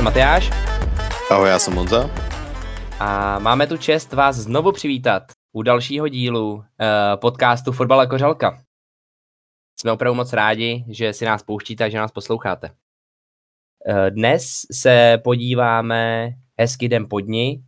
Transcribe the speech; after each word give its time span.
Jsem 0.00 0.04
Matyáš. 0.04 0.50
Ahoj, 1.30 1.48
já 1.48 1.58
jsem 1.58 1.74
Monza. 1.74 2.10
A 3.00 3.38
máme 3.38 3.66
tu 3.66 3.76
čest 3.76 4.12
vás 4.12 4.36
znovu 4.36 4.72
přivítat 4.72 5.22
u 5.52 5.62
dalšího 5.62 6.08
dílu 6.08 6.54
uh, 6.54 6.64
podcastu 7.16 7.72
Fotbal 7.72 8.00
jako 8.00 8.18
žalka. 8.18 8.62
Jsme 9.80 9.92
opravdu 9.92 10.14
moc 10.14 10.32
rádi, 10.32 10.84
že 10.88 11.12
si 11.12 11.24
nás 11.24 11.42
pouštíte 11.42 11.84
a 11.84 11.88
že 11.88 11.98
nás 11.98 12.12
posloucháte. 12.12 12.68
Uh, 12.70 14.10
dnes 14.10 14.66
se 14.72 15.18
podíváme 15.24 16.30
hezky 16.60 16.88
den 16.88 17.06
po 17.10 17.20
dni 17.20 17.62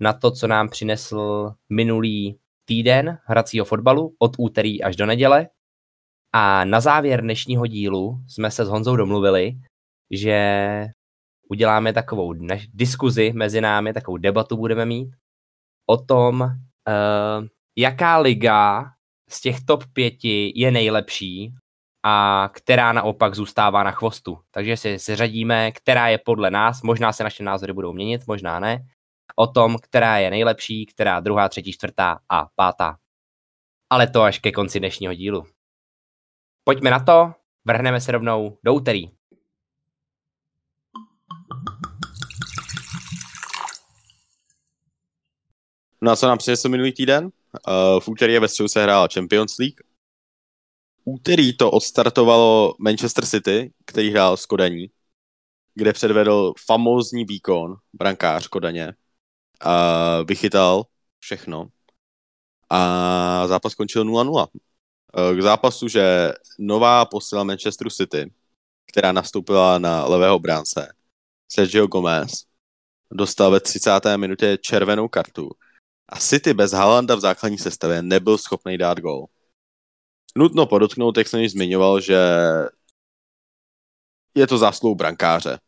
na 0.00 0.12
to, 0.12 0.30
co 0.30 0.46
nám 0.46 0.68
přinesl 0.68 1.52
minulý 1.70 2.38
týden 2.64 3.18
hracího 3.24 3.64
fotbalu 3.64 4.16
od 4.18 4.32
úterý 4.38 4.82
až 4.82 4.96
do 4.96 5.06
neděle. 5.06 5.48
A 6.32 6.64
na 6.64 6.80
závěr 6.80 7.22
dnešního 7.22 7.66
dílu 7.66 8.18
jsme 8.28 8.50
se 8.50 8.64
s 8.64 8.68
Honzou 8.68 8.96
domluvili, 8.96 9.52
že 10.10 10.86
uděláme 11.52 11.92
takovou 11.92 12.34
diskuzi 12.72 13.32
mezi 13.32 13.60
námi, 13.60 13.92
takovou 13.92 14.16
debatu 14.16 14.56
budeme 14.56 14.84
mít 14.86 15.12
o 15.86 15.96
tom, 15.96 16.40
uh, 16.40 17.46
jaká 17.78 18.18
liga 18.18 18.90
z 19.28 19.40
těch 19.40 19.64
top 19.64 19.84
pěti 19.92 20.52
je 20.56 20.70
nejlepší 20.70 21.54
a 22.04 22.48
která 22.52 22.92
naopak 22.92 23.34
zůstává 23.34 23.82
na 23.82 23.90
chvostu. 23.90 24.38
Takže 24.50 24.76
si 24.76 24.98
seřadíme, 24.98 25.72
která 25.72 26.08
je 26.08 26.18
podle 26.18 26.50
nás, 26.50 26.82
možná 26.82 27.12
se 27.12 27.24
naše 27.24 27.44
názory 27.44 27.72
budou 27.72 27.92
měnit, 27.92 28.26
možná 28.26 28.60
ne, 28.60 28.86
o 29.36 29.46
tom, 29.46 29.76
která 29.82 30.18
je 30.18 30.30
nejlepší, 30.30 30.86
která 30.86 31.20
druhá, 31.20 31.48
třetí, 31.48 31.72
čtvrtá 31.72 32.18
a 32.28 32.48
pátá. 32.56 32.96
Ale 33.92 34.06
to 34.06 34.22
až 34.22 34.38
ke 34.38 34.52
konci 34.52 34.78
dnešního 34.80 35.14
dílu. 35.14 35.44
Pojďme 36.64 36.90
na 36.90 37.04
to, 37.04 37.34
vrhneme 37.66 38.00
se 38.00 38.12
rovnou 38.12 38.58
do 38.64 38.74
úterý. 38.74 39.21
No 46.04 46.10
a 46.10 46.16
co 46.16 46.26
nám 46.26 46.38
přinesl 46.38 46.68
minulý 46.68 46.92
týden? 46.92 47.24
Uh, 47.24 48.00
v 48.00 48.08
úterý 48.08 48.38
ve 48.38 48.48
středu 48.48 48.68
se 48.68 48.82
hrála 48.82 49.08
Champions 49.14 49.58
League. 49.58 49.80
Úterý 51.04 51.56
to 51.56 51.70
odstartovalo 51.70 52.74
Manchester 52.78 53.26
City, 53.26 53.72
který 53.84 54.10
hrál 54.10 54.36
s 54.36 54.46
Kodaní, 54.46 54.90
kde 55.74 55.92
předvedl 55.92 56.54
famózní 56.66 57.24
výkon 57.24 57.76
brankář 57.92 58.46
Kodaně. 58.46 58.94
A 59.60 60.22
vychytal 60.22 60.84
všechno. 61.18 61.68
A 62.70 63.46
zápas 63.46 63.72
skončil 63.72 64.04
0-0. 64.04 64.46
Eh, 65.16 65.36
k 65.36 65.42
zápasu, 65.42 65.88
že 65.88 66.32
nová 66.58 67.04
posila 67.04 67.44
Manchesteru 67.44 67.90
City, 67.90 68.32
která 68.86 69.12
nastoupila 69.12 69.78
na 69.78 70.04
levého 70.04 70.38
bránce, 70.38 70.92
Sergio 71.48 71.86
Gomez, 71.86 72.32
dostal 73.10 73.50
ve 73.50 73.60
30. 73.60 74.16
minutě 74.16 74.58
červenou 74.60 75.08
kartu 75.08 75.50
a 76.08 76.18
City 76.18 76.54
bez 76.54 76.72
Halanda 76.72 77.14
v 77.14 77.20
základní 77.20 77.58
sestavě 77.58 78.02
nebyl 78.02 78.38
schopný 78.38 78.78
dát 78.78 79.00
gol. 79.00 79.26
Nutno 80.36 80.66
podotknout, 80.66 81.16
jak 81.16 81.28
jsem 81.28 81.40
již 81.40 81.52
zmiňoval, 81.52 82.00
že 82.00 82.18
je 84.34 84.46
to 84.46 84.58
zásluhou 84.58 84.94
brankáře. 84.94 85.58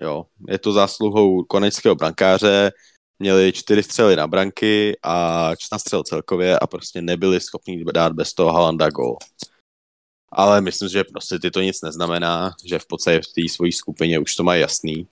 Jo. 0.00 0.26
Je 0.48 0.58
to 0.58 0.72
zásluhou 0.72 1.44
konečského 1.44 1.94
brankáře, 1.94 2.72
měli 3.18 3.52
čtyři 3.52 3.82
střely 3.82 4.16
na 4.16 4.26
branky 4.26 4.98
a 5.02 5.50
čtyři 5.56 5.80
střel 5.80 6.02
celkově 6.02 6.58
a 6.58 6.66
prostě 6.66 7.02
nebyli 7.02 7.40
schopni 7.40 7.84
dát 7.84 8.12
bez 8.12 8.34
toho 8.34 8.52
Halanda 8.52 8.90
gol. 8.90 9.16
Ale 10.32 10.60
myslím, 10.60 10.88
že 10.88 11.04
pro 11.04 11.20
City 11.20 11.50
to 11.50 11.60
nic 11.60 11.82
neznamená, 11.82 12.54
že 12.64 12.78
v 12.78 12.86
podstatě 12.86 13.20
v 13.20 13.32
té 13.32 13.48
svojí 13.54 13.72
skupině 13.72 14.18
už 14.18 14.34
to 14.34 14.42
mají 14.44 14.60
jasný. 14.60 15.08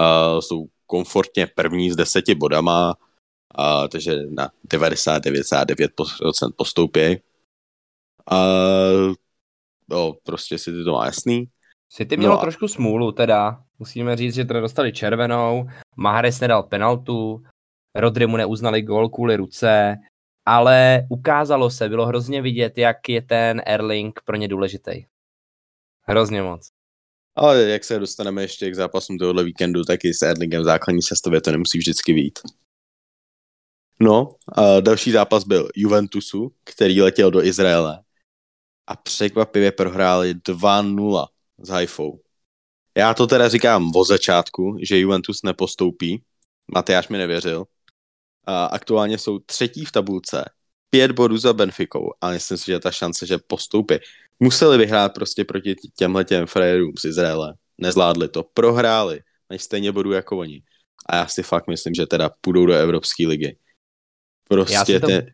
Uh, 0.00 0.40
jsou 0.40 0.68
komfortně 0.86 1.46
první 1.46 1.90
s 1.90 1.96
deseti 1.96 2.34
bodama, 2.34 2.94
a, 3.56 3.88
takže 3.88 4.16
na 4.30 4.50
99,9% 4.68 6.52
postoupí. 6.56 7.20
A 8.30 8.46
no, 9.88 10.14
prostě 10.22 10.58
si 10.58 10.84
to 10.84 10.92
má 10.92 11.06
jasný. 11.06 11.48
City 11.88 12.16
mělo 12.16 12.34
no 12.34 12.38
a... 12.38 12.42
trošku 12.42 12.68
smůlu 12.68 13.12
teda. 13.12 13.62
Musíme 13.78 14.16
říct, 14.16 14.34
že 14.34 14.44
teda 14.44 14.60
dostali 14.60 14.92
červenou, 14.92 15.66
Mahrez 15.96 16.40
nedal 16.40 16.62
penaltu, 16.62 17.42
Rodry 17.94 18.26
mu 18.26 18.36
neuznali 18.36 18.82
gol 18.82 19.08
kvůli 19.08 19.36
ruce, 19.36 19.96
ale 20.46 21.06
ukázalo 21.10 21.70
se, 21.70 21.88
bylo 21.88 22.06
hrozně 22.06 22.42
vidět, 22.42 22.78
jak 22.78 23.08
je 23.08 23.22
ten 23.22 23.62
Erling 23.66 24.20
pro 24.24 24.36
ně 24.36 24.48
důležitý. 24.48 25.04
Hrozně 26.02 26.42
moc. 26.42 26.68
Ale 27.36 27.62
jak 27.62 27.84
se 27.84 27.98
dostaneme 27.98 28.42
ještě 28.42 28.70
k 28.70 28.74
zápasům 28.74 29.18
tohohle 29.18 29.44
víkendu, 29.44 29.84
tak 29.84 30.04
i 30.04 30.14
s 30.14 30.22
Erlingem 30.22 30.62
v 30.62 30.64
základní 30.64 31.02
sestavě 31.02 31.40
to 31.40 31.52
nemusí 31.52 31.78
vždycky 31.78 32.12
být. 32.12 32.38
No, 34.00 34.36
a 34.52 34.80
další 34.80 35.10
zápas 35.10 35.44
byl 35.44 35.68
Juventusu, 35.76 36.52
který 36.64 37.02
letěl 37.02 37.30
do 37.30 37.44
Izraele 37.44 38.02
a 38.86 38.96
překvapivě 38.96 39.72
prohráli 39.72 40.34
2-0 40.34 41.26
s 41.58 41.68
Haifou. 41.68 42.20
Já 42.96 43.14
to 43.14 43.26
teda 43.26 43.48
říkám 43.48 43.96
o 43.96 44.04
začátku, 44.04 44.76
že 44.82 44.98
Juventus 44.98 45.42
nepostoupí. 45.42 46.22
Matyáš 46.74 47.08
mi 47.08 47.18
nevěřil. 47.18 47.64
A 48.44 48.64
aktuálně 48.64 49.18
jsou 49.18 49.38
třetí 49.38 49.84
v 49.84 49.92
tabulce, 49.92 50.44
pět 50.90 51.12
bodů 51.12 51.38
za 51.38 51.52
Benficou 51.52 52.10
a 52.20 52.30
myslím 52.30 52.58
si, 52.58 52.66
že 52.66 52.80
ta 52.80 52.90
šance, 52.90 53.26
že 53.26 53.38
postoupí. 53.38 53.94
Museli 54.40 54.78
vyhrát 54.78 55.14
prostě 55.14 55.44
proti 55.44 55.74
těmhle 55.96 56.24
těm 56.24 56.46
frajerům 56.46 56.92
z 56.98 57.04
Izraele. 57.04 57.54
Nezvládli 57.78 58.28
to, 58.28 58.42
prohráli, 58.54 59.20
mají 59.50 59.58
stejně 59.58 59.92
bodů 59.92 60.12
jako 60.12 60.38
oni. 60.38 60.62
A 61.06 61.16
já 61.16 61.26
si 61.26 61.42
fakt 61.42 61.66
myslím, 61.66 61.94
že 61.94 62.06
teda 62.06 62.30
půjdou 62.40 62.66
do 62.66 62.72
Evropské 62.72 63.26
ligy. 63.26 63.58
Prostě 64.48 65.00
to... 65.00 65.06
te... 65.06 65.26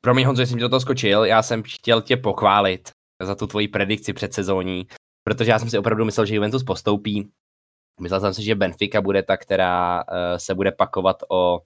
Promiň 0.00 0.26
Honzo, 0.26 0.46
jsem 0.46 0.58
ti 0.58 0.60
do 0.60 0.68
toho 0.68 0.80
skočil, 0.80 1.24
já 1.24 1.42
jsem 1.42 1.62
chtěl 1.66 2.02
tě 2.02 2.16
pochválit 2.16 2.90
za 3.22 3.34
tu 3.34 3.46
tvoji 3.46 3.68
predikci 3.68 4.12
před 4.12 4.34
sezóní, 4.34 4.86
protože 5.24 5.50
já 5.50 5.58
jsem 5.58 5.70
si 5.70 5.78
opravdu 5.78 6.04
myslel, 6.04 6.26
že 6.26 6.34
Juventus 6.34 6.64
postoupí. 6.64 7.30
Myslel 8.00 8.20
jsem 8.20 8.34
si, 8.34 8.44
že 8.44 8.54
Benfica 8.54 9.00
bude 9.00 9.22
ta, 9.22 9.36
která 9.36 10.04
uh, 10.04 10.14
se 10.36 10.54
bude 10.54 10.72
pakovat 10.72 11.16
o 11.28 11.60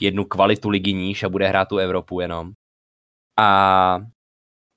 jednu 0.00 0.24
kvalitu 0.24 0.68
ligy 0.68 0.92
níž 0.92 1.22
a 1.22 1.28
bude 1.28 1.48
hrát 1.48 1.68
tu 1.68 1.78
Evropu 1.78 2.20
jenom. 2.20 2.52
A, 3.40 4.00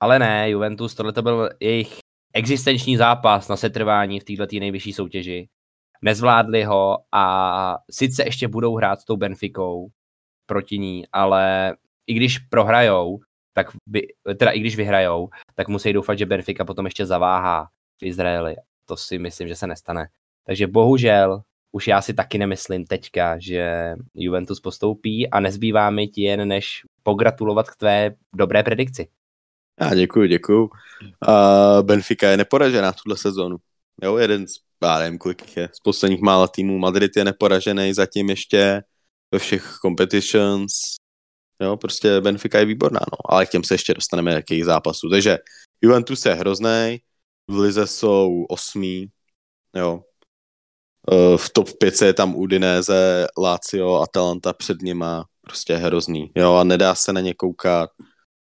ale 0.00 0.18
ne, 0.18 0.50
Juventus, 0.50 0.94
tohle 0.94 1.12
to 1.12 1.22
byl 1.22 1.50
jejich 1.60 1.98
existenční 2.34 2.96
zápas 2.96 3.48
na 3.48 3.56
setrvání 3.56 4.20
v 4.20 4.24
této 4.24 4.46
nejvyšší 4.58 4.92
soutěži. 4.92 5.48
Nezvládli 6.02 6.64
ho 6.64 6.98
a 7.12 7.78
sice 7.90 8.24
ještě 8.24 8.48
budou 8.48 8.76
hrát 8.76 9.00
s 9.00 9.04
tou 9.04 9.16
Benficou, 9.16 9.88
proti 10.46 10.78
ní, 10.78 11.04
ale 11.12 11.76
i 12.06 12.14
když 12.14 12.38
prohrajou, 12.38 13.18
tak 13.52 13.66
by, 13.86 14.06
teda 14.38 14.50
i 14.50 14.60
když 14.60 14.76
vyhrajou, 14.76 15.28
tak 15.54 15.68
musí 15.68 15.92
doufat, 15.92 16.18
že 16.18 16.26
Benfica 16.26 16.64
potom 16.64 16.84
ještě 16.84 17.06
zaváhá 17.06 17.68
v 18.00 18.06
Izraeli. 18.06 18.54
To 18.84 18.96
si 18.96 19.18
myslím, 19.18 19.48
že 19.48 19.56
se 19.56 19.66
nestane. 19.66 20.08
Takže 20.46 20.66
bohužel 20.66 21.42
už 21.72 21.88
já 21.88 22.02
si 22.02 22.14
taky 22.14 22.38
nemyslím 22.38 22.84
teďka, 22.84 23.38
že 23.38 23.94
Juventus 24.14 24.60
postoupí 24.60 25.30
a 25.30 25.40
nezbývá 25.40 25.90
mi 25.90 26.08
ti 26.08 26.22
jen 26.22 26.48
než 26.48 26.82
pogratulovat 27.02 27.70
k 27.70 27.76
tvé 27.76 28.14
dobré 28.34 28.62
predikci. 28.62 29.08
Já 29.80 29.94
děkuji, 29.94 30.28
děkuji. 30.28 30.62
Uh, 30.64 31.82
Benfica 31.82 32.28
je 32.28 32.36
neporažená 32.36 32.92
tuhle 32.92 33.16
sezónu. 33.16 33.56
Jo, 34.02 34.16
jeden 34.16 34.46
z, 34.48 34.52
já 34.82 34.98
nevím, 34.98 35.18
kolik 35.18 35.56
je, 35.56 35.68
z 35.72 35.80
posledních 35.80 36.20
mála 36.20 36.48
týmů. 36.48 36.78
Madrid 36.78 37.16
je 37.16 37.24
neporažený, 37.24 37.92
zatím 37.92 38.30
ještě 38.30 38.82
ve 39.32 39.38
všech 39.38 39.78
competitions. 39.82 40.72
Jo, 41.60 41.76
prostě 41.76 42.20
Benfica 42.20 42.58
je 42.58 42.64
výborná, 42.64 43.00
no. 43.12 43.18
Ale 43.32 43.46
k 43.46 43.50
těm 43.50 43.64
se 43.64 43.74
ještě 43.74 43.94
dostaneme 43.94 44.32
jakých 44.32 44.64
zápasů. 44.64 45.10
Takže 45.10 45.38
Juventus 45.80 46.26
je 46.26 46.34
hrozný, 46.34 47.00
v 47.48 47.58
Lize 47.58 47.86
jsou 47.86 48.44
osmí, 48.48 49.10
jo. 49.76 50.02
E, 51.12 51.36
v 51.38 51.50
top 51.50 51.68
5 51.78 52.02
je 52.02 52.14
tam 52.14 52.34
Udinese, 52.36 53.26
Lazio, 53.38 53.94
Atalanta 53.94 54.52
před 54.52 54.82
nima, 54.82 55.26
prostě 55.40 55.76
hrozný, 55.76 56.32
jo, 56.36 56.54
a 56.54 56.64
nedá 56.64 56.94
se 56.94 57.12
na 57.12 57.20
ně 57.20 57.34
koukat. 57.34 57.90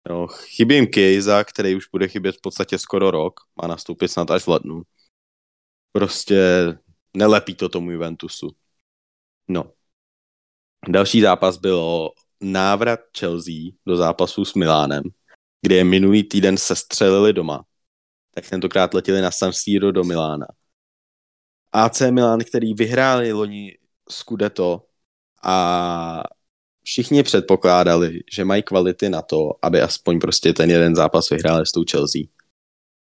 Jo. 0.09 0.27
Chybí 0.29 0.75
jim 0.75 0.87
Kejza, 0.87 1.45
který 1.45 1.77
už 1.77 1.89
bude 1.93 2.09
chybět 2.09 2.37
v 2.37 2.41
podstatě 2.41 2.79
skoro 2.79 3.11
rok, 3.11 3.41
má 3.63 3.69
nastoupit 3.69 4.09
snad 4.09 4.31
až 4.31 4.43
v 4.43 4.49
lednu. 4.49 4.83
Prostě 5.93 6.39
nelepí 7.17 7.55
to 7.55 7.69
tomu 7.69 7.91
Juventusu. 7.91 8.51
No. 9.49 9.73
Další 10.89 11.21
zápas 11.21 11.57
bylo 11.57 12.11
návrat 12.41 13.01
Chelsea 13.19 13.55
do 13.87 13.97
zápasu 13.97 14.45
s 14.45 14.55
Milánem, 14.55 15.03
kde 15.63 15.77
je 15.77 15.85
minulý 15.85 16.23
týden 16.23 16.57
sestřelili 16.57 17.33
doma. 17.33 17.65
Tak 18.35 18.51
tentokrát 18.51 18.95
letěli 18.95 19.21
na 19.21 19.31
San 19.31 19.53
Siro 19.53 19.93
do 19.93 20.05
Milána. 20.05 20.47
AC 21.73 22.01
Milan, 22.01 22.41
který 22.41 22.75
vyhráli 22.75 23.33
loni 23.33 23.79
Scudetto 24.11 24.85
a 25.43 26.23
všichni 26.85 27.23
předpokládali, 27.23 28.21
že 28.33 28.45
mají 28.45 28.63
kvality 28.63 29.09
na 29.09 29.23
to, 29.23 29.51
aby 29.63 29.83
aspoň 29.83 30.21
prostě 30.21 30.53
ten 30.53 30.71
jeden 30.71 30.95
zápas 30.95 31.31
vyhráli 31.31 31.67
s 31.67 31.73
tou 31.73 31.85
Chelsea. 31.91 32.23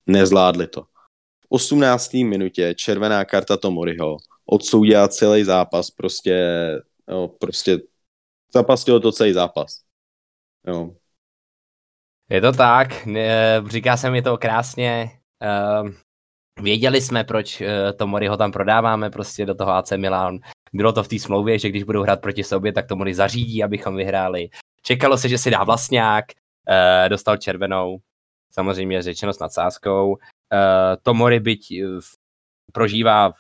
Nezvládli 0.06 0.66
to. 0.66 0.82
V 1.40 1.46
18. 1.48 2.14
minutě 2.14 2.75
červená 2.75 3.25
karta 3.25 3.56
Tomoriho 3.56 4.16
odsoudila 4.46 5.08
celý 5.08 5.44
zápas, 5.44 5.90
prostě, 5.90 6.56
jo, 7.08 7.28
prostě 7.28 7.78
zapastilo 8.52 9.00
to 9.00 9.12
celý 9.12 9.32
zápas. 9.32 9.81
Jo. 10.66 10.90
Je 12.31 12.40
to 12.40 12.52
tak, 12.52 12.88
říká 13.66 13.96
se 13.96 14.10
mi 14.10 14.22
to 14.22 14.38
krásně. 14.38 15.10
Ehm, 15.40 15.96
věděli 16.60 17.00
jsme, 17.00 17.25
proč 17.25 17.60
eh, 17.60 17.93
Tomoriho 17.93 18.37
tam 18.37 18.52
prodáváme 18.52 19.10
prostě 19.10 19.46
do 19.46 19.55
toho 19.55 19.70
AC 19.70 19.90
Milan. 19.96 20.38
Bylo 20.72 20.93
to 20.93 21.02
v 21.02 21.08
té 21.08 21.19
smlouvě, 21.19 21.58
že 21.58 21.69
když 21.69 21.82
budou 21.82 22.02
hrát 22.02 22.20
proti 22.20 22.44
sobě, 22.44 22.72
tak 22.72 22.87
Tomori 22.87 23.14
zařídí, 23.14 23.64
abychom 23.64 23.96
vyhráli. 23.96 24.49
Čekalo 24.82 25.19
se, 25.19 25.28
že 25.28 25.38
si 25.38 25.50
dá 25.50 25.64
vlastňák, 25.64 26.25
eh, 26.69 27.08
dostal 27.08 27.37
červenou, 27.37 27.99
samozřejmě 28.50 29.02
řečeno 29.02 29.32
s 29.32 29.38
nadsázkou. 29.38 30.16
Tomori 31.02 31.40
byť 31.40 31.72
prožívá 32.72 33.32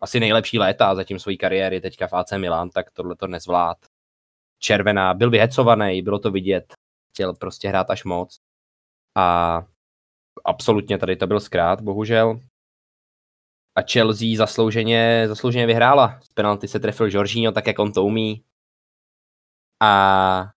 asi 0.00 0.20
nejlepší 0.20 0.58
léta 0.58 0.94
zatím 0.94 1.18
své 1.18 1.36
kariéry 1.36 1.80
teďka 1.80 2.06
v 2.06 2.12
AC 2.12 2.32
Milan, 2.32 2.70
tak 2.70 2.90
tohle 2.90 3.16
to 3.16 3.26
nezvlád. 3.26 3.78
Červená, 4.58 5.14
byl 5.14 5.30
vyhecovaný, 5.30 6.02
bylo 6.02 6.18
to 6.18 6.30
vidět, 6.30 6.74
chtěl 7.14 7.34
prostě 7.34 7.68
hrát 7.68 7.90
až 7.90 8.04
moc. 8.04 8.40
A 9.16 9.62
absolutně 10.44 10.98
tady 10.98 11.16
to 11.16 11.26
byl 11.26 11.40
zkrát, 11.40 11.80
bohužel. 11.80 12.40
A 13.76 13.82
Chelsea 13.92 14.36
zaslouženě, 14.36 15.24
zaslouženě 15.28 15.66
vyhrála. 15.66 16.20
Z 16.22 16.28
penalty 16.28 16.68
se 16.68 16.80
trefil 16.80 17.08
Jorginho, 17.10 17.52
tak 17.52 17.66
jak 17.66 17.78
on 17.78 17.92
to 17.92 18.04
umí. 18.04 18.44
A 19.82 20.50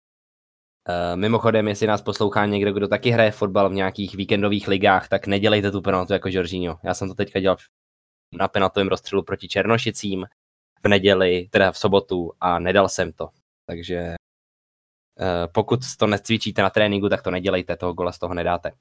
Uh, 0.88 1.16
mimochodem, 1.20 1.68
jestli 1.68 1.86
nás 1.86 2.02
poslouchá 2.02 2.46
někdo, 2.46 2.72
kdo 2.72 2.88
taky 2.88 3.10
hraje 3.10 3.30
fotbal 3.30 3.70
v 3.70 3.72
nějakých 3.72 4.14
víkendových 4.14 4.68
ligách, 4.68 5.08
tak 5.08 5.26
nedělejte 5.26 5.70
tu 5.70 5.82
penaltu 5.82 6.12
jako 6.12 6.28
Jorginho. 6.32 6.78
Já 6.82 6.94
jsem 6.94 7.08
to 7.08 7.14
teďka 7.14 7.40
dělal 7.40 7.56
na 8.32 8.48
penaltovém 8.48 8.88
rozstřelu 8.88 9.22
proti 9.22 9.48
Černošicím 9.48 10.26
v 10.84 10.88
neděli, 10.88 11.48
teda 11.50 11.72
v 11.72 11.78
sobotu 11.78 12.32
a 12.40 12.58
nedal 12.58 12.88
jsem 12.88 13.12
to. 13.12 13.28
Takže 13.66 14.14
uh, 15.20 15.52
pokud 15.52 15.80
to 15.98 16.06
necvičíte 16.06 16.62
na 16.62 16.70
tréninku, 16.70 17.08
tak 17.08 17.22
to 17.22 17.30
nedělejte, 17.30 17.76
toho 17.76 17.92
gola 17.92 18.12
z 18.12 18.18
toho 18.18 18.34
nedáte. 18.34 18.72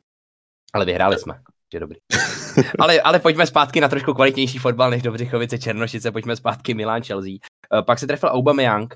Ale 0.74 0.86
vyhráli 0.86 1.20
jsme, 1.20 1.42
je 1.74 1.80
dobrý. 1.80 2.00
ale, 2.80 3.02
ale 3.02 3.20
pojďme 3.20 3.48
zpátky 3.48 3.82
na 3.82 3.88
trošku 3.88 4.14
kvalitnější 4.14 4.58
fotbal 4.58 4.90
než 4.90 5.02
Dobřichovice 5.02 5.60
Černošice, 5.60 6.12
pojďme 6.12 6.36
zpátky 6.36 6.74
Milan 6.74 7.04
Chelsea. 7.04 7.32
Uh, 7.32 7.82
pak 7.86 8.00
se 8.00 8.08
trefil 8.08 8.30
Aubameyang, 8.30 8.96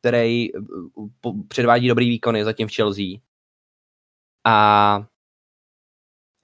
který 0.00 0.48
předvádí 1.48 1.88
dobrý 1.88 2.08
výkony 2.08 2.44
zatím 2.44 2.68
v 2.68 2.74
Chelsea. 2.74 3.04
A 4.46 4.98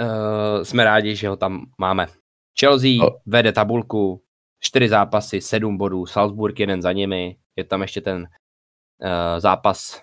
uh, 0.00 0.62
jsme 0.62 0.84
rádi, 0.84 1.16
že 1.16 1.28
ho 1.28 1.36
tam 1.36 1.70
máme. 1.78 2.19
Chelsea 2.60 3.04
oh. 3.04 3.20
vede 3.26 3.52
tabulku, 3.52 4.24
čtyři 4.60 4.88
zápasy, 4.88 5.40
sedm 5.40 5.76
bodů, 5.76 6.06
Salzburg 6.06 6.60
jeden 6.60 6.82
za 6.82 6.92
nimi, 6.92 7.38
je 7.56 7.64
tam 7.64 7.82
ještě 7.82 8.00
ten 8.00 8.20
uh, 8.22 9.38
zápas, 9.38 10.02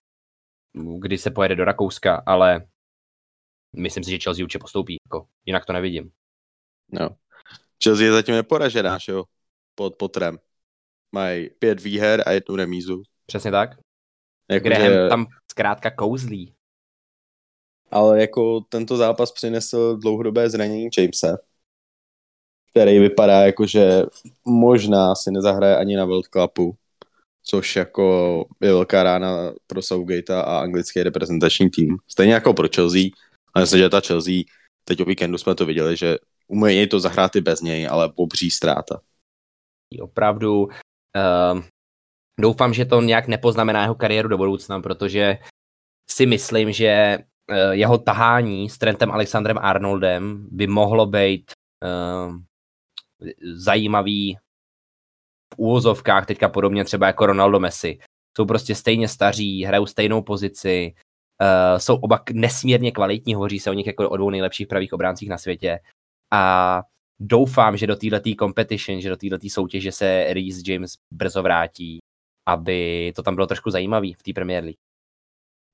kdy 1.00 1.18
se 1.18 1.32
pojede 1.32 1.56
do 1.56 1.66
Rakouska, 1.66 2.24
ale 2.26 2.68
myslím 3.76 4.04
si, 4.04 4.12
že 4.12 4.20
Chelsea 4.20 4.44
určitě 4.44 4.60
postoupí, 4.60 4.98
jako, 5.06 5.28
jinak 5.46 5.66
to 5.66 5.74
nevidím. 5.74 6.12
No. 6.92 7.10
Chelsea 7.84 8.06
je 8.06 8.12
zatím 8.12 8.36
neporažená, 8.36 8.98
že 8.98 9.12
jo, 9.12 9.24
pod 9.76 9.96
potrem. 9.96 10.40
Mají 11.12 11.50
pět 11.50 11.82
výher 11.82 12.24
a 12.26 12.32
jednu 12.32 12.56
remízu. 12.56 13.04
Přesně 13.26 13.52
tak. 13.52 13.70
Jako 14.52 14.64
Graham 14.64 14.92
že... 14.92 15.08
tam 15.10 15.26
zkrátka 15.52 15.92
kouzlí. 15.92 16.54
Ale 17.92 18.22
jako 18.22 18.62
tento 18.62 18.98
zápas 18.98 19.32
přinesl 19.32 19.98
dlouhodobé 19.98 20.50
zranění 20.50 20.90
Jamesa, 20.98 21.38
který 22.72 23.00
vypadá 23.00 23.46
jako, 23.46 23.66
že 23.66 24.04
možná 24.46 25.16
si 25.16 25.32
nezahraje 25.32 25.78
ani 25.78 25.96
na 25.96 26.06
World 26.06 26.26
Cupu, 26.26 26.76
což 27.44 27.76
jako 27.76 28.46
je 28.62 28.72
velká 28.72 29.04
rána 29.04 29.52
pro 29.68 29.82
Southgate 29.82 30.36
a 30.36 30.60
anglický 30.60 31.04
reprezentační 31.04 31.70
tým. 31.70 31.98
Stejně 32.08 32.34
jako 32.34 32.54
pro 32.54 32.68
Chelsea, 32.76 33.04
ale 33.54 33.64
myslím, 33.64 33.80
že 33.80 33.90
ta 33.90 34.02
Chelsea, 34.02 34.34
teď 34.84 35.02
o 35.02 35.06
víkendu 35.06 35.38
jsme 35.38 35.56
to 35.56 35.66
viděli, 35.66 35.98
že 35.98 36.18
umějí 36.48 36.88
to 36.88 37.00
zahrát 37.00 37.36
i 37.36 37.42
bez 37.42 37.62
něj, 37.62 37.88
ale 37.92 38.12
obří 38.16 38.52
ztráta. 38.52 39.00
Opravdu 40.02 40.64
uh, 40.64 41.62
doufám, 42.40 42.74
že 42.74 42.86
to 42.86 43.02
nějak 43.02 43.28
nepoznamená 43.28 43.82
jeho 43.82 43.96
kariéru 43.96 44.30
do 44.30 44.38
budoucna, 44.38 44.80
protože 44.80 45.38
si 46.10 46.26
myslím, 46.26 46.72
že 46.72 46.88
eh, 46.88 47.76
jeho 47.76 47.98
tahání 47.98 48.70
s 48.70 48.78
Trentem 48.78 49.12
Alexandrem 49.12 49.58
Arnoldem 49.58 50.48
by 50.52 50.68
mohlo 50.68 51.06
být 51.06 51.52
uh, 51.84 52.36
zajímavý 53.54 54.38
v 55.54 55.58
úvozovkách, 55.58 56.26
teďka 56.26 56.50
podobně 56.50 56.84
třeba 56.84 57.08
jako 57.08 57.26
Ronaldo 57.26 57.60
Messi. 57.60 58.00
Jsou 58.38 58.46
prostě 58.46 58.76
stejně 58.76 59.08
staří, 59.08 59.64
hrajou 59.64 59.86
stejnou 59.86 60.22
pozici, 60.22 60.94
uh, 61.42 61.78
jsou 61.78 61.96
oba 61.96 62.24
nesmírně 62.34 62.92
kvalitní, 62.92 63.34
hovoří 63.34 63.60
se 63.60 63.70
o 63.70 63.74
nich 63.74 63.88
jako 63.88 64.10
o 64.10 64.18
dvou 64.18 64.30
nejlepších 64.30 64.68
pravých 64.68 64.94
obráncích 64.94 65.30
na 65.30 65.38
světě. 65.38 65.80
A 66.34 66.84
doufám, 67.20 67.78
že 67.78 67.88
do 67.88 67.96
této 67.96 68.30
competition, 68.40 69.02
že 69.02 69.10
do 69.10 69.18
této 69.18 69.38
soutěže 69.50 69.92
se 69.92 70.34
Reece 70.34 70.72
James 70.72 70.94
brzo 71.14 71.44
vrátí 71.44 72.00
aby 72.48 73.14
to 73.16 73.24
tam 73.24 73.36
bylo 73.36 73.48
trošku 73.48 73.70
zajímavý 73.70 74.14
v 74.14 74.24
té 74.24 74.34
Premier 74.34 74.64
League. 74.64 74.78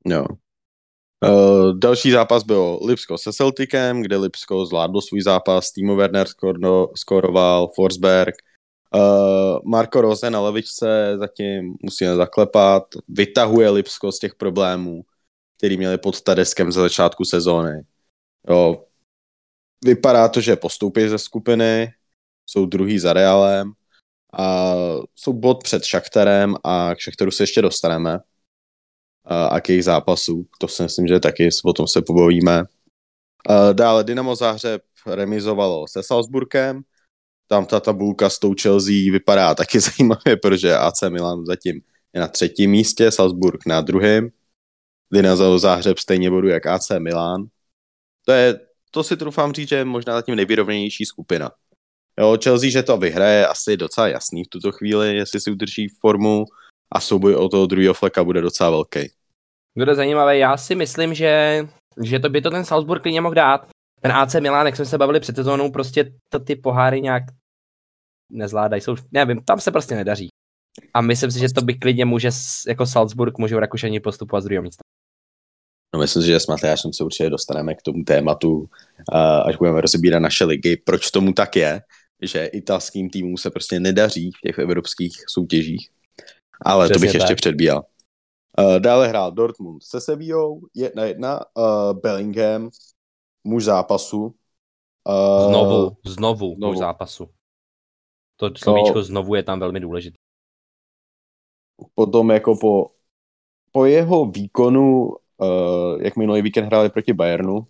No. 0.06 0.26
Uh, 1.24 1.78
další 1.78 2.12
zápas 2.12 2.44
byl 2.44 2.80
Lipsko 2.86 3.18
se 3.18 3.34
Celticem, 3.34 4.02
kde 4.02 4.18
Lipsko 4.18 4.66
zvládlo 4.66 5.02
svůj 5.02 5.22
zápas, 5.22 5.72
Timo 5.72 5.96
Werner 5.96 6.28
skorno, 6.28 6.88
skoroval, 6.96 7.70
Forsberg, 7.76 8.36
uh, 8.96 9.60
Marko 9.66 10.02
Rose 10.02 10.30
na 10.30 10.42
levičce 10.42 11.16
zatím 11.18 11.76
musíme 11.82 12.16
zaklepat, 12.16 12.84
vytahuje 13.08 13.70
Lipsko 13.70 14.12
z 14.12 14.20
těch 14.20 14.36
problémů, 14.36 15.02
který 15.58 15.78
měli 15.78 15.98
pod 15.98 16.22
Tadeskem 16.22 16.72
za 16.72 16.82
začátku 16.82 17.26
sezóny. 17.26 17.84
Jo, 18.50 18.84
vypadá 19.86 20.28
to, 20.30 20.42
že 20.42 20.56
postoupí 20.56 21.08
ze 21.08 21.18
skupiny, 21.18 21.94
jsou 22.46 22.66
druhý 22.66 23.00
za 23.00 23.14
Realem, 23.14 23.72
a 24.34 24.74
jsou 25.16 25.34
bod 25.34 25.64
před 25.64 25.84
Šachterem 25.84 26.56
a 26.64 26.96
k 26.96 27.00
Šachtaru 27.00 27.32
se 27.32 27.44
ještě 27.44 27.62
dostaneme. 27.62 28.20
A, 29.26 29.62
k 29.62 29.70
jejich 29.70 29.84
zápasu, 29.84 30.48
to 30.60 30.68
si 30.68 30.84
myslím, 30.84 31.08
že 31.08 31.20
taky 31.20 31.50
o 31.66 31.74
tom 31.74 31.88
se 31.88 32.02
pobavíme. 32.02 32.64
Dále 33.74 34.04
Dynamo 34.04 34.36
Záhřeb 34.36 34.82
remizovalo 35.06 35.88
se 35.88 36.04
Salzburkem. 36.04 36.82
Tam 37.48 37.66
ta 37.66 37.80
tabulka 37.80 38.30
s 38.30 38.40
tou 38.40 38.54
Chelsea 38.62 39.12
vypadá 39.12 39.56
taky 39.56 39.80
zajímavě, 39.80 40.38
protože 40.42 40.76
AC 40.76 41.02
Milan 41.10 41.46
zatím 41.46 41.82
je 42.14 42.22
na 42.22 42.28
třetím 42.28 42.72
místě, 42.72 43.12
Salzburg 43.12 43.66
na 43.66 43.82
druhém. 43.82 44.30
Dynamo 45.14 45.60
Záhřeb 45.60 45.98
stejně 45.98 46.30
bodu 46.30 46.48
jak 46.48 46.66
AC 46.66 46.90
Milan. 47.00 47.46
To 48.26 48.32
je, 48.32 48.60
to 48.92 49.04
si 49.04 49.18
trufám 49.18 49.54
říct, 49.54 49.70
že 49.70 49.76
je 49.76 49.86
možná 49.86 50.14
zatím 50.14 50.36
nejvyrovněnější 50.36 51.06
skupina. 51.06 51.52
Jo, 52.20 52.38
Chelsea, 52.44 52.70
že 52.70 52.84
to 52.84 52.98
vyhraje, 52.98 53.48
asi 53.48 53.78
docela 53.78 54.08
jasný 54.08 54.44
v 54.44 54.48
tuto 54.48 54.72
chvíli, 54.72 55.16
jestli 55.16 55.42
si 55.42 55.52
udrží 55.52 55.88
formu 55.88 56.46
a 56.94 57.00
souboj 57.00 57.36
o 57.36 57.50
toho 57.50 57.66
druhého 57.66 57.94
fleka 57.94 58.24
bude 58.24 58.42
docela 58.42 58.70
velký. 58.70 59.00
Bude 59.78 59.96
zajímavé, 59.96 60.38
já 60.38 60.58
si 60.58 60.76
myslím, 60.76 61.14
že, 61.14 61.64
že 62.04 62.20
to 62.20 62.30
by 62.30 62.42
to 62.42 62.50
ten 62.50 62.66
Salzburg 62.66 63.02
klidně 63.02 63.22
mohl 63.22 63.36
dát. 63.36 63.68
Ten 64.02 64.12
AC 64.12 64.34
Milan, 64.34 64.66
jak 64.66 64.76
jsme 64.76 64.86
se 64.86 64.98
bavili 64.98 65.20
před 65.20 65.36
sezónou, 65.36 65.72
prostě 65.72 66.14
to 66.30 66.40
ty 66.40 66.56
poháry 66.56 67.02
nějak 67.02 67.24
nezvládají. 68.32 68.82
Jsou, 68.82 68.96
nevím, 69.12 69.44
tam 69.46 69.60
se 69.60 69.72
prostě 69.72 69.96
nedaří. 69.96 70.28
A 70.94 71.02
myslím 71.02 71.32
si, 71.32 71.40
že 71.40 71.54
to 71.54 71.62
by 71.62 71.74
klidně 71.74 72.06
může, 72.06 72.30
jako 72.68 72.86
Salzburg, 72.86 73.38
můžou 73.38 73.60
Rakušani 73.60 74.00
postupovat 74.00 74.42
z 74.42 74.44
druhého 74.44 74.64
místa. 74.64 74.82
No 75.94 76.00
myslím 76.00 76.22
si, 76.24 76.28
že 76.28 76.40
s 76.40 76.48
Matyášem 76.48 76.94
se 76.94 77.04
určitě 77.04 77.30
dostaneme 77.30 77.76
k 77.76 77.82
tomu 77.82 78.04
tématu, 78.04 78.70
až 79.46 79.56
budeme 79.56 79.82
rozebírat 79.82 80.22
naše 80.22 80.46
ligy, 80.46 80.78
proč 80.78 81.12
tomu 81.12 81.34
tak 81.34 81.56
je, 81.56 81.82
že 82.22 82.46
italským 82.46 83.10
týmům 83.10 83.38
se 83.38 83.52
prostě 83.52 83.80
nedaří 83.80 84.32
v 84.32 84.42
těch 84.42 84.60
evropských 84.60 85.14
soutěžích. 85.28 85.90
Ale 86.64 86.86
Přesně 86.86 86.94
to 86.94 87.00
bych 87.00 87.12
tak. 87.12 87.22
ještě 87.22 87.36
předbíjal. 87.36 87.84
Uh, 88.60 88.80
dále 88.80 89.08
hrál 89.08 89.32
Dortmund 89.32 89.84
se 89.84 90.02
Sevillou, 90.02 90.62
jedna 90.76 91.06
jedna, 91.06 91.40
uh, 91.58 92.00
Bellingham, 92.00 92.70
muž 93.44 93.64
zápasu. 93.64 94.36
Uh, 95.10 95.50
znovu, 95.50 95.98
znovu, 96.06 96.56
znovu 96.56 96.74
muž 96.74 96.78
zápasu. 96.78 97.30
To 98.36 98.50
slovíčko 98.58 98.94
to, 98.94 99.04
znovu 99.04 99.36
je 99.36 99.44
tam 99.44 99.60
velmi 99.60 99.80
důležité. 99.80 100.18
Potom 101.96 102.32
jako 102.32 102.56
po, 102.56 102.86
po 103.72 103.86
jeho 103.86 104.26
výkonu, 104.26 105.06
uh, 105.38 106.02
jak 106.02 106.16
minulý 106.16 106.42
víkend 106.42 106.66
hráli 106.66 106.90
proti 106.90 107.14
Bayernu, 107.14 107.68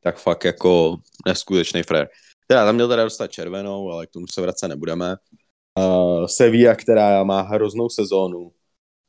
tak 0.00 0.18
fakt 0.18 0.44
jako 0.44 0.96
neskutečný 1.26 1.82
frér. 1.82 2.08
Teda 2.46 2.64
tam 2.64 2.74
měl 2.74 2.88
teda 2.88 3.04
dostat 3.04 3.26
červenou, 3.26 3.90
ale 3.90 4.06
k 4.06 4.10
tomu 4.10 4.26
se 4.26 4.40
vracet 4.40 4.68
nebudeme. 4.68 5.16
Uh, 5.78 6.26
Sevilla, 6.26 6.74
která 6.74 7.24
má 7.24 7.40
hroznou 7.40 7.88
sezónu, 7.88 8.52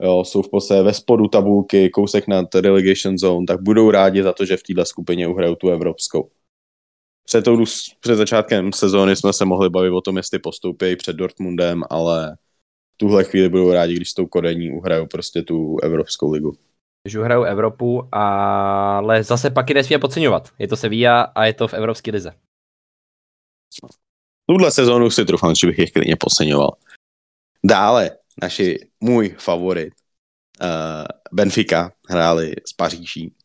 jo, 0.01 0.23
jsou 0.23 0.41
v 0.41 0.49
podstatě 0.49 0.81
ve 0.81 0.93
spodu 0.93 1.27
tabulky, 1.27 1.89
kousek 1.89 2.27
nad 2.27 2.55
relegation 2.55 3.17
zone, 3.17 3.45
tak 3.47 3.61
budou 3.61 3.91
rádi 3.91 4.23
za 4.23 4.33
to, 4.33 4.45
že 4.45 4.57
v 4.57 4.63
této 4.63 4.85
skupině 4.85 5.27
uhrajou 5.27 5.55
tu 5.55 5.69
evropskou. 5.69 6.29
před, 7.23 7.45
tou, 7.45 7.63
před 7.99 8.15
začátkem 8.15 8.73
sezóny 8.73 9.15
jsme 9.15 9.33
se 9.33 9.45
mohli 9.45 9.69
bavit 9.69 9.89
o 9.89 10.01
tom, 10.01 10.17
jestli 10.17 10.39
postoupí 10.39 10.95
před 10.95 11.15
Dortmundem, 11.15 11.83
ale 11.89 12.37
v 12.93 12.97
tuhle 12.97 13.23
chvíli 13.23 13.49
budou 13.49 13.71
rádi, 13.71 13.95
když 13.95 14.09
s 14.09 14.13
tou 14.13 14.27
Kodení 14.27 14.71
uhrajou 14.71 15.07
prostě 15.07 15.41
tu 15.41 15.77
Evropskou 15.79 16.31
ligu. 16.31 16.53
Když 17.03 17.15
uhrajou 17.15 17.43
Evropu, 17.43 18.09
ale 18.11 19.23
zase 19.23 19.49
pak 19.49 19.69
je 19.69 19.75
nesmíme 19.75 19.99
podceňovat. 19.99 20.49
Je 20.59 20.67
to 20.67 20.75
Sevilla 20.75 21.21
a 21.21 21.45
je 21.45 21.53
to 21.53 21.67
v 21.67 21.73
Evropské 21.73 22.11
lize. 22.11 22.31
Tuhle 24.49 24.71
sezónu 24.71 25.09
si 25.09 25.25
trufám, 25.25 25.55
že 25.55 25.67
bych 25.67 25.79
je 25.79 25.91
klidně 25.91 26.15
podceňoval. 26.15 26.71
Dále, 27.65 28.11
naši, 28.41 28.89
můj 28.99 29.35
favorit, 29.39 29.93
uh, 30.61 30.67
Benfica, 31.31 31.91
hráli 32.09 32.53
s 32.67 32.73
Paříží, 32.73 33.35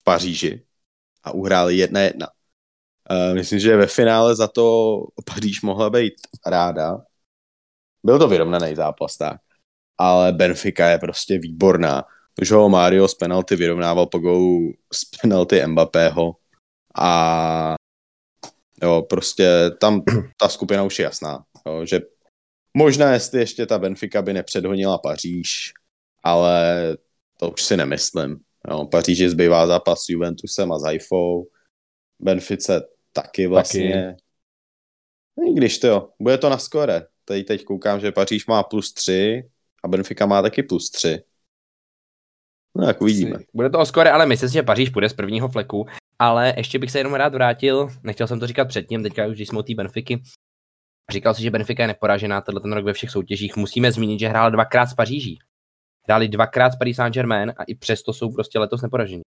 v 0.00 0.04
Paříži 0.04 0.66
a 1.24 1.30
uhráli 1.30 1.76
jedna 1.76 2.00
jedna. 2.00 2.28
Uh, 3.10 3.34
myslím, 3.34 3.58
že 3.58 3.76
ve 3.76 3.86
finále 3.86 4.36
za 4.36 4.48
to 4.48 4.96
Paříž 5.24 5.62
mohla 5.62 5.90
být 5.90 6.14
ráda. 6.46 6.96
Byl 8.06 8.18
to 8.18 8.28
vyrovnaný 8.28 8.74
zápas, 8.74 9.16
tak. 9.16 9.40
Ale 9.98 10.32
Benfica 10.32 10.86
je 10.86 10.98
prostě 10.98 11.38
výborná. 11.38 12.04
ho 12.50 12.68
Mario 12.68 13.08
z 13.08 13.14
penalty 13.14 13.56
vyrovnával 13.56 14.06
po 14.06 14.18
golu 14.18 14.72
z 14.92 15.04
penalty 15.04 15.66
Mbappého 15.66 16.36
a 16.94 17.74
jo, 18.82 19.02
prostě 19.02 19.70
tam 19.80 20.02
ta 20.40 20.48
skupina 20.48 20.82
už 20.82 20.98
je 20.98 21.02
jasná, 21.02 21.44
jo, 21.66 21.86
že 21.86 22.00
možná 22.76 23.12
jestli 23.12 23.40
ještě 23.40 23.66
ta 23.66 23.78
Benfica 23.78 24.22
by 24.22 24.32
nepředhonila 24.32 24.98
Paříž, 24.98 25.72
ale 26.22 26.96
to 27.38 27.50
už 27.50 27.62
si 27.62 27.76
nemyslím. 27.76 28.40
Jo, 28.70 28.84
Paříži 28.84 29.30
zbývá 29.30 29.66
zápas 29.66 30.00
s 30.00 30.08
Juventusem 30.08 30.72
a 30.72 30.78
s 30.78 30.82
Haifou, 30.82 31.48
Benfice 32.20 32.80
taky 33.12 33.46
vlastně. 33.46 34.16
Taky. 35.36 35.50
I 35.50 35.54
když 35.54 35.78
to 35.78 35.86
jo, 35.86 36.08
bude 36.20 36.38
to 36.38 36.48
na 36.48 36.58
skore. 36.58 37.06
Teď, 37.24 37.46
teď 37.46 37.64
koukám, 37.64 38.00
že 38.00 38.12
Paříž 38.12 38.46
má 38.46 38.62
plus 38.62 38.92
3 38.92 39.42
a 39.84 39.88
Benfica 39.88 40.26
má 40.26 40.42
taky 40.42 40.62
plus 40.62 40.90
3. 40.90 41.22
No, 42.76 42.86
jak 42.86 43.00
uvidíme. 43.00 43.38
Bude 43.54 43.70
to 43.70 43.78
o 43.78 43.86
skore, 43.86 44.10
ale 44.10 44.26
myslím 44.26 44.48
si, 44.48 44.52
že 44.52 44.62
Paříž 44.62 44.90
půjde 44.90 45.08
z 45.08 45.12
prvního 45.12 45.48
fleku. 45.48 45.86
Ale 46.18 46.54
ještě 46.56 46.78
bych 46.78 46.90
se 46.90 46.98
jenom 46.98 47.14
rád 47.14 47.34
vrátil, 47.34 47.88
nechtěl 48.02 48.26
jsem 48.26 48.40
to 48.40 48.46
říkat 48.46 48.68
předtím, 48.68 49.02
teďka 49.02 49.26
už 49.26 49.36
když 49.36 49.48
jsme 49.48 49.58
u 49.58 49.62
té 49.62 49.74
Benfiky, 49.74 50.22
říkal 51.10 51.34
si, 51.34 51.42
že 51.42 51.50
Benfica 51.50 51.82
je 51.82 51.86
neporažená 51.86 52.40
tenhle 52.40 52.60
ten 52.60 52.72
rok 52.72 52.84
ve 52.84 52.92
všech 52.92 53.10
soutěžích. 53.10 53.56
Musíme 53.56 53.92
zmínit, 53.92 54.20
že 54.20 54.28
hrála 54.28 54.50
dvakrát 54.50 54.86
s 54.86 54.94
Paříží. 54.94 55.38
Hráli 56.04 56.28
dvakrát 56.28 56.70
s 56.70 56.76
Paris 56.76 56.96
Saint-Germain 56.96 57.54
a 57.56 57.62
i 57.64 57.74
přesto 57.74 58.12
jsou 58.12 58.32
prostě 58.32 58.58
letos 58.58 58.82
neporažení. 58.82 59.22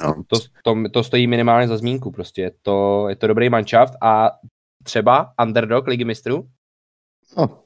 No. 0.00 0.24
To, 0.26 0.36
to, 0.64 0.88
to, 0.92 1.04
stojí 1.04 1.26
minimálně 1.26 1.68
za 1.68 1.76
zmínku, 1.76 2.10
prostě 2.10 2.42
je 2.42 2.50
to, 2.62 3.08
je 3.08 3.16
to 3.16 3.26
dobrý 3.26 3.50
manšaft 3.50 3.94
a 4.02 4.30
třeba 4.84 5.34
underdog 5.42 5.86
ligy 5.86 6.04
mistrů? 6.04 6.50
No. 7.36 7.64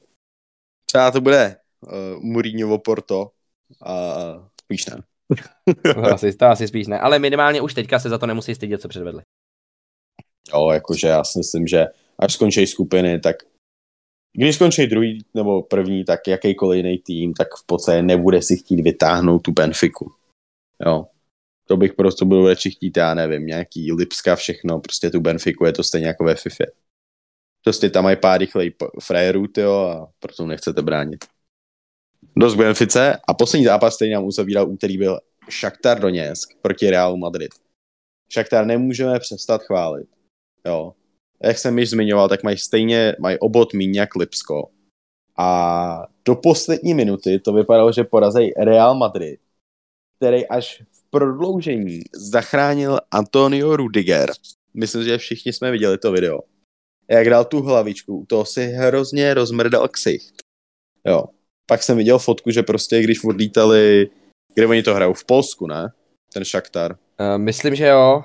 Třeba 0.85 1.11
to 1.11 1.21
bude 1.21 1.55
uh, 1.79 2.23
Mourinhovo 2.23 2.79
Porto 2.79 3.31
a 3.81 3.93
uh, 3.93 4.47
spíš 4.61 4.85
ne. 4.85 5.03
To, 5.93 6.13
asi, 6.13 6.35
to 6.35 6.45
asi 6.45 6.67
spíš 6.67 6.87
ne, 6.87 6.99
ale 6.99 7.19
minimálně 7.19 7.61
už 7.61 7.73
teďka 7.73 7.99
se 7.99 8.09
za 8.09 8.17
to 8.17 8.25
nemusí 8.25 8.55
stydět, 8.55 8.81
co 8.81 8.87
předvedli. 8.87 9.21
Jo, 10.53 10.69
jakože 10.71 11.07
já 11.07 11.23
si 11.23 11.39
myslím, 11.39 11.67
že 11.67 11.87
až 12.19 12.33
skončí 12.33 12.67
skupiny, 12.67 13.19
tak 13.19 13.35
když 14.33 14.55
skončí 14.55 14.87
druhý 14.87 15.25
nebo 15.33 15.61
první, 15.61 16.05
tak 16.05 16.27
jakýkoliv 16.27 16.77
jiný 16.77 16.97
tým, 16.97 17.33
tak 17.33 17.47
v 17.55 17.65
podstatě 17.65 18.01
nebude 18.01 18.41
si 18.41 18.57
chtít 18.57 18.81
vytáhnout 18.81 19.39
tu 19.39 19.51
Benfiku. 19.51 20.11
Jo. 20.85 21.07
To 21.67 21.77
bych 21.77 21.93
prostě 21.93 22.25
byl 22.25 22.47
radši 22.47 22.71
chtít, 22.71 22.97
já 22.97 23.13
nevím, 23.13 23.45
nějaký 23.45 23.91
Lipska, 23.91 24.35
všechno, 24.35 24.79
prostě 24.79 25.09
tu 25.09 25.19
Benfiku 25.19 25.65
je 25.65 25.73
to 25.73 25.83
stejně 25.83 26.07
jako 26.07 26.23
ve 26.23 26.35
FIFA. 26.35 26.63
Prostě 27.63 27.89
tam 27.89 28.03
mají 28.03 28.17
pár 28.17 28.39
rychlej 28.39 28.73
frajerů, 29.03 29.45
jo, 29.57 29.73
a 29.73 30.11
proto 30.19 30.45
nechcete 30.45 30.81
bránit. 30.81 31.25
Dost 32.37 32.55
Benfice 32.55 33.17
a 33.27 33.33
poslední 33.33 33.65
zápas, 33.65 33.95
který 33.95 34.11
nám 34.11 34.23
uzavíral 34.23 34.69
úterý, 34.69 34.97
byl 34.97 35.19
Shakhtar 35.59 35.99
Donetsk 35.99 36.49
proti 36.61 36.89
Realu 36.89 37.17
Madrid. 37.17 37.51
Shakhtar 38.33 38.65
nemůžeme 38.65 39.19
přestat 39.19 39.63
chválit. 39.63 40.07
Jo. 40.65 40.93
Jak 41.43 41.57
jsem 41.57 41.79
již 41.79 41.89
zmiňoval, 41.89 42.29
tak 42.29 42.43
mají 42.43 42.57
stejně, 42.57 43.15
mají 43.19 43.39
obot 43.39 43.73
míň 43.73 43.95
jak 43.95 44.15
Lipsko. 44.15 44.69
A 45.37 46.07
do 46.25 46.35
poslední 46.35 46.93
minuty 46.93 47.39
to 47.39 47.53
vypadalo, 47.53 47.91
že 47.91 48.03
porazí 48.03 48.51
Real 48.57 48.95
Madrid, 48.95 49.39
který 50.17 50.47
až 50.47 50.83
v 50.91 51.09
prodloužení 51.09 52.01
zachránil 52.13 52.99
Antonio 53.11 53.75
Rudiger. 53.75 54.31
Myslím, 54.73 55.03
že 55.03 55.17
všichni 55.17 55.53
jsme 55.53 55.71
viděli 55.71 55.97
to 55.97 56.11
video. 56.11 56.39
Jak 57.09 57.29
dal 57.29 57.45
tu 57.45 57.61
hlavičku, 57.61 58.25
to 58.29 58.45
si 58.45 58.65
hrozně 58.65 59.33
rozmrdal 59.33 59.87
ksicht. 59.87 60.35
Jo. 61.07 61.23
Pak 61.69 61.83
jsem 61.83 61.97
viděl 61.97 62.19
fotku, 62.19 62.51
že 62.51 62.63
prostě 62.63 63.01
když 63.01 63.23
odlítali, 63.23 64.09
kde 64.53 64.67
oni 64.67 64.83
to 64.83 64.95
hrajou, 64.95 65.13
v 65.13 65.25
Polsku, 65.25 65.67
ne? 65.67 65.93
Ten 66.33 66.45
Šaktar. 66.45 66.97
Uh, 67.19 67.37
myslím, 67.37 67.75
že 67.75 67.85
jo. 67.87 68.23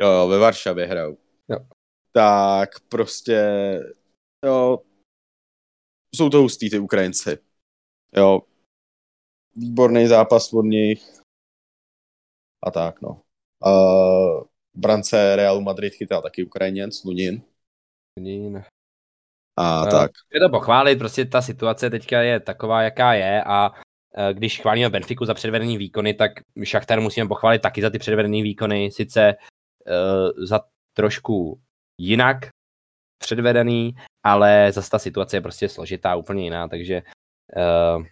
Jo, 0.00 0.08
jo, 0.08 0.28
ve 0.28 0.38
Varšavě 0.38 0.86
hrajou. 0.86 1.16
Jo. 1.48 1.58
Tak 2.12 2.80
prostě, 2.88 3.40
jo, 4.44 4.78
jsou 6.14 6.28
to 6.28 6.38
hustý 6.38 6.70
ty 6.70 6.78
Ukrajinci. 6.78 7.38
Jo, 8.16 8.40
výborný 9.56 10.06
zápas 10.06 10.52
od 10.52 10.62
nich 10.62 11.02
a 12.66 12.70
tak, 12.70 13.02
no. 13.02 13.22
Uh, 13.66 14.44
brance 14.74 15.36
Realu 15.36 15.60
Madrid 15.60 15.94
chytal 15.94 16.22
taky 16.22 16.44
Ukrajinec, 16.44 17.04
Lunin. 17.04 17.42
Lunin. 18.18 18.62
A 19.58 19.82
uh, 19.82 19.90
tak. 19.90 20.10
Je 20.34 20.40
to 20.40 20.48
pochválit, 20.48 20.98
prostě 20.98 21.24
ta 21.24 21.42
situace 21.42 21.90
teďka 21.90 22.22
je 22.22 22.40
taková, 22.40 22.82
jaká 22.82 23.12
je 23.12 23.42
a 23.46 23.70
uh, 23.70 23.76
když 24.32 24.60
chválíme 24.60 24.90
Benfiku 24.90 25.24
za 25.24 25.34
předvedený 25.34 25.78
výkony, 25.78 26.14
tak 26.14 26.32
Šachtar 26.64 27.00
musíme 27.00 27.28
pochválit 27.28 27.58
taky 27.58 27.82
za 27.82 27.90
ty 27.90 27.98
předvedený 27.98 28.42
výkony, 28.42 28.90
sice 28.90 29.34
uh, 29.86 30.44
za 30.44 30.60
trošku 30.94 31.60
jinak 31.98 32.36
předvedený, 33.18 33.94
ale 34.24 34.72
zase 34.72 34.90
ta 34.90 34.98
situace 34.98 35.36
je 35.36 35.40
prostě 35.40 35.68
složitá, 35.68 36.16
úplně 36.16 36.44
jiná, 36.44 36.68
takže 36.68 37.02
uh, 37.56 38.04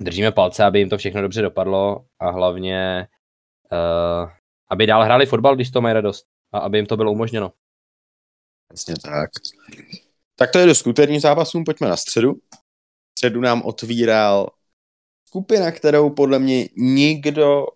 držíme 0.00 0.32
palce, 0.32 0.64
aby 0.64 0.78
jim 0.78 0.88
to 0.88 0.98
všechno 0.98 1.22
dobře 1.22 1.42
dopadlo 1.42 2.04
a 2.20 2.30
hlavně 2.30 3.08
uh, 3.72 4.30
aby 4.70 4.86
dál 4.86 5.04
hráli 5.04 5.26
fotbal, 5.26 5.54
když 5.54 5.70
to 5.70 5.80
mají 5.80 5.94
radost 5.94 6.26
a 6.52 6.58
aby 6.58 6.78
jim 6.78 6.86
to 6.86 6.96
bylo 6.96 7.12
umožněno. 7.12 7.52
Jasně 8.72 8.94
tak. 9.04 9.30
Tak 10.38 10.52
to 10.52 10.58
je 10.58 10.66
do 10.66 10.74
skuterních 10.74 11.22
zápasům, 11.22 11.64
pojďme 11.64 11.88
na 11.88 11.96
středu. 11.96 12.34
Středu 13.18 13.40
nám 13.40 13.62
otvíral 13.62 14.48
skupina, 15.28 15.72
kterou 15.72 16.10
podle 16.10 16.38
mě 16.38 16.68
nikdo 16.76 17.66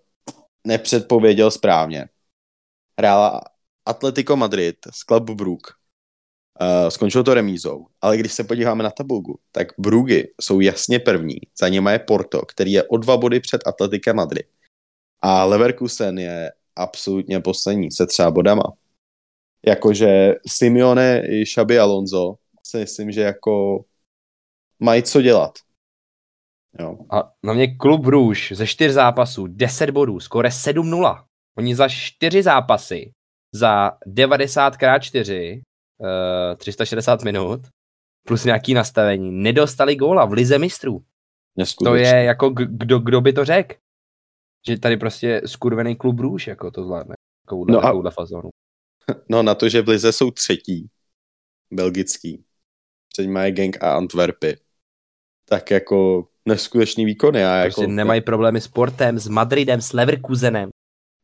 nepředpověděl 0.67 1.51
správně. 1.51 2.09
Hrála 2.99 3.41
Atletico 3.87 4.37
Madrid 4.37 4.77
z 4.95 5.05
Club 5.05 5.31
Brook. 5.31 5.79
Uh, 6.61 6.89
skončilo 6.89 7.25
to 7.25 7.35
remízou, 7.35 7.87
ale 8.01 8.17
když 8.17 8.33
se 8.33 8.45
podíváme 8.45 8.85
na 8.85 8.91
tabulku, 8.91 9.41
tak 9.53 9.69
Brugy 9.79 10.35
jsou 10.41 10.61
jasně 10.61 10.99
první, 10.99 11.37
za 11.61 11.69
něma 11.69 11.93
je 11.93 11.99
Porto, 11.99 12.47
který 12.47 12.73
je 12.73 12.83
o 12.83 12.97
dva 12.97 13.17
body 13.17 13.41
před 13.41 13.67
Atletico 13.67 14.15
Madrid. 14.15 14.47
A 15.23 15.45
Leverkusen 15.45 16.19
je 16.19 16.53
absolutně 16.77 17.41
poslední 17.41 17.91
se 17.91 18.07
třeba 18.07 18.31
bodama. 18.31 18.63
Jakože 19.67 20.35
Simeone 20.47 21.23
i 21.29 21.45
Xabi 21.45 21.79
Alonso 21.79 22.35
si 22.63 22.79
myslím, 22.79 23.13
že 23.13 23.21
jako 23.21 23.85
mají 24.79 25.03
co 25.03 25.23
dělat. 25.23 25.59
Jo. 26.79 26.99
A 27.11 27.33
na 27.43 27.53
mě 27.53 27.77
klub 27.77 28.07
Růž 28.07 28.53
ze 28.57 28.67
čtyř 28.67 28.93
zápasů, 28.93 29.47
10 29.47 29.91
bodů, 29.91 30.21
skore 30.21 30.49
7-0. 30.49 31.25
Oni 31.59 31.75
za 31.75 31.89
čtyři 31.89 32.43
zápasy, 32.43 33.13
za 33.53 33.93
90 34.07 34.75
x 34.83 35.07
4, 35.07 35.63
uh, 35.99 36.57
360 36.57 37.25
minut, 37.25 37.61
plus 38.27 38.45
nějaký 38.45 38.75
nastavení, 38.75 39.31
nedostali 39.31 39.97
góla 39.97 40.25
v 40.25 40.33
lize 40.33 40.59
mistrů. 40.59 41.05
To 41.85 41.95
je 41.95 42.25
jako, 42.25 42.51
kdo, 42.51 42.99
kdo 42.99 43.21
by 43.21 43.33
to 43.33 43.45
řekl? 43.45 43.75
Že 44.67 44.79
tady 44.79 44.97
prostě 44.97 45.43
skurvený 45.47 45.97
klub 45.97 46.21
Růž 46.21 46.47
jako 46.47 46.71
to 46.71 46.85
zvládne. 46.85 47.15
Takovouhle, 47.45 47.75
no 47.75 48.07
a, 48.07 48.11
fazonu. 48.11 48.51
No 49.29 49.43
na 49.43 49.55
to, 49.55 49.69
že 49.69 49.83
v 49.83 49.89
lize 49.89 50.13
jsou 50.13 50.31
třetí, 50.31 50.89
belgický, 51.71 52.45
před 53.13 53.27
mají 53.27 53.53
Gang 53.53 53.83
a 53.83 53.97
Antwerpy, 53.97 54.57
tak 55.49 55.71
jako 55.71 56.29
neskutečný 56.47 57.05
výkony. 57.05 57.45
A 57.45 57.63
prostě 57.63 57.83
jako, 57.83 57.93
nemají 57.93 58.21
problémy 58.21 58.61
s 58.61 58.69
Portem, 58.69 59.19
s 59.19 59.29
Madridem, 59.29 59.81
s 59.81 59.93
Leverkusenem. 59.93 60.71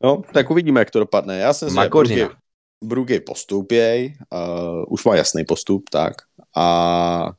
No, 0.05 0.23
tak 0.33 0.51
uvidíme, 0.51 0.81
jak 0.81 0.91
to 0.91 0.99
dopadne. 0.99 1.39
Já 1.39 1.53
jsem 1.53 1.71
si, 1.71 1.75
Brugy, 1.89 2.29
Brugy 2.85 3.21
postoupěj, 3.21 4.15
uh, 4.33 4.85
už 4.89 5.05
má 5.05 5.17
jasný 5.17 5.45
postup, 5.45 5.85
tak. 5.91 6.15
A 6.57 7.31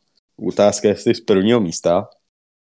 otázka 0.47 0.87
je, 0.87 0.91
jestli 0.91 1.15
z 1.15 1.21
prvního 1.21 1.59
místa, 1.59 2.09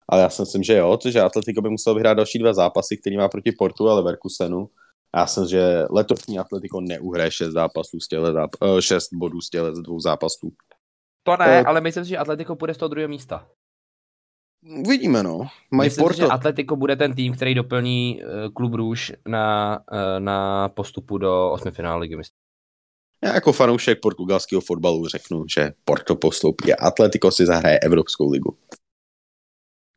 ale 0.08 0.22
já 0.22 0.30
si 0.30 0.42
myslím, 0.42 0.62
že 0.62 0.76
jo, 0.76 0.98
že 1.08 1.20
Atletico 1.20 1.62
by 1.62 1.70
musel 1.70 1.94
vyhrát 1.94 2.16
další 2.16 2.38
dva 2.38 2.52
zápasy, 2.52 2.96
který 2.96 3.16
má 3.16 3.28
proti 3.28 3.52
Portu 3.52 3.88
a 3.88 3.94
Leverkusenu 3.94 4.68
Já 5.16 5.26
jsem, 5.26 5.46
že 5.48 5.84
letošní 5.90 6.38
Atletico 6.38 6.80
neuhraje 6.80 7.30
6 7.30 7.52
zápasů 7.52 8.00
z 8.00 8.08
těle 8.08 8.32
záp- 8.32 8.80
6 8.80 9.08
bodů 9.12 9.40
z 9.40 9.50
těle 9.50 9.76
z 9.76 9.78
dvou 9.78 10.00
zápasů. 10.00 10.52
To 11.26 11.36
ne, 11.36 11.62
ale 11.62 11.80
myslím 11.80 12.04
si, 12.04 12.10
že 12.10 12.18
Atletico 12.18 12.56
půjde 12.56 12.74
z 12.74 12.76
toho 12.76 12.88
druhého 12.88 13.08
místa. 13.08 13.48
Uvidíme, 14.86 15.22
no. 15.22 15.46
Mají 15.70 15.86
Myslím 15.86 16.02
si, 16.02 16.04
Porto. 16.04 16.16
že 16.16 16.26
Atletico 16.26 16.76
bude 16.76 16.96
ten 16.96 17.14
tým, 17.14 17.34
který 17.34 17.54
doplní 17.54 18.22
uh, 18.22 18.52
klub 18.52 18.74
Růž 18.74 19.12
na, 19.28 19.78
uh, 19.92 20.20
na 20.20 20.68
postupu 20.68 21.18
do 21.18 21.50
osmi 21.50 21.70
finále 21.70 22.00
ligy. 22.00 22.16
mistrů. 22.16 22.36
Já 23.24 23.34
jako 23.34 23.52
fanoušek 23.52 24.00
portugalského 24.00 24.60
fotbalu 24.60 25.08
řeknu, 25.08 25.44
že 25.54 25.72
Porto 25.84 26.16
postoupí 26.16 26.72
a 26.74 26.86
Atletico 26.86 27.30
si 27.30 27.46
zahraje 27.46 27.78
Evropskou 27.78 28.30
ligu. 28.30 28.58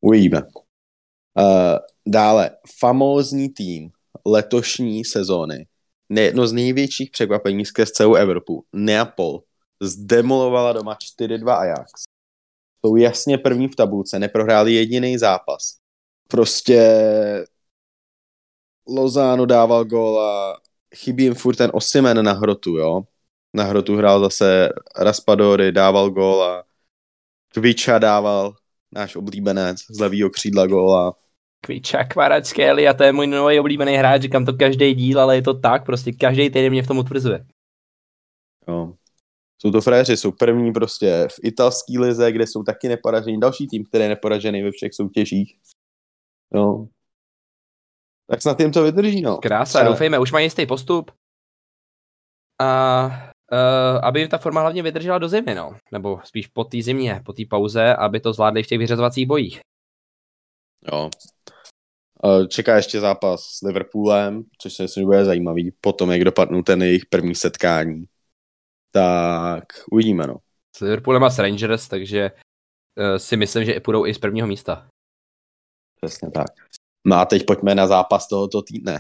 Uvidíme. 0.02 0.42
Uh, 0.42 1.78
dále, 2.08 2.52
famózní 2.80 3.50
tým 3.50 3.90
letošní 4.26 5.06
sezóny, 5.06 5.68
jedno 6.10 6.48
z 6.48 6.54
největších 6.54 7.12
překvapení 7.12 7.66
skrz 7.66 7.92
celou 7.92 8.14
Evropu, 8.16 8.66
Neapol, 8.74 9.44
zdemolovala 9.82 10.74
doma 10.74 10.96
4-2 10.96 11.60
Ajax. 11.60 11.92
Jsou 12.86 12.96
jasně 12.96 13.38
první 13.38 13.68
v 13.68 13.76
tabulce, 13.76 14.20
neprohráli 14.20 14.74
jediný 14.74 15.18
zápas. 15.18 15.78
Prostě 16.28 16.82
Lozano 18.88 19.46
dával 19.46 19.86
gól 19.86 20.22
a 20.22 20.58
chybí 20.96 21.24
jim 21.24 21.36
furt 21.36 21.56
ten 21.56 21.72
Osimen 21.74 22.26
na 22.26 22.34
hrotu, 22.34 22.78
jo. 22.78 23.02
Na 23.54 23.64
hrotu 23.64 23.96
hrál 23.96 24.20
zase 24.20 24.70
Raspadory, 24.98 25.72
dával 25.72 26.10
gól 26.10 26.44
a 26.44 26.64
Kviča 27.54 28.00
dával, 28.00 28.56
náš 28.92 29.16
oblíbenec, 29.16 29.80
z 29.90 30.00
levýho 30.00 30.30
křídla 30.30 30.68
góla. 30.68 31.14
Kviča, 31.62 32.04
Kvaračkeli 32.04 32.88
a 32.88 32.94
to 32.94 33.04
je 33.04 33.12
můj 33.12 33.28
nový 33.28 33.60
oblíbený 33.60 33.96
hráč, 33.96 34.22
říkám 34.22 34.46
to 34.46 34.54
každý 34.54 34.94
díl, 34.94 35.22
ale 35.22 35.36
je 35.36 35.42
to 35.42 35.54
tak, 35.54 35.86
prostě 35.86 36.12
každý 36.12 36.50
týden 36.50 36.72
mě 36.72 36.84
v 36.84 36.88
tom 36.88 36.98
utvrzuje. 36.98 37.46
Jo. 38.68 38.94
Jsou 39.62 39.72
to 39.72 39.82
fréři, 39.82 40.18
jsou 40.18 40.32
první 40.32 40.74
prostě 40.74 41.28
v 41.32 41.40
italské 41.44 42.00
lize, 42.00 42.32
kde 42.32 42.48
jsou 42.48 42.64
taky 42.64 42.88
neporažení. 42.88 43.40
Další 43.40 43.68
tým, 43.68 43.86
který 43.86 44.04
je 44.04 44.10
neporažený 44.10 44.62
ve 44.64 44.72
všech 44.72 44.94
soutěžích. 44.94 45.60
Jo. 46.56 46.88
Tak 48.30 48.42
snad 48.42 48.60
jim 48.60 48.72
to 48.72 48.84
vydrží, 48.84 49.22
no. 49.22 49.38
Krása, 49.38 49.84
doufejme, 49.84 50.20
už 50.20 50.32
mají 50.32 50.46
jistý 50.46 50.66
postup. 50.66 51.12
A 52.62 53.06
uh, 53.52 54.06
aby 54.06 54.20
jim 54.20 54.30
ta 54.30 54.38
forma 54.38 54.62
hlavně 54.62 54.84
vydržela 54.84 55.18
do 55.18 55.30
zimy, 55.30 55.56
no. 55.56 55.78
Nebo 55.92 56.20
spíš 56.24 56.48
po 56.48 56.64
té 56.64 56.82
zimě, 56.82 57.22
po 57.26 57.34
té 57.34 57.44
pauze, 57.50 57.96
aby 57.96 58.20
to 58.20 58.34
zvládli 58.34 58.64
v 58.64 58.68
těch 58.68 58.80
vyřazovacích 58.80 59.28
bojích. 59.28 59.60
Jo. 60.92 61.10
Uh, 62.24 62.48
Čeká 62.48 62.76
ještě 62.76 63.00
zápas 63.00 63.42
s 63.42 63.62
Liverpoolem, 63.62 64.44
což 64.62 64.74
si 64.74 64.84
myslím, 64.84 65.02
že 65.02 65.06
bude 65.06 65.26
zajímavý. 65.26 65.72
Potom, 65.82 66.12
jak 66.12 66.24
dopadnou 66.24 66.62
ten 66.62 66.84
jejich 66.84 67.06
první 67.06 67.36
setkání. 67.36 68.06
Tak 68.92 69.64
uvidíme, 69.92 70.28
no. 70.28 70.38
S 70.76 70.80
Liverpoolem 70.80 71.24
a 71.24 71.30
s 71.30 71.40
Rangers, 71.40 71.88
takže 71.88 72.32
uh, 72.32 73.18
si 73.18 73.38
myslím, 73.38 73.66
že 73.66 73.72
i 73.72 73.80
půjdou 73.80 74.06
i 74.06 74.14
z 74.14 74.18
prvního 74.18 74.48
místa. 74.48 74.88
Přesně 76.02 76.32
tak. 76.32 76.48
No 77.06 77.16
a 77.16 77.26
teď 77.26 77.46
pojďme 77.46 77.76
na 77.76 77.88
zápas 77.88 78.28
tohoto 78.28 78.62
týdne. 78.62 79.00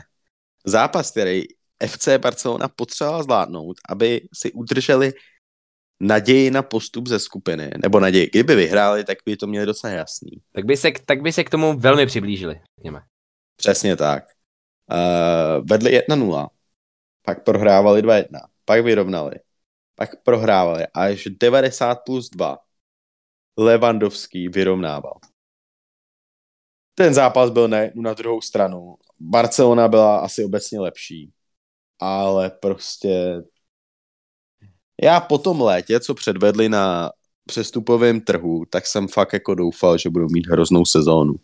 Zápas, 0.66 1.12
který 1.12 1.44
FC 1.88 2.08
Barcelona 2.18 2.68
potřebovala 2.68 3.24
zvládnout, 3.24 3.78
aby 3.90 4.28
si 4.34 4.52
udrželi 4.52 5.14
naději 6.00 6.52
na 6.52 6.64
postup 6.64 7.08
ze 7.08 7.20
skupiny, 7.20 7.72
nebo 7.84 8.00
naději. 8.00 8.28
Kdyby 8.28 8.56
vyhráli, 8.56 9.04
tak 9.04 9.18
by 9.26 9.38
to 9.38 9.48
měli 9.48 9.66
docela 9.66 9.94
jasný. 9.94 10.32
Tak 10.52 10.66
by 10.66 10.78
se, 10.78 10.92
tak 11.06 11.22
by 11.22 11.34
se 11.34 11.44
k 11.44 11.50
tomu 11.50 11.80
velmi 11.80 12.06
přiblížili, 12.06 12.62
řekněme. 12.78 13.02
Přesně 13.56 13.96
tak. 13.96 14.24
Uh, 14.92 15.68
vedli 15.70 16.00
1-0, 16.00 16.48
pak 17.26 17.44
prohrávali 17.44 18.02
2-1, 18.02 18.26
pak 18.66 18.84
vyrovnali, 18.84 19.32
pak 20.00 20.24
prohrávali 20.24 20.88
až 20.94 21.28
90 21.40 21.96
plus 21.96 22.30
2. 22.30 22.58
Levandovský 23.58 24.48
vyrovnával. 24.48 25.20
Ten 26.96 27.14
zápas 27.14 27.50
byl 27.50 27.68
ne, 27.68 27.92
na 27.96 28.14
druhou 28.14 28.42
stranu. 28.42 28.96
Barcelona 29.20 29.88
byla 29.88 30.20
asi 30.20 30.46
obecně 30.46 30.80
lepší, 30.80 31.32
ale 32.00 32.50
prostě 32.50 33.44
já 35.02 35.20
po 35.20 35.38
tom 35.38 35.62
létě, 35.62 36.00
co 36.00 36.14
předvedli 36.14 36.70
na 36.70 37.12
přestupovém 37.46 38.22
trhu, 38.22 38.66
tak 38.70 38.88
jsem 38.88 39.08
fakt 39.08 39.34
jako 39.34 39.56
doufal, 39.56 39.98
že 39.98 40.10
budou 40.10 40.28
mít 40.30 40.48
hroznou 40.48 40.86
sezónu. 40.86 41.36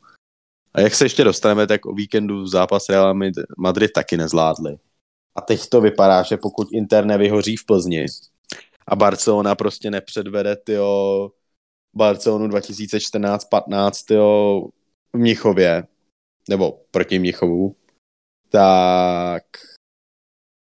A 0.74 0.82
jak 0.82 0.96
se 0.96 1.06
ještě 1.06 1.24
dostaneme, 1.24 1.68
tak 1.68 1.86
o 1.86 1.94
víkendu 1.94 2.48
zápas 2.48 2.90
Real 2.90 3.16
Madrid 3.58 3.92
taky 3.92 4.18
nezvládli. 4.18 4.78
A 5.36 5.42
teď 5.42 5.70
to 5.70 5.82
vypadá, 5.82 6.24
že 6.24 6.38
pokud 6.38 6.68
Inter 6.72 7.06
nevyhoří 7.06 7.58
v 7.58 7.66
Plzni 7.66 8.06
a 8.88 8.96
Barcelona 8.96 9.56
prostě 9.56 9.92
nepředvede 9.92 10.56
tyjo, 10.56 11.32
Barcelonu 11.96 12.48
2014-15 12.48 14.06
tyjo, 14.08 14.62
v 15.14 15.18
Mnichově, 15.18 15.88
nebo 16.50 16.72
proti 16.92 17.20
Mnichovu, 17.20 17.76
tak 18.50 19.44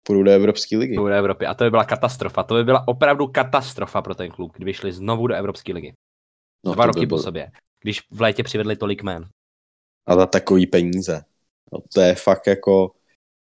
půjdu 0.03 0.23
do 0.23 0.31
Evropské 0.31 0.77
ligy. 0.77 0.95
Půjdu 0.95 1.09
do 1.09 1.15
Evropy. 1.15 1.47
A 1.47 1.55
to 1.55 1.65
by 1.65 1.71
byla 1.71 1.85
katastrofa. 1.85 2.43
To 2.43 2.55
by 2.55 2.65
byla 2.65 2.89
opravdu 2.89 3.27
katastrofa 3.27 4.03
pro 4.03 4.15
ten 4.15 4.31
klub, 4.31 4.53
kdyby 4.57 4.75
šli 4.75 4.93
znovu 4.93 5.27
do 5.27 5.35
Evropské 5.35 5.73
ligy. 5.73 5.93
No, 6.67 6.75
Dva 6.75 6.87
roky 6.87 7.01
by 7.01 7.07
po 7.07 7.19
sobě. 7.19 7.51
Když 7.83 8.01
v 8.11 8.21
létě 8.21 8.43
přivedli 8.43 8.77
tolik 8.77 9.03
men. 9.03 9.29
A 10.07 10.17
za 10.17 10.27
takový 10.27 10.67
peníze. 10.67 11.25
No, 11.73 11.79
to 11.95 12.01
je 12.01 12.15
fakt 12.15 12.47
jako... 12.47 12.95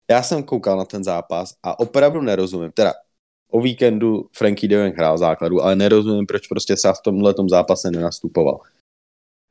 Já 0.10 0.24
jsem 0.24 0.44
koukal 0.44 0.78
na 0.78 0.86
ten 0.86 1.04
zápas 1.04 1.54
a 1.64 1.80
opravdu 1.80 2.22
nerozumím. 2.22 2.72
Teda 2.72 2.94
o 3.54 3.62
víkendu 3.62 4.30
Frankie 4.32 4.70
de 4.70 4.76
Jong 4.76 4.98
hrál 4.98 5.18
základu, 5.18 5.62
ale 5.62 5.76
nerozumím, 5.76 6.26
proč 6.26 6.48
prostě 6.48 6.78
se 6.78 6.94
v 6.94 7.02
tomhle 7.04 7.34
zápase 7.50 7.92
nenastupoval. 7.92 8.60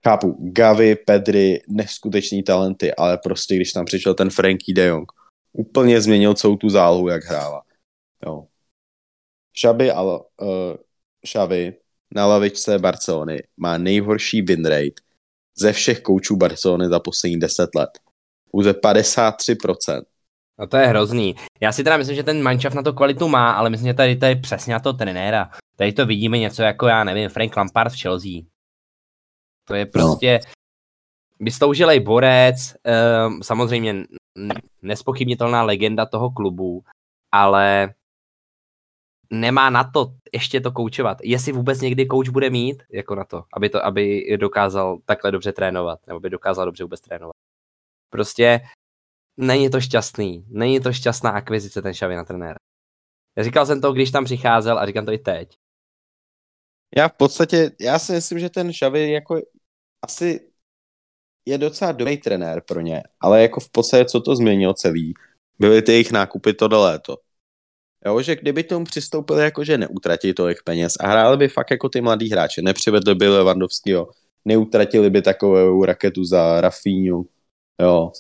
Chápu, 0.05 0.37
Gavi, 0.41 0.97
Pedri, 0.97 1.63
neskuteční 1.69 2.43
talenty, 2.43 2.95
ale 2.95 3.19
prostě 3.19 3.57
když 3.57 3.73
tam 3.73 3.85
přišel 3.85 4.15
ten 4.15 4.31
Frankie 4.31 4.75
de 4.75 4.87
Jong, 4.87 5.13
úplně 5.53 6.01
změnil 6.01 6.35
celou 6.35 6.57
tu 6.57 6.71
zálohu, 6.71 7.09
jak 7.09 7.25
hrála. 7.25 7.63
Jo. 8.27 8.47
Šaby, 9.55 9.91
ale 9.91 10.19
uh, 10.19 10.77
Šaby 11.27 11.75
na 12.15 12.27
lavičce 12.27 12.79
Barcelony 12.79 13.43
má 13.57 13.79
nejhorší 13.79 14.43
win 14.43 14.65
rate 14.65 15.03
ze 15.59 15.73
všech 15.73 16.01
koučů 16.01 16.37
Barcelony 16.37 16.89
za 16.89 17.01
poslední 17.01 17.41
10 17.41 17.75
let. 17.75 17.91
Pouze 18.51 18.73
53%. 18.73 20.03
No 20.59 20.67
to 20.67 20.77
je 20.77 20.87
hrozný. 20.87 21.35
Já 21.61 21.73
si 21.73 21.85
teda 21.85 21.97
myslím, 21.97 22.17
že 22.17 22.23
ten 22.23 22.43
manšaft 22.43 22.77
na 22.77 22.83
to 22.83 22.93
kvalitu 22.93 23.29
má, 23.29 23.53
ale 23.53 23.71
myslím, 23.71 23.89
že 23.89 23.95
tady 23.95 24.17
to 24.17 24.25
je 24.25 24.37
přesně 24.37 24.73
na 24.73 24.81
to 24.81 24.93
trenéra. 24.93 25.51
Tady 25.77 25.93
to 25.93 26.07
vidíme 26.07 26.39
něco 26.39 26.63
jako, 26.63 26.87
já 26.87 27.05
nevím, 27.05 27.29
Frank 27.29 27.57
Lampard 27.57 27.93
v 27.93 28.03
Chelsea. 28.03 28.41
To 29.65 29.75
je 29.75 29.87
prostě 29.87 30.41
no. 30.45 30.51
vystoužilej 31.41 32.01
borec, 32.01 32.75
um, 33.27 33.43
samozřejmě 33.43 33.95
nespochybnitelná 34.83 35.63
legenda 35.63 36.07
toho 36.07 36.31
klubu, 36.31 36.85
ale 37.33 37.95
nemá 39.31 39.71
na 39.71 39.85
to 39.85 40.13
ještě 40.33 40.61
to 40.61 40.73
koučovat. 40.73 41.19
Jestli 41.23 41.53
vůbec 41.53 41.81
někdy 41.81 42.07
kouč 42.07 42.29
bude 42.29 42.51
mít 42.51 42.83
jako 42.91 43.15
na 43.15 43.25
to, 43.25 43.45
aby, 43.53 43.71
to, 43.71 43.85
aby 43.85 44.37
dokázal 44.41 44.99
takhle 45.05 45.31
dobře 45.31 45.53
trénovat, 45.53 45.99
nebo 46.07 46.21
by 46.21 46.31
dokázal 46.31 46.67
dobře 46.67 46.85
vůbec 46.85 47.01
trénovat. 47.01 47.33
Prostě 48.11 48.61
není 49.37 49.71
to 49.71 49.81
šťastný. 49.81 50.45
Není 50.49 50.81
to 50.81 50.93
šťastná 50.93 51.31
akvizice 51.31 51.83
ten 51.83 51.93
Xavi 51.93 52.17
na 52.17 52.25
trenéra. 52.25 52.57
Říkal 53.41 53.67
jsem 53.67 53.81
to, 53.81 53.93
když 53.93 54.11
tam 54.11 54.25
přicházel 54.25 54.79
a 54.79 54.87
říkám 54.87 55.07
to 55.07 55.13
i 55.13 55.19
teď. 55.19 55.57
Já 56.97 57.09
v 57.09 57.13
podstatě, 57.13 57.71
já 57.81 57.99
si 57.99 58.13
myslím, 58.13 58.39
že 58.39 58.51
ten 58.51 58.73
Xavi 58.73 59.13
jako 59.13 59.41
asi 60.03 60.53
je 61.47 61.59
docela 61.59 61.93
dobrý 61.93 62.17
trenér 62.17 62.63
pro 62.69 62.81
ně, 62.81 63.03
ale 63.21 63.43
jako 63.43 63.61
v 63.61 63.71
podstatě, 63.71 64.05
co 64.05 64.21
to 64.21 64.37
změnilo 64.37 64.75
celý, 64.75 65.15
byly 65.59 65.83
ty 65.83 65.93
jejich 65.93 66.13
nákupy 66.13 66.55
to 66.55 66.69
do 66.69 66.81
léto. 66.81 67.17
Jo, 68.07 68.23
že 68.23 68.37
kdyby 68.37 68.65
tomu 68.65 68.85
přistoupili 68.85 69.43
jako, 69.43 69.65
že 69.65 69.79
neutratí 69.79 70.35
tolik 70.35 70.63
peněz 70.63 70.93
a 71.01 71.09
hráli 71.09 71.37
by 71.37 71.49
fakt 71.49 71.71
jako 71.71 71.89
ty 71.89 72.01
mladý 72.01 72.31
hráče, 72.31 72.63
nepřivedli 72.63 73.15
by 73.15 73.29
Levandovského, 73.29 74.11
neutratili 74.45 75.11
by 75.11 75.23
takovou 75.23 75.85
raketu 75.85 76.25
za 76.25 76.61
Rafíňu, 76.61 77.27
jo. 77.81 78.13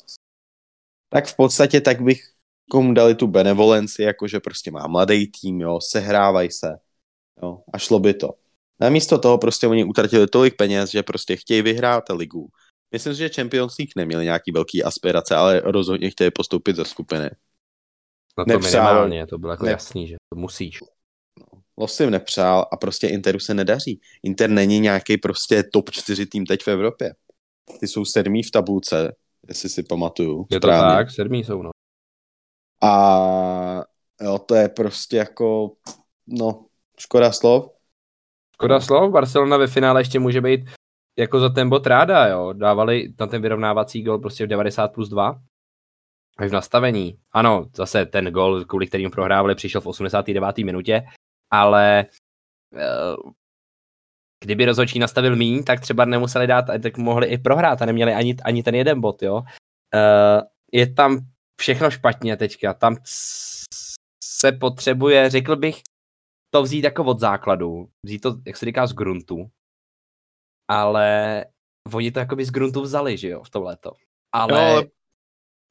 Tak 1.12 1.27
v 1.27 1.37
podstatě 1.37 1.81
tak 1.81 2.03
bych 2.03 2.22
komu 2.70 2.94
dali 2.94 3.14
tu 3.14 3.27
benevolenci, 3.27 4.03
jako 4.03 4.29
že 4.29 4.40
prostě 4.40 4.70
má 4.70 4.87
mladý 4.87 5.27
tým, 5.27 5.61
jo, 5.61 5.81
sehrávaj 5.81 6.51
se, 6.51 6.79
jo, 7.42 7.59
a 7.72 7.79
šlo 7.79 7.98
by 7.98 8.14
to. 8.14 8.31
Namísto 8.81 9.18
toho 9.18 9.38
prostě 9.38 9.66
oni 9.66 9.85
utratili 9.85 10.27
tolik 10.27 10.57
peněz, 10.57 10.90
že 10.90 11.03
prostě 11.03 11.37
chtějí 11.37 11.62
vyhrát 11.62 12.05
ligu. 12.11 12.48
Myslím 12.92 13.14
si, 13.14 13.18
že 13.18 13.29
Champions 13.29 13.79
League 13.79 13.92
neměli 13.96 14.25
nějaký 14.25 14.53
velký 14.53 14.83
aspirace, 14.83 15.37
ale 15.37 15.61
rozhodně 15.61 16.11
chtěli 16.11 16.31
postoupit 16.31 16.77
ze 16.77 16.85
skupiny. 16.85 17.31
No 18.38 18.44
to 18.44 18.53
nepřál, 18.53 18.85
minimálně, 18.85 19.27
to 19.27 19.38
bylo 19.38 19.53
jako 19.53 19.64
ne, 19.64 19.70
jasný, 19.70 20.09
že 20.09 20.16
to 20.29 20.40
musíš. 20.40 20.79
Los 21.79 22.01
jim 22.01 22.11
nepřál 22.11 22.66
a 22.72 22.77
prostě 22.77 23.07
Interu 23.07 23.40
se 23.40 23.55
nedaří. 23.55 24.01
Inter 24.22 24.51
není 24.51 24.81
nějaký 24.81 25.16
prostě 25.16 25.62
top 25.62 25.90
4 25.90 26.27
tým 26.27 26.46
teď 26.46 26.62
v 26.62 26.68
Evropě. 26.68 27.14
Ty 27.81 27.88
jsou 27.88 28.05
sedmý 28.05 28.42
v 28.42 28.51
tabulce, 28.51 29.14
jestli 29.49 29.69
si 29.69 29.83
pamatuju. 29.83 30.47
Je 30.51 30.61
to 30.61 30.69
správně. 30.69 30.97
tak, 30.97 31.11
sedmý 31.11 31.45
jsou, 31.45 31.63
no. 31.63 31.71
A 32.83 33.85
jo, 34.21 34.39
to 34.39 34.55
je 34.55 34.69
prostě 34.69 35.17
jako, 35.17 35.73
no, 36.27 36.67
škoda 36.99 37.33
slov. 37.33 37.71
Škoda 38.55 38.81
slov, 38.81 39.13
Barcelona 39.13 39.57
ve 39.57 39.67
finále 39.67 40.01
ještě 40.01 40.19
může 40.19 40.41
být 40.41 40.61
jako 41.19 41.41
za 41.41 41.49
ten 41.49 41.69
bod 41.69 41.87
ráda, 41.87 42.27
jo. 42.27 42.53
Dávali 42.53 43.15
na 43.21 43.27
ten 43.27 43.43
vyrovnávací 43.43 44.03
gol 44.03 44.19
prostě 44.19 44.45
v 44.45 44.49
90 44.49 44.89
plus 44.89 45.09
2. 45.09 45.43
Až 46.39 46.51
v 46.51 46.53
nastavení. 46.53 47.19
Ano, 47.33 47.67
zase 47.77 48.07
ten 48.07 48.25
gol, 48.25 48.65
kvůli 48.65 48.87
kterým 48.87 49.11
prohrávali, 49.11 49.55
přišel 49.55 49.81
v 49.81 49.87
89. 49.87 50.59
minutě, 50.59 51.03
ale 51.51 52.07
uh, 52.73 53.33
kdyby 54.43 54.65
rozhodčí 54.65 54.99
nastavil 54.99 55.37
míň, 55.37 55.65
tak 55.65 55.81
třeba 55.81 56.05
nemuseli 56.05 56.47
dát, 56.47 56.65
tak 56.83 56.99
mohli 56.99 57.27
i 57.27 57.39
prohrát 57.39 57.83
a 57.83 57.87
neměli 57.87 58.13
ani, 58.13 58.37
ani 58.45 58.63
ten 58.63 58.75
jeden 58.75 59.01
bod, 59.01 59.23
jo. 59.23 59.37
Uh, 59.95 60.43
je 60.73 60.95
tam 60.95 61.19
všechno 61.61 61.91
špatně 61.91 62.37
teďka, 62.37 62.75
tam 62.75 62.97
se 64.25 64.53
potřebuje, 64.53 65.31
řekl 65.31 65.57
bych, 65.57 65.83
to 66.55 66.63
vzít 66.63 66.85
jako 66.85 67.05
od 67.05 67.21
základu, 67.21 67.89
vzít 68.05 68.19
to, 68.19 68.37
jak 68.47 68.57
se 68.57 68.67
říká, 68.67 68.87
z 68.87 68.93
gruntu, 68.93 69.51
ale 70.71 71.45
oni 71.95 72.13
to 72.13 72.19
jakoby 72.19 72.45
z 72.45 72.51
gruntu 72.51 72.81
vzali, 72.83 73.17
že 73.19 73.29
jo, 73.29 73.43
v 73.43 73.51
to 73.51 73.63
léto. 73.63 73.93
Ale, 74.35 74.53
no, 74.53 74.73
ale... 74.73 74.85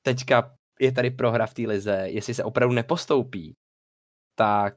teďka 0.05 0.55
je 0.79 0.91
tady 0.91 1.11
prohra 1.11 1.45
v 1.47 1.53
té 1.53 1.61
lize, 1.61 2.03
jestli 2.05 2.33
se 2.33 2.43
opravdu 2.43 2.75
nepostoupí, 2.75 3.53
tak 4.35 4.75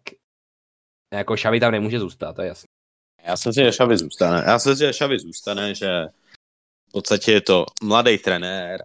jako 1.15 1.37
Šavi 1.37 1.61
tam 1.61 1.73
nemůže 1.73 2.01
zůstat, 2.01 2.33
to 2.33 2.43
je 2.43 2.49
jasné. 2.49 2.74
Já 3.27 3.37
si 3.37 3.49
myslím, 3.49 3.65
že 3.65 3.73
Šavi 3.73 3.99
zůstane. 3.99 4.45
Já 4.47 4.59
si 4.59 4.69
myslím, 4.69 4.89
že 4.89 4.93
Šavi 4.93 5.19
zůstane, 5.19 5.75
že 5.75 6.07
v 6.89 6.93
podstatě 6.93 7.33
je 7.33 7.41
to 7.41 7.67
mladý 7.83 8.19
trenér 8.19 8.85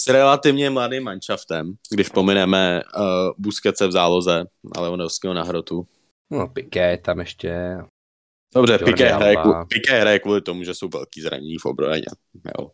s 0.00 0.08
relativně 0.08 0.70
mladým 0.70 1.02
manšaftem, 1.02 1.74
když 1.90 2.08
pomineme 2.08 2.82
uh, 2.96 3.02
Busquetse 3.38 3.86
v 3.86 3.92
záloze 3.92 4.44
a 4.76 4.80
Lewandowského 4.80 5.34
na 5.34 5.42
hrotu. 5.42 5.86
No, 6.30 6.48
Piqué 6.48 6.98
tam 6.98 7.20
ještě. 7.20 7.78
Dobře, 8.54 8.78
Piqué 8.78 9.14
hraje, 9.14 9.36
Piqué 9.68 10.00
hraje 10.00 10.18
kvůli 10.18 10.40
tomu, 10.40 10.64
že 10.64 10.74
jsou 10.74 10.88
velký 10.88 11.20
zranění 11.20 11.58
v 11.58 11.64
obraně. 11.64 12.04
Jo. 12.58 12.70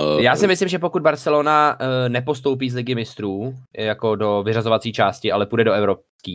Uh, 0.00 0.20
Já 0.20 0.36
si 0.36 0.46
myslím, 0.46 0.68
že 0.68 0.78
pokud 0.78 1.02
Barcelona 1.02 1.78
uh, 1.80 2.08
nepostoupí 2.08 2.70
z 2.70 2.74
ligy 2.74 2.94
mistrů 2.94 3.54
jako 3.78 4.16
do 4.16 4.42
vyřazovací 4.42 4.92
části, 4.92 5.32
ale 5.32 5.46
půjde 5.46 5.64
do 5.64 5.72
evropské 5.72 6.32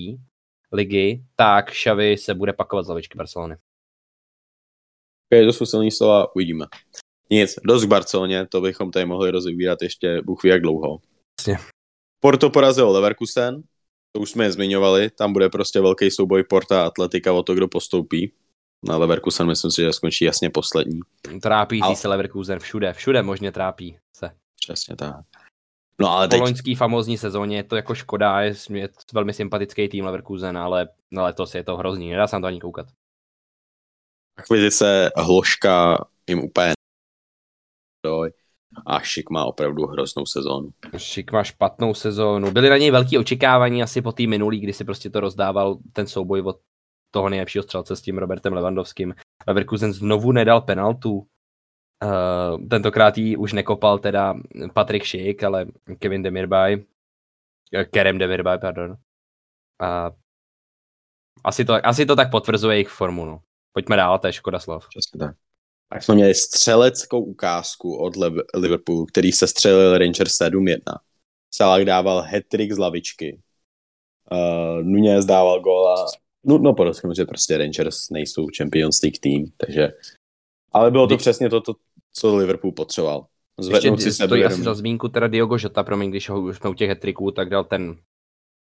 ligy, 0.72 1.24
tak 1.36 1.72
Xavi 1.72 2.18
se 2.18 2.34
bude 2.34 2.54
pakovat 2.54 2.86
z 2.86 2.90
lavičky 2.90 3.18
Barcelony. 3.18 3.56
Okay, 5.34 5.46
to 5.46 5.54
jsou 5.54 5.66
silný 5.66 5.92
slova, 5.92 6.36
uvidíme. 6.36 6.66
Nic, 7.30 7.56
dost 7.64 7.86
k 7.86 7.88
Barceloně, 7.88 8.48
to 8.48 8.62
bychom 8.62 8.92
tady 8.92 9.06
mohli 9.06 9.32
rozvírat 9.32 9.82
ještě 9.82 10.22
Bůh 10.26 10.44
ví 10.44 10.50
jak 10.50 10.62
dlouho. 10.62 11.00
Jasně. 11.40 11.58
Porto 12.20 12.50
porazil 12.50 12.90
Leverkusen, 12.90 13.64
to 14.12 14.22
už 14.22 14.32
jsme 14.32 14.44
je 14.44 14.52
zmiňovali, 14.52 15.10
tam 15.10 15.34
bude 15.34 15.50
prostě 15.50 15.82
velký 15.82 16.12
souboj 16.12 16.44
Porta 16.44 16.84
a 16.84 16.88
Atletika 16.88 17.34
o 17.34 17.44
to, 17.44 17.56
kdo 17.56 17.68
postoupí. 17.68 18.34
Na 18.84 18.98
Leverkusen 18.98 19.48
myslím 19.48 19.72
si, 19.72 19.82
že 19.82 19.94
skončí 19.94 20.26
jasně 20.26 20.50
poslední. 20.50 21.00
Trápící 21.42 21.82
ale... 21.82 21.96
se 21.96 22.08
Leverkusen 22.08 22.60
všude, 22.60 22.94
všude 22.94 23.24
možně 23.24 23.52
trápí 23.52 23.98
se. 24.18 24.32
Přesně 24.56 24.96
tak. 24.96 25.16
No 26.00 26.10
ale 26.10 26.28
teď... 26.28 26.40
Po 26.40 26.44
loňský 26.44 26.76
famózní 26.76 27.18
sezóně 27.18 27.58
je 27.58 27.64
to 27.64 27.76
jako 27.76 27.96
škoda, 27.96 28.42
je, 28.42 28.54
je 28.74 28.90
velmi 29.14 29.34
sympatický 29.34 29.90
tým 29.90 30.06
Leverkusen, 30.06 30.58
ale 30.58 30.88
na 31.12 31.24
letos 31.24 31.56
je 31.56 31.64
to 31.64 31.78
hrozný, 31.78 32.10
nedá 32.10 32.28
se 32.28 32.36
na 32.36 32.40
to 32.40 32.48
ani 32.48 32.60
koukat. 32.60 32.88
Akvizice 34.38 35.12
Hloška 35.18 35.98
jim 36.30 36.40
úplně 36.40 36.74
doj. 38.06 38.32
A 38.86 39.00
Šik 39.00 39.30
má 39.30 39.46
opravdu 39.46 39.86
hroznou 39.86 40.26
sezónu. 40.26 40.70
Šik 40.98 41.32
má 41.32 41.44
špatnou 41.44 41.94
sezónu. 41.94 42.52
Byly 42.52 42.70
na 42.70 42.78
něj 42.78 42.92
velké 42.92 43.20
očekávání 43.20 43.84
asi 43.84 44.02
po 44.02 44.12
té 44.12 44.28
minulý, 44.28 44.60
kdy 44.60 44.74
si 44.74 44.86
prostě 44.86 45.10
to 45.10 45.20
rozdával 45.20 45.78
ten 45.94 46.08
souboj 46.08 46.42
od 46.42 46.60
toho 47.14 47.30
nejlepšího 47.30 47.64
střelce 47.64 47.96
s 47.96 48.02
tím 48.02 48.18
Robertem 48.18 48.54
Levandovským. 48.54 49.16
Leverkusen 49.48 49.94
znovu 49.94 50.32
nedal 50.32 50.62
penaltu. 50.62 51.28
Uh, 52.04 52.68
tentokrát 52.68 53.18
ji 53.18 53.38
už 53.38 53.54
nekopal 53.54 54.00
teda 54.00 54.36
Patrik 54.74 55.04
Šik, 55.04 55.44
ale 55.44 55.66
Kevin 56.00 56.24
Demirbay. 56.24 56.84
Eh, 57.74 57.86
Kerem 57.86 58.18
Demirbay, 58.18 58.60
pardon. 58.60 58.98
A 59.82 60.12
asi 61.44 61.66
to, 61.66 61.74
asi 61.86 62.06
to 62.06 62.16
tak 62.16 62.32
potvrzuje 62.32 62.76
jejich 62.76 62.90
formu, 62.90 63.26
no. 63.26 63.42
Pojďme 63.74 63.96
dál, 63.96 64.20
to 64.20 64.28
je 64.28 64.34
škoda 64.34 64.60
slov. 64.60 64.88
Přesně 64.90 65.20
tak. 65.20 65.36
Tak 65.94 66.04
jsme 66.04 66.16
měli 66.16 66.34
střeleckou 66.34 67.24
ukázku 67.24 67.96
od 67.96 68.14
Liverpoolu, 68.56 69.06
který 69.06 69.32
se 69.32 69.48
střelil 69.48 69.98
Rangers 69.98 70.42
7-1. 70.42 70.78
Salah 71.54 71.82
dával 71.82 72.22
hat 72.22 72.44
z 72.72 72.78
lavičky. 72.78 73.42
Uh, 74.32 74.84
Nunez 74.84 75.26
dával 75.26 75.62
góla. 75.62 76.06
No, 76.44 76.58
no 76.58 76.74
podotknu, 76.74 77.14
že 77.14 77.26
prostě 77.26 77.58
Rangers 77.58 78.10
nejsou 78.10 78.48
Champions 78.58 79.02
League 79.02 79.20
tým, 79.20 79.52
takže... 79.58 79.92
Ale 80.72 80.92
bylo 80.92 81.08
to 81.08 81.16
Kdy... 81.16 81.18
přesně 81.18 81.50
to, 81.50 81.62
to, 81.62 81.74
co 82.14 82.36
Liverpool 82.36 82.72
potřeboval. 82.72 83.26
Zvednout 83.60 84.00
Ještě 84.00 84.12
si 84.12 84.26
stojí 84.26 84.46
asi 84.46 84.64
za 84.64 84.74
zmínku 84.74 85.08
teda 85.08 85.28
Diogo 85.28 85.58
Jota, 85.60 85.84
promiň, 85.84 86.10
když 86.10 86.30
ho 86.30 86.42
už 86.42 86.58
jsme 86.58 86.70
u 86.70 86.74
těch 86.74 86.90
hat 86.90 86.98
tak 87.36 87.50
dal 87.50 87.64
ten 87.64 87.98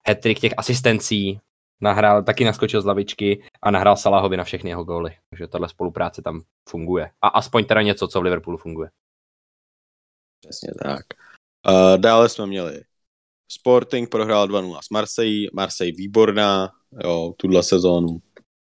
hat 0.07 0.19
těch 0.19 0.53
asistencí, 0.57 1.39
nahrál, 1.81 2.23
taky 2.23 2.45
naskočil 2.45 2.81
z 2.81 2.85
lavičky 2.85 3.43
a 3.61 3.71
nahrál 3.71 3.97
Salahovi 3.97 4.37
na 4.37 4.43
všechny 4.43 4.69
jeho 4.69 4.83
góly. 4.83 5.11
Takže 5.29 5.47
tahle 5.47 5.69
spolupráce 5.69 6.21
tam 6.21 6.41
funguje. 6.69 7.11
A 7.21 7.27
aspoň 7.27 7.65
teda 7.65 7.81
něco, 7.81 8.07
co 8.07 8.19
v 8.19 8.23
Liverpoolu 8.23 8.57
funguje. 8.57 8.89
Přesně 10.39 10.69
tak. 10.83 11.05
Uh, 11.67 11.97
dále 11.97 12.29
jsme 12.29 12.45
měli 12.47 12.81
Sporting 13.51 14.09
prohrál 14.09 14.47
2-0 14.47 14.79
s 14.81 14.89
Marseille. 14.89 15.47
Marseille 15.53 15.95
výborná, 15.97 16.71
jo, 17.03 17.33
tuhle 17.37 17.63
sezónu. 17.63 18.21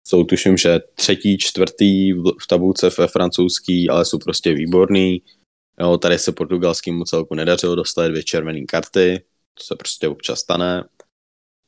Jsou 0.07 0.25
tuším, 0.25 0.57
že 0.57 0.81
třetí, 0.95 1.39
čtvrtý 1.39 2.13
v 2.13 2.47
tabulce 2.49 2.91
ve 2.99 3.07
francouzský, 3.07 3.91
ale 3.91 4.05
jsou 4.05 4.19
prostě 4.19 4.55
výborný. 4.55 5.23
Jo, 5.81 5.99
tady 5.99 6.19
se 6.19 6.33
portugalskému 6.33 7.05
celku 7.05 7.35
nedařilo 7.35 7.75
dostat 7.75 8.09
dvě 8.09 8.23
červené 8.23 8.61
karty, 8.69 9.25
to 9.55 9.65
se 9.65 9.77
prostě 9.77 10.09
občas 10.09 10.39
stane 10.39 10.85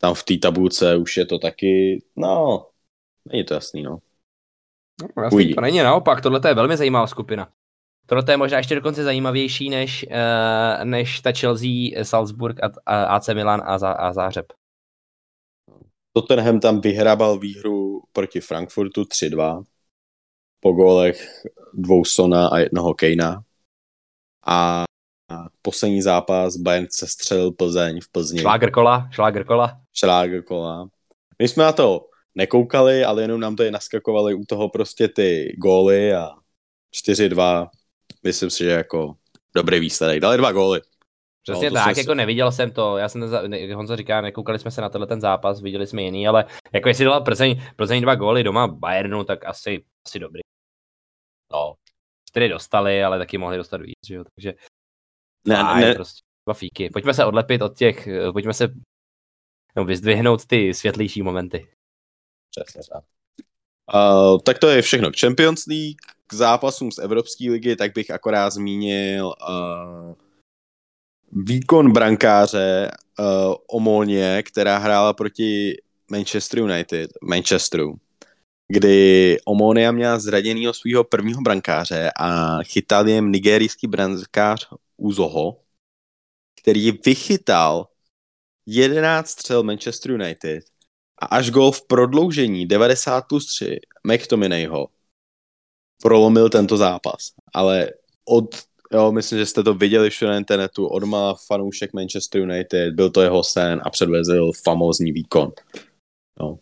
tam 0.05 0.15
v 0.15 0.23
té 0.23 0.39
tabulce 0.39 0.97
už 0.97 1.17
je 1.17 1.27
to 1.27 1.39
taky, 1.39 2.05
no, 2.17 2.67
není 3.33 3.45
to 3.45 3.55
jasný, 3.55 3.83
no. 3.83 3.99
no 5.17 5.23
jasný, 5.23 5.55
to 5.55 5.61
není 5.61 5.79
naopak, 5.79 6.21
tohle 6.21 6.41
je 6.49 6.55
velmi 6.55 6.77
zajímavá 6.77 7.07
skupina. 7.07 7.53
Tohle 8.07 8.25
je 8.29 8.37
možná 8.37 8.59
ještě 8.59 8.75
dokonce 8.75 9.05
zajímavější 9.05 9.71
než, 9.71 10.07
uh, 10.11 10.85
než 10.85 11.21
ta 11.21 11.33
Chelsea, 11.33 12.03
Salzburg 12.03 12.65
a, 12.65 12.71
a 12.87 13.05
AC 13.05 13.29
Milan 13.29 13.63
a, 13.65 13.79
za, 13.79 13.93
a 13.93 14.13
Zářeb. 14.13 14.47
Tottenham 16.13 16.61
tam 16.61 16.81
vyhrabal 16.81 17.39
výhru 17.39 18.03
proti 18.13 18.41
Frankfurtu 18.41 19.03
3-2 19.03 19.65
po 20.61 20.73
gólech 20.73 21.47
dvou 21.75 22.05
Sona 22.05 22.49
a 22.49 22.59
jednoho 22.59 22.95
Kejna. 22.95 23.43
A 24.47 24.85
poslední 25.63 26.03
zápas 26.03 26.57
Bayern 26.57 26.87
se 26.91 27.07
střelil 27.07 27.53
Plzeň 27.53 28.01
v 28.01 28.09
Plzni. 28.13 28.41
Šláger 28.41 28.71
kola, 28.71 29.09
šláger 29.11 29.45
kola. 29.45 29.82
Šláger 29.93 30.43
kola. 30.43 30.89
My 31.39 31.49
jsme 31.49 31.65
na 31.65 31.73
to 31.73 32.07
nekoukali, 32.35 33.05
ale 33.05 33.23
jenom 33.23 33.41
nám 33.41 33.57
tady 33.57 33.71
naskakovali 33.71 34.35
u 34.35 34.45
toho 34.49 34.69
prostě 34.69 35.09
ty 35.09 35.57
góly 35.59 36.15
a 36.15 36.29
4-2. 36.95 37.69
Myslím 38.25 38.51
si, 38.51 38.65
že 38.65 38.71
jako 38.71 39.15
dobrý 39.55 39.81
výsledek. 39.81 40.21
Dali 40.21 40.39
dva 40.39 40.53
góly. 40.53 40.81
Přesně 41.43 41.71
no, 41.71 41.75
tak, 41.75 41.97
jako 41.97 42.15
neviděl 42.15 42.53
jsem 42.53 42.71
to, 42.71 42.97
já 42.97 43.09
jsem, 43.09 43.21
neza, 43.21 43.43
ne, 43.49 43.75
Honzo 43.75 43.97
říká, 43.97 44.21
nekoukali 44.21 44.59
jsme 44.59 44.71
se 44.71 44.81
na 44.81 44.89
tenhle 44.89 45.07
ten 45.07 45.21
zápas, 45.21 45.61
viděli 45.61 45.87
jsme 45.87 46.03
jiný, 46.03 46.29
ale 46.29 46.45
jako 46.73 46.89
jestli 46.89 47.05
dala 47.05 47.21
Plzeň, 47.21 47.63
Plzeň 47.77 48.03
dva 48.03 48.15
góly 48.15 48.45
doma 48.45 48.69
Bayernu, 48.69 49.25
tak 49.25 49.45
asi, 49.45 49.85
asi 50.07 50.19
dobrý. 50.19 50.41
No, 51.53 51.75
čtyři 52.29 52.49
dostali, 52.49 53.05
ale 53.05 53.19
taky 53.19 53.39
mohli 53.39 53.57
dostat 53.57 53.81
víc, 53.81 53.99
že 54.07 54.15
jo, 54.15 54.25
takže 54.35 54.55
ne, 55.47 55.65
ne. 55.81 55.95
Prostě 55.95 56.23
dva 56.47 56.55
fíky. 56.55 56.91
Pojďme 56.93 57.15
se 57.15 57.25
odlepit 57.25 57.63
od 57.63 57.77
těch, 57.77 58.07
eh, 58.07 58.33
pojďme 58.33 58.55
se 58.55 58.69
no, 59.77 59.85
vyzdvihnout 59.85 60.47
ty 60.47 60.75
světlejší 60.75 61.23
momenty. 61.23 61.69
Přesně 62.51 62.83
tak. 62.93 63.05
Uh, 63.95 64.39
tak 64.45 64.59
to 64.59 64.69
je 64.69 64.83
všechno 64.83 65.11
k 65.11 65.19
Champions 65.21 65.67
League. 65.67 66.01
K 66.27 66.35
zápasům 66.35 66.93
z 66.93 66.99
Evropské 66.99 67.51
ligy, 67.51 67.77
tak 67.77 67.93
bych 67.93 68.11
akorát 68.11 68.51
zmínil 68.51 69.27
uh, 69.27 70.15
výkon 71.33 71.93
brankáře 71.93 72.91
uh, 73.19 73.55
Omolně, 73.71 74.43
která 74.43 74.79
hrála 74.79 75.13
proti 75.13 75.77
Manchester 76.11 76.61
United, 76.61 77.11
Manchesteru, 77.23 77.97
kdy 78.69 79.37
Omonia 79.45 79.93
měla 79.93 80.19
zraněného 80.19 80.75
svého 80.75 81.05
prvního 81.05 81.41
brankáře 81.43 82.11
a 82.21 82.59
chytal 82.63 83.09
jen 83.09 83.31
nigerijský 83.31 83.87
brankář 83.87 84.69
Uzoho, 84.97 85.61
který 86.63 86.93
vychytal 86.93 87.87
11 88.67 89.31
střel 89.31 89.63
Manchester 89.63 90.13
United 90.13 90.65
a 91.19 91.27
až 91.27 91.51
gol 91.51 91.73
v 91.73 91.87
prodloužení 91.87 92.67
90 92.67 93.21
plus 93.29 93.47
3 93.47 93.81
McTominayho 94.05 94.89
prolomil 96.03 96.49
tento 96.49 96.77
zápas. 96.77 97.33
Ale 97.55 97.91
od 98.25 98.55
Jo, 98.95 99.13
myslím, 99.13 99.39
že 99.39 99.47
jste 99.47 99.63
to 99.63 99.75
viděli 99.75 100.11
všude 100.11 100.31
na 100.31 100.37
internetu. 100.37 100.87
Odmala 100.87 101.35
fanoušek 101.47 101.93
Manchester 101.93 102.41
United, 102.41 102.95
byl 102.95 103.11
to 103.11 103.23
jeho 103.23 103.43
sen 103.43 103.81
a 103.85 103.91
předvezl 103.91 104.53
famózní 104.65 105.13
výkon. 105.13 105.53
No. 106.41 106.59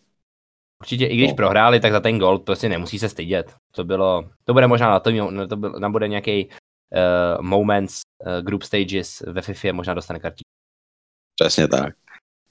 Určitě, 0.81 1.05
i 1.05 1.17
když 1.17 1.29
no. 1.29 1.35
prohráli, 1.35 1.79
tak 1.79 1.91
za 1.91 1.99
ten 1.99 2.19
gol 2.19 2.39
prostě 2.39 2.69
nemusí 2.69 2.99
se 2.99 3.09
stydět. 3.09 3.55
To 3.71 3.83
bylo, 3.83 4.29
to 4.43 4.53
bude 4.53 4.67
možná 4.67 4.89
na 4.89 4.99
to, 4.99 5.11
to 5.47 5.55
byl, 5.55 5.71
na 5.71 5.89
bude 5.89 6.07
nějaký 6.07 6.45
uh, 6.47 7.41
moments, 7.41 8.01
uh, 8.25 8.41
group 8.41 8.63
stages 8.63 9.21
ve 9.27 9.41
FIFA 9.41 9.71
možná 9.71 9.93
dostane 9.93 10.19
kartí. 10.19 10.41
Přesně 11.41 11.67
tak. 11.67 11.93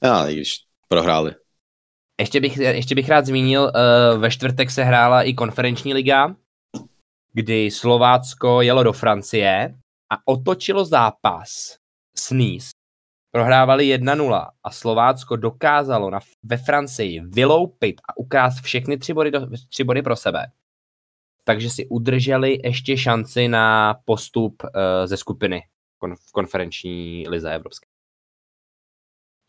Já, 0.02 0.28
i 0.28 0.34
když 0.34 0.54
prohráli. 0.88 1.34
Ještě 2.20 2.40
bych, 2.40 2.56
ještě 2.56 2.94
bych 2.94 3.08
rád 3.08 3.26
zmínil, 3.26 3.62
uh, 3.62 4.20
ve 4.20 4.30
čtvrtek 4.30 4.70
se 4.70 4.84
hrála 4.84 5.22
i 5.22 5.34
konferenční 5.34 5.94
liga, 5.94 6.34
kdy 7.32 7.70
Slovácko 7.70 8.62
jelo 8.62 8.82
do 8.82 8.92
Francie 8.92 9.74
a 10.12 10.16
otočilo 10.24 10.84
zápas 10.84 11.76
s 12.16 12.30
Nice. 12.30 12.70
Prohrávali 13.32 13.98
1-0 13.98 14.50
a 14.64 14.70
Slovácko 14.70 15.36
dokázalo 15.36 16.10
na, 16.10 16.20
ve 16.42 16.56
Francii 16.56 17.20
vyloupit 17.20 18.00
a 18.08 18.16
ukrást 18.16 18.60
všechny 18.60 18.98
tři 18.98 19.14
body, 19.14 19.30
do, 19.30 19.46
tři 19.68 19.84
body 19.84 20.02
pro 20.02 20.16
sebe. 20.16 20.46
Takže 21.44 21.70
si 21.70 21.86
udrželi 21.86 22.58
ještě 22.64 22.96
šanci 22.96 23.48
na 23.48 23.94
postup 24.04 24.62
uh, 24.62 24.70
ze 25.04 25.16
skupiny 25.16 25.62
v 26.28 26.32
konferenční 26.32 27.28
lize 27.28 27.54
evropské. 27.54 27.89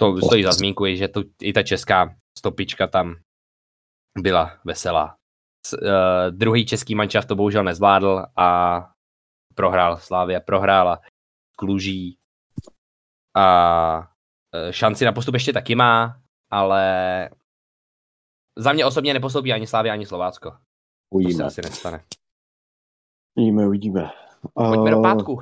To 0.01 0.17
stojí 0.17 0.43
za 0.43 0.51
zmínku, 0.51 0.85
že 0.95 1.07
to, 1.07 1.23
i 1.41 1.53
ta 1.53 1.63
česká 1.63 2.15
stopička 2.37 2.87
tam 2.87 3.15
byla 4.17 4.59
veselá. 4.65 5.17
S, 5.65 5.73
uh, 5.73 5.87
druhý 6.29 6.65
český 6.65 6.95
mančav 6.95 7.25
to 7.25 7.35
bohužel 7.35 7.63
nezvládl 7.63 8.25
a 8.37 8.79
prohrál 9.55 9.97
Slávě, 9.97 10.39
prohrála 10.39 11.01
Kluží 11.57 12.17
a 13.37 13.99
uh, 13.99 14.71
šanci 14.71 15.05
na 15.05 15.11
postup 15.11 15.33
ještě 15.33 15.53
taky 15.53 15.75
má, 15.75 16.21
ale 16.51 17.29
za 18.57 18.73
mě 18.73 18.85
osobně 18.85 19.13
nepostoupí 19.13 19.53
ani 19.53 19.67
Slávě, 19.67 19.91
ani 19.91 20.05
Slovácko. 20.05 20.57
Uvidíme. 21.13 21.33
To 21.33 21.37
se 21.37 21.43
asi 21.43 21.61
nestane. 21.61 22.03
Uvidíme, 23.37 23.67
uvidíme. 23.67 24.11
Pojďme 24.53 24.91
do 24.91 25.01
pátku. 25.01 25.41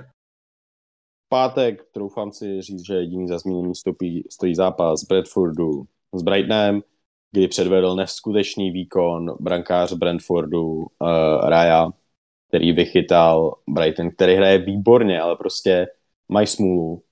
Pátek, 1.30 1.86
troufám 1.92 2.32
si 2.32 2.62
říct, 2.62 2.86
že 2.86 2.94
jediný 2.94 3.28
za 3.28 3.38
zmínění 3.38 3.76
stojí, 3.76 4.24
stojí 4.30 4.56
zápas 4.56 5.04
Bradfordu 5.04 5.84
s 6.14 6.22
Brightonem, 6.22 6.82
kdy 7.32 7.48
předvedl 7.48 7.96
neskutečný 7.96 8.72
výkon 8.72 9.36
brankář 9.40 9.94
Brentfordu 9.94 10.64
uh, 10.66 10.88
Raya, 11.50 11.90
který 12.48 12.72
vychytal 12.72 13.56
Brighton, 13.68 14.12
který 14.12 14.36
hraje 14.36 14.58
výborně, 14.58 15.22
ale 15.22 15.36
prostě 15.36 15.88
mají 16.30 16.48
smůlu. 16.48 17.04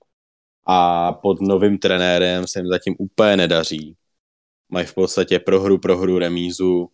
A 0.66 1.12
pod 1.12 1.40
novým 1.40 1.78
trenérem 1.78 2.46
se 2.46 2.58
jim 2.58 2.66
zatím 2.66 2.94
úplně 2.98 3.36
nedaří. 3.36 3.96
Mají 4.68 4.86
v 4.86 4.94
podstatě 4.94 5.38
prohru, 5.38 5.78
prohru, 5.78 6.18
remízu 6.18 6.88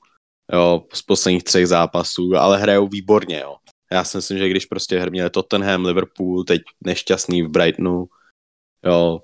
jo, 0.52 0.84
z 0.92 1.02
posledních 1.02 1.44
třech 1.44 1.68
zápasů, 1.68 2.32
ale 2.36 2.58
hrajou 2.58 2.88
výborně. 2.88 3.40
Jo. 3.40 3.56
Já 3.94 4.04
si 4.04 4.16
myslím, 4.16 4.38
že 4.38 4.48
když 4.48 4.66
prostě 4.66 5.10
měli 5.10 5.30
Tottenham, 5.30 5.84
Liverpool, 5.84 6.44
teď 6.44 6.62
nešťastný 6.84 7.42
v 7.42 7.48
Brightonu, 7.48 8.06
jo, 8.84 9.20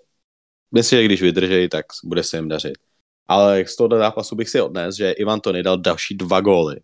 myslím, 0.74 0.98
že 0.98 1.04
když 1.04 1.22
vydrží, 1.22 1.68
tak 1.68 1.86
bude 2.04 2.22
se 2.22 2.36
jim 2.36 2.48
dařit. 2.48 2.78
Ale 3.28 3.66
z 3.66 3.76
tohoto 3.76 3.98
zápasu 3.98 4.36
bych 4.36 4.48
si 4.48 4.60
odnes, 4.60 4.96
že 4.96 5.10
Ivan 5.10 5.40
Tony 5.40 5.62
dal 5.62 5.78
další 5.78 6.14
dva 6.14 6.40
góly. 6.40 6.80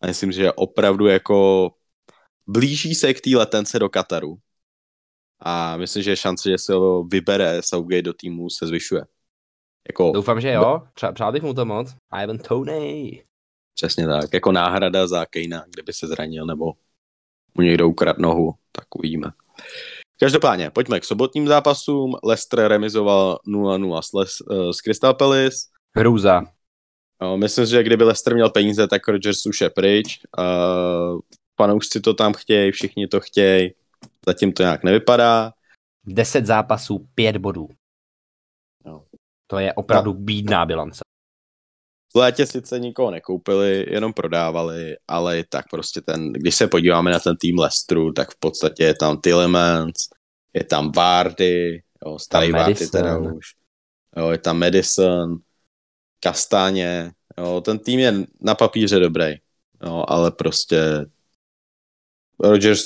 A 0.00 0.06
myslím, 0.06 0.32
že 0.32 0.52
opravdu 0.52 1.06
jako 1.06 1.70
blíží 2.46 2.94
se 2.94 3.14
k 3.14 3.20
té 3.20 3.30
letence 3.36 3.78
do 3.78 3.88
Kataru. 3.88 4.38
A 5.40 5.76
myslím, 5.76 6.02
že 6.02 6.16
šance, 6.16 6.50
že 6.50 6.58
se 6.58 6.72
ho 6.72 7.04
vybere 7.04 7.62
Southgate 7.62 8.02
do 8.02 8.12
týmu, 8.12 8.50
se 8.50 8.66
zvyšuje. 8.66 9.02
Jako... 9.88 10.12
Doufám, 10.12 10.40
že 10.40 10.52
jo. 10.52 10.82
Přál, 10.94 11.12
přál 11.12 11.32
bych 11.32 11.42
mu 11.42 11.54
to 11.54 11.64
moc. 11.64 11.94
Ivan 12.22 12.38
Tony. 12.38 13.24
Přesně 13.74 14.06
tak. 14.06 14.32
Jako 14.34 14.52
náhrada 14.52 15.06
za 15.06 15.26
Kejna, 15.26 15.64
kdyby 15.68 15.92
se 15.92 16.06
zranil, 16.06 16.46
nebo 16.46 16.72
mu 17.56 17.62
někdo 17.62 17.88
ukrad 17.88 18.18
nohu, 18.18 18.54
tak 18.72 18.94
uvidíme. 18.94 19.30
Každopádně, 20.20 20.70
pojďme 20.70 21.00
k 21.00 21.04
sobotním 21.04 21.48
zápasům. 21.48 22.16
Leicester 22.24 22.68
remizoval 22.68 23.38
0-0 23.48 24.00
s, 24.00 24.12
Les, 24.12 24.40
uh, 24.40 24.70
s 24.70 24.76
Crystal 24.76 25.14
Palace. 25.14 25.56
Hrůza. 25.96 26.42
No, 27.22 27.36
myslím, 27.36 27.66
že 27.66 27.82
kdyby 27.82 28.04
Leicester 28.04 28.34
měl 28.34 28.50
peníze, 28.50 28.88
tak 28.88 29.08
Rodgers 29.08 29.46
už 29.46 29.60
je 29.60 29.70
pryč. 29.70 30.18
Panoušci 31.56 32.00
to 32.00 32.14
tam 32.14 32.32
chtějí, 32.32 32.72
všichni 32.72 33.06
to 33.06 33.20
chtějí. 33.20 33.74
Zatím 34.26 34.52
to 34.52 34.62
nějak 34.62 34.84
nevypadá. 34.84 35.52
10 36.06 36.46
zápasů, 36.46 37.06
5 37.14 37.36
bodů. 37.36 37.68
No. 38.84 39.04
To 39.46 39.58
je 39.58 39.72
opravdu 39.72 40.12
no. 40.12 40.18
bídná 40.18 40.66
bilance. 40.66 41.00
V 42.16 42.18
létě 42.18 42.46
sice 42.46 42.78
nikoho 42.78 43.10
nekoupili, 43.10 43.86
jenom 43.90 44.12
prodávali, 44.12 44.96
ale 45.08 45.44
tak 45.48 45.64
prostě 45.70 46.00
ten, 46.00 46.32
když 46.32 46.54
se 46.54 46.66
podíváme 46.66 47.10
na 47.10 47.20
ten 47.20 47.36
tým 47.36 47.58
Leicesteru, 47.58 48.12
tak 48.12 48.30
v 48.30 48.38
podstatě 48.38 48.84
je 48.84 48.94
tam 48.94 49.20
Tillemans, 49.20 50.08
je 50.54 50.64
tam 50.64 50.92
Vardy, 50.92 51.82
jo, 52.06 52.18
starý 52.18 52.52
Vardy 52.52 52.88
teda 52.88 53.18
už, 53.18 53.46
jo, 54.16 54.30
je 54.30 54.38
tam 54.38 54.58
Madison, 54.58 55.38
Kastáně, 56.20 57.12
jo, 57.38 57.60
ten 57.60 57.78
tým 57.78 57.98
je 57.98 58.14
na 58.40 58.54
papíře 58.54 58.98
dobrý, 58.98 59.34
jo, 59.84 60.04
ale 60.08 60.30
prostě 60.30 61.06
Rodgers 62.40 62.82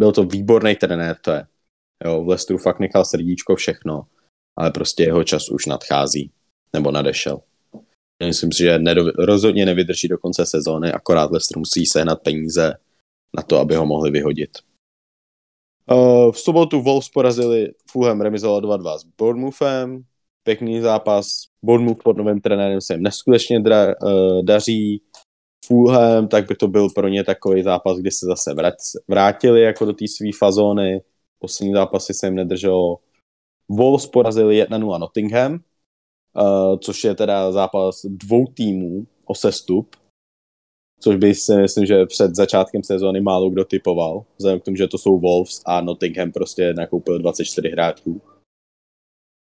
byl 0.00 0.12
to 0.12 0.24
výborný 0.24 0.76
trenér, 0.76 1.16
to 1.16 1.30
je. 1.30 1.46
Jo, 2.04 2.24
v 2.24 2.28
Leicesteru 2.28 2.58
fakt 2.58 2.78
nechal 2.78 3.04
srdíčko 3.04 3.56
všechno, 3.56 4.06
ale 4.56 4.70
prostě 4.70 5.02
jeho 5.02 5.24
čas 5.24 5.48
už 5.50 5.66
nadchází, 5.66 6.32
nebo 6.72 6.90
nadešel. 6.90 7.40
Myslím 8.24 8.52
si, 8.52 8.62
že 8.62 8.78
nedo, 8.78 9.10
rozhodně 9.18 9.66
nevydrží 9.66 10.08
do 10.08 10.18
konce 10.18 10.46
sezóny, 10.46 10.92
akorát 10.92 11.30
Leicester 11.30 11.58
musí 11.58 11.86
sehnat 11.86 12.22
peníze 12.22 12.74
na 13.36 13.42
to, 13.42 13.58
aby 13.58 13.74
ho 13.74 13.86
mohli 13.86 14.10
vyhodit. 14.10 14.50
Uh, 15.90 16.32
v 16.32 16.38
sobotu 16.38 16.82
Wolves 16.82 17.08
porazili 17.08 17.72
Fulham 17.90 18.20
remizoval 18.20 18.60
2-2 18.60 18.98
s 18.98 19.04
Bournemouthem. 19.18 20.04
Pěkný 20.42 20.80
zápas. 20.80 21.44
Bournemouth 21.62 22.02
pod 22.02 22.16
novým 22.16 22.40
trenérem 22.40 22.80
se 22.80 22.94
jim 22.94 23.02
neskutečně 23.02 23.60
dra, 23.60 23.86
uh, 24.02 24.42
daří. 24.42 25.02
Fulham, 25.66 26.28
tak 26.28 26.48
by 26.48 26.54
to 26.54 26.68
byl 26.68 26.88
pro 26.90 27.08
ně 27.08 27.24
takový 27.24 27.62
zápas, 27.62 27.98
kdy 27.98 28.10
se 28.10 28.26
zase 28.26 28.54
vrátili 29.08 29.62
jako 29.62 29.84
do 29.84 29.92
té 29.92 30.04
své 30.08 30.28
fazóny. 30.38 31.00
Poslední 31.38 31.74
zápasy 31.74 32.14
se 32.14 32.26
jim 32.26 32.34
nedrželo. 32.34 32.98
Wolves 33.68 34.06
porazili 34.06 34.64
1-0 34.64 34.98
Nottingham 34.98 35.60
uh, 36.38 36.78
což 36.78 37.04
je 37.04 37.14
teda 37.14 37.52
zápas 37.52 38.04
dvou 38.04 38.46
týmů 38.46 39.06
o 39.24 39.34
sestup, 39.34 39.96
což 41.00 41.16
by 41.16 41.34
si 41.34 41.56
myslím, 41.56 41.86
že 41.86 42.06
před 42.06 42.36
začátkem 42.36 42.82
sezóny 42.82 43.20
málo 43.20 43.50
kdo 43.50 43.64
typoval, 43.64 44.24
vzhledem 44.38 44.60
k 44.60 44.64
tomu, 44.64 44.76
že 44.76 44.88
to 44.88 44.98
jsou 44.98 45.18
Wolves 45.18 45.62
a 45.66 45.80
Nottingham 45.80 46.32
prostě 46.32 46.74
nakoupil 46.74 47.18
24 47.18 47.68
hráčů. 47.68 48.22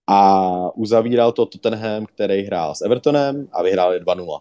A 0.06 0.76
uzavíral 0.76 1.32
to 1.32 1.46
Tottenham, 1.46 2.06
který 2.06 2.42
hrál 2.42 2.74
s 2.74 2.80
Evertonem 2.80 3.48
a 3.52 3.62
vyhráli 3.62 4.00
2-0. 4.00 4.40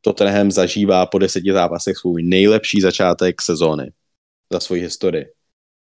Tottenham 0.00 0.50
zažívá 0.50 1.06
po 1.06 1.18
deseti 1.18 1.52
zápasech 1.52 1.96
svůj 1.96 2.22
nejlepší 2.22 2.80
začátek 2.80 3.42
sezóny 3.42 3.92
za 4.52 4.60
svoji 4.60 4.82
historii. 4.82 5.26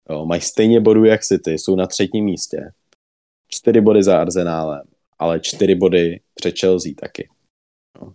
Jo, 0.10 0.25
mají 0.25 0.41
stejně 0.41 0.79
bodů 0.79 1.05
jak 1.05 1.21
City, 1.21 1.51
jsou 1.51 1.75
na 1.75 1.88
třetím 1.88 2.25
místě. 2.25 2.71
Čtyři 3.47 3.81
body 3.81 4.03
za 4.03 4.21
Arsenálem 4.21 4.90
ale 5.21 5.39
čtyři 5.39 5.75
body 5.75 6.19
před 6.34 6.60
Chelsea 6.60 6.91
taky. 6.99 7.29
No. 8.01 8.13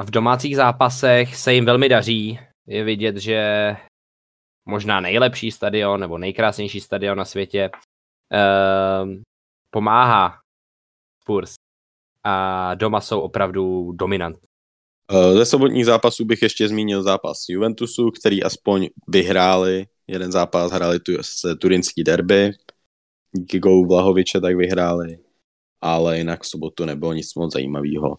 A 0.00 0.02
v 0.02 0.10
domácích 0.10 0.56
zápasech 0.56 1.36
se 1.36 1.54
jim 1.54 1.64
velmi 1.64 1.88
daří. 1.88 2.38
Je 2.66 2.84
vidět, 2.84 3.16
že 3.16 3.70
možná 4.68 5.00
nejlepší 5.00 5.50
stadion 5.50 6.00
nebo 6.00 6.18
nejkrásnější 6.18 6.80
stadion 6.80 7.18
na 7.18 7.24
světě 7.24 7.70
uh, 7.72 9.10
pomáhá 9.70 10.38
Spurs. 11.22 11.54
A 12.24 12.74
doma 12.74 13.00
jsou 13.00 13.20
opravdu 13.20 13.92
dominantní. 13.92 14.48
Eh, 15.10 15.34
ze 15.34 15.46
sobotních 15.46 15.86
zápasů 15.86 16.24
bych 16.24 16.42
ještě 16.42 16.68
zmínil 16.68 17.02
zápas 17.02 17.48
Juventusu, 17.48 18.10
který 18.10 18.42
aspoň 18.42 18.88
vyhráli. 19.08 19.86
Jeden 20.06 20.32
zápas 20.32 20.72
hráli 20.72 21.00
tu, 21.00 21.12
se 21.20 21.56
turinský 21.56 22.04
derby. 22.04 22.52
Díky 23.32 23.58
golu 23.58 23.86
Vlahoviče 23.86 24.40
tak 24.40 24.56
vyhráli 24.56 25.18
ale 25.82 26.18
jinak 26.18 26.42
v 26.42 26.46
sobotu 26.46 26.84
nebylo 26.84 27.12
nic 27.12 27.34
moc 27.34 27.52
zajímavého. 27.52 28.18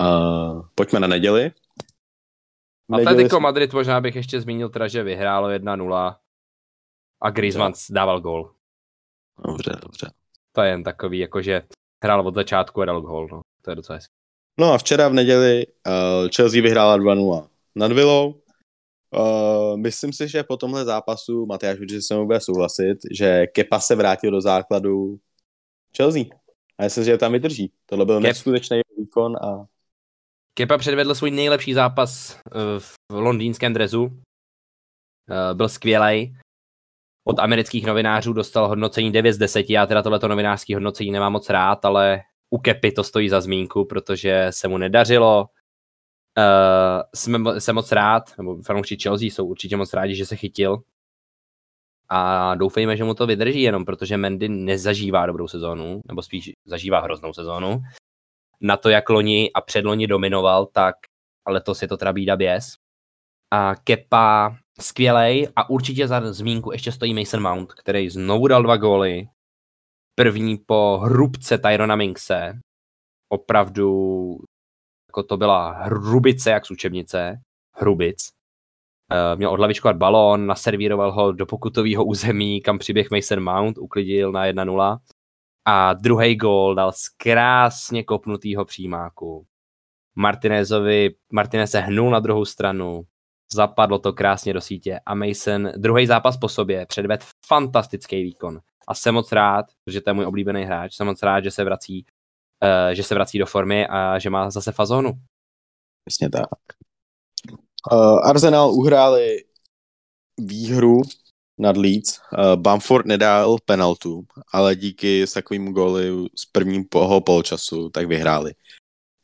Uh, 0.00 0.66
pojďme 0.74 1.00
na 1.00 1.06
neděli. 1.06 1.52
Atletico 2.92 3.36
jsme... 3.36 3.40
Madrid 3.40 3.72
možná 3.72 4.00
bych 4.00 4.16
ještě 4.16 4.40
zmínil 4.40 4.68
teda, 4.68 4.88
že 4.88 5.02
vyhrálo 5.02 5.48
1-0 5.48 6.16
a 7.22 7.30
Griezmann 7.30 7.72
dával 7.90 8.20
gol. 8.20 8.50
Dobře, 9.46 9.72
dobře. 9.82 10.10
To 10.52 10.62
je 10.62 10.70
jen 10.70 10.82
takový, 10.82 11.18
jakože 11.18 11.62
hrál 12.04 12.26
od 12.26 12.34
začátku 12.34 12.82
a 12.82 12.84
dal 12.84 13.00
gol. 13.00 13.28
No. 13.32 13.40
To 13.62 13.70
je 13.70 13.76
docela 13.76 13.96
hezký. 13.96 14.12
No 14.60 14.72
a 14.72 14.78
včera 14.78 15.08
v 15.08 15.12
neděli 15.12 15.66
uh, 15.66 16.28
Chelsea 16.36 16.62
vyhrála 16.62 16.98
2-0 16.98 17.48
nad 17.74 17.92
Villou. 17.92 18.42
Uh, 19.16 19.76
myslím 19.76 20.12
si, 20.12 20.28
že 20.28 20.42
po 20.42 20.56
tomhle 20.56 20.84
zápasu 20.84 21.46
Matyáš 21.46 21.80
určitě 21.80 22.02
se 22.02 22.14
mnou 22.14 22.26
bude 22.26 22.40
souhlasit, 22.40 22.98
že 23.10 23.46
Kepa 23.46 23.80
se 23.80 23.94
vrátil 23.94 24.30
do 24.30 24.40
základu 24.40 25.18
Chelsea. 25.96 26.22
A 26.82 26.84
myslím, 26.84 27.04
že 27.04 27.18
tam 27.18 27.32
vydrží. 27.32 27.72
Tohle 27.86 28.04
byl 28.04 28.20
Kep... 28.20 28.22
neskutečný 28.22 28.80
výkon 28.98 29.36
a... 29.36 29.66
Kepa 30.54 30.78
předvedl 30.78 31.14
svůj 31.14 31.30
nejlepší 31.30 31.74
zápas 31.74 32.36
eh, 32.36 32.80
v 33.12 33.14
londýnském 33.14 33.72
drezu. 33.72 34.20
Eh, 35.30 35.54
byl 35.54 35.68
skvělý. 35.68 36.36
Od 37.24 37.38
amerických 37.38 37.86
novinářů 37.86 38.32
dostal 38.32 38.68
hodnocení 38.68 39.12
9 39.12 39.32
z 39.32 39.38
10. 39.38 39.70
Já 39.70 39.86
teda 39.86 40.02
tohleto 40.02 40.28
novinářské 40.28 40.74
hodnocení 40.74 41.10
nemám 41.10 41.32
moc 41.32 41.50
rád, 41.50 41.84
ale 41.84 42.22
u 42.50 42.58
Kepy 42.58 42.92
to 42.92 43.04
stojí 43.04 43.28
za 43.28 43.40
zmínku, 43.40 43.84
protože 43.84 44.46
se 44.50 44.68
mu 44.68 44.78
nedařilo. 44.78 45.48
Uh, 46.38 47.02
jsem, 47.14 47.46
jsem 47.58 47.74
moc 47.74 47.92
rád, 47.92 48.38
nebo 48.38 48.62
fanoušci 48.62 48.96
Chelsea 48.96 49.26
jsou 49.26 49.46
určitě 49.46 49.76
moc 49.76 49.92
rádi, 49.92 50.14
že 50.14 50.26
se 50.26 50.36
chytil. 50.36 50.82
A 52.14 52.54
doufejme, 52.54 52.96
že 52.96 53.04
mu 53.04 53.14
to 53.14 53.26
vydrží 53.26 53.62
jenom, 53.62 53.84
protože 53.84 54.16
Mendy 54.16 54.48
nezažívá 54.48 55.26
dobrou 55.26 55.48
sezónu, 55.48 56.00
nebo 56.08 56.22
spíš 56.22 56.52
zažívá 56.64 57.00
hroznou 57.00 57.32
sezónu. 57.32 57.82
Na 58.60 58.76
to, 58.76 58.88
jak 58.88 59.08
loni 59.08 59.50
a 59.52 59.60
předloni 59.60 60.06
dominoval, 60.06 60.66
tak 60.66 60.94
ale 61.44 61.60
to 61.60 61.74
si 61.74 61.88
to 61.88 61.96
teda 61.96 62.12
bída 62.12 62.36
běs. 62.36 62.74
A 63.50 63.74
Kepa 63.74 64.56
skvělej 64.80 65.48
a 65.56 65.70
určitě 65.70 66.08
za 66.08 66.32
zmínku 66.32 66.72
ještě 66.72 66.92
stojí 66.92 67.14
Mason 67.14 67.42
Mount, 67.42 67.72
který 67.72 68.10
znovu 68.10 68.48
dal 68.48 68.62
dva 68.62 68.76
góly. 68.76 69.28
První 70.14 70.56
po 70.66 70.98
hrubce 71.02 71.58
Tyrona 71.58 71.96
Minkse. 71.96 72.58
Opravdu 73.28 74.36
jako 75.08 75.22
to 75.22 75.36
byla 75.36 75.72
hrubice 75.72 76.50
jak 76.50 76.66
z 76.66 76.70
učebnice. 76.70 77.40
Hrubic. 77.76 78.41
Uh, 79.12 79.38
měl 79.38 79.50
odlavičkovat 79.50 79.96
balón, 79.96 80.46
naservíroval 80.46 81.12
ho 81.12 81.32
do 81.32 81.46
pokutového 81.46 82.04
území, 82.04 82.60
kam 82.60 82.78
přiběh 82.78 83.10
Mason 83.10 83.40
Mount, 83.40 83.78
uklidil 83.78 84.32
na 84.32 84.46
1-0. 84.46 84.98
A 85.64 85.92
druhý 85.92 86.36
gól 86.36 86.74
dal 86.74 86.92
z 86.92 87.08
krásně 87.08 88.04
kopnutýho 88.04 88.64
přímáku. 88.64 89.46
Martinezovi, 90.14 91.10
Martinez 91.32 91.70
se 91.70 91.80
hnul 91.80 92.10
na 92.10 92.20
druhou 92.20 92.44
stranu, 92.44 93.02
zapadlo 93.52 93.98
to 93.98 94.12
krásně 94.12 94.52
do 94.52 94.60
sítě 94.60 95.00
a 95.06 95.14
Mason 95.14 95.70
druhý 95.76 96.06
zápas 96.06 96.36
po 96.36 96.48
sobě 96.48 96.86
předved 96.86 97.24
fantastický 97.46 98.22
výkon. 98.22 98.60
A 98.88 98.94
jsem 98.94 99.14
moc 99.14 99.32
rád, 99.32 99.66
protože 99.84 100.00
to 100.00 100.10
je 100.10 100.14
můj 100.14 100.26
oblíbený 100.26 100.64
hráč, 100.64 100.94
jsem 100.94 101.06
moc 101.06 101.22
rád, 101.22 101.40
že 101.40 101.50
se 101.50 101.64
vrací, 101.64 102.06
uh, 102.62 102.94
že 102.94 103.02
se 103.02 103.14
vrací 103.14 103.38
do 103.38 103.46
formy 103.46 103.86
a 103.86 104.18
že 104.18 104.30
má 104.30 104.50
zase 104.50 104.72
fazonu. 104.72 105.12
Přesně 106.04 106.30
tak. 106.30 106.48
Uh, 107.92 108.28
Arsenal 108.28 108.72
uhráli 108.72 109.44
výhru 110.40 111.02
nad 111.58 111.76
Leeds. 111.76 112.18
Uh, 112.18 112.56
Bamford 112.56 113.06
nedal 113.06 113.56
penaltu, 113.64 114.24
ale 114.52 114.76
díky 114.76 115.24
takovým 115.34 115.72
góly 115.72 116.26
z 116.36 116.46
prvního 116.52 117.20
polčasu 117.20 117.90
tak 117.90 118.06
vyhráli. 118.06 118.52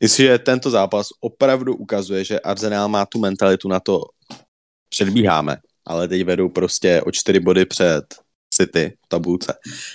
Myslím, 0.02 0.26
že 0.26 0.38
tento 0.38 0.70
zápas 0.70 1.08
opravdu 1.20 1.76
ukazuje, 1.76 2.24
že 2.24 2.40
Arsenal 2.40 2.88
má 2.88 3.06
tu 3.06 3.18
mentalitu 3.18 3.68
na 3.68 3.80
to, 3.80 4.02
předbíháme, 4.88 5.56
ale 5.84 6.08
teď 6.08 6.24
vedou 6.24 6.48
prostě 6.48 7.02
o 7.02 7.10
čtyři 7.10 7.40
body 7.40 7.64
před 7.64 8.04
City 8.54 8.98
v 9.04 9.08
tabulce. 9.08 9.54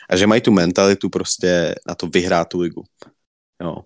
A 0.09 0.15
že 0.15 0.27
mají 0.27 0.41
tu 0.41 0.51
mentalitu 0.51 1.09
prostě 1.09 1.75
na 1.87 1.95
to 1.95 2.07
vyhrát 2.07 2.49
tu 2.49 2.59
ligu. 2.59 2.83
Jo. 3.61 3.77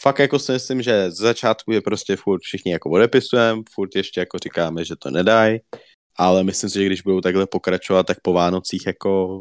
Fakt 0.00 0.18
jako 0.18 0.38
si 0.38 0.52
myslím, 0.52 0.82
že 0.82 1.10
z 1.10 1.16
začátku 1.16 1.72
je 1.72 1.80
prostě 1.80 2.16
furt 2.16 2.40
všichni 2.40 2.72
jako 2.72 2.90
odepisujeme, 2.90 3.62
furt 3.74 3.96
ještě 3.96 4.20
jako 4.20 4.38
říkáme, 4.38 4.84
že 4.84 4.96
to 4.96 5.10
nedají, 5.10 5.58
ale 6.16 6.44
myslím 6.44 6.70
si, 6.70 6.78
že 6.78 6.86
když 6.86 7.02
budou 7.02 7.20
takhle 7.20 7.46
pokračovat, 7.46 8.06
tak 8.06 8.20
po 8.22 8.32
Vánocích 8.32 8.86
jako 8.86 9.40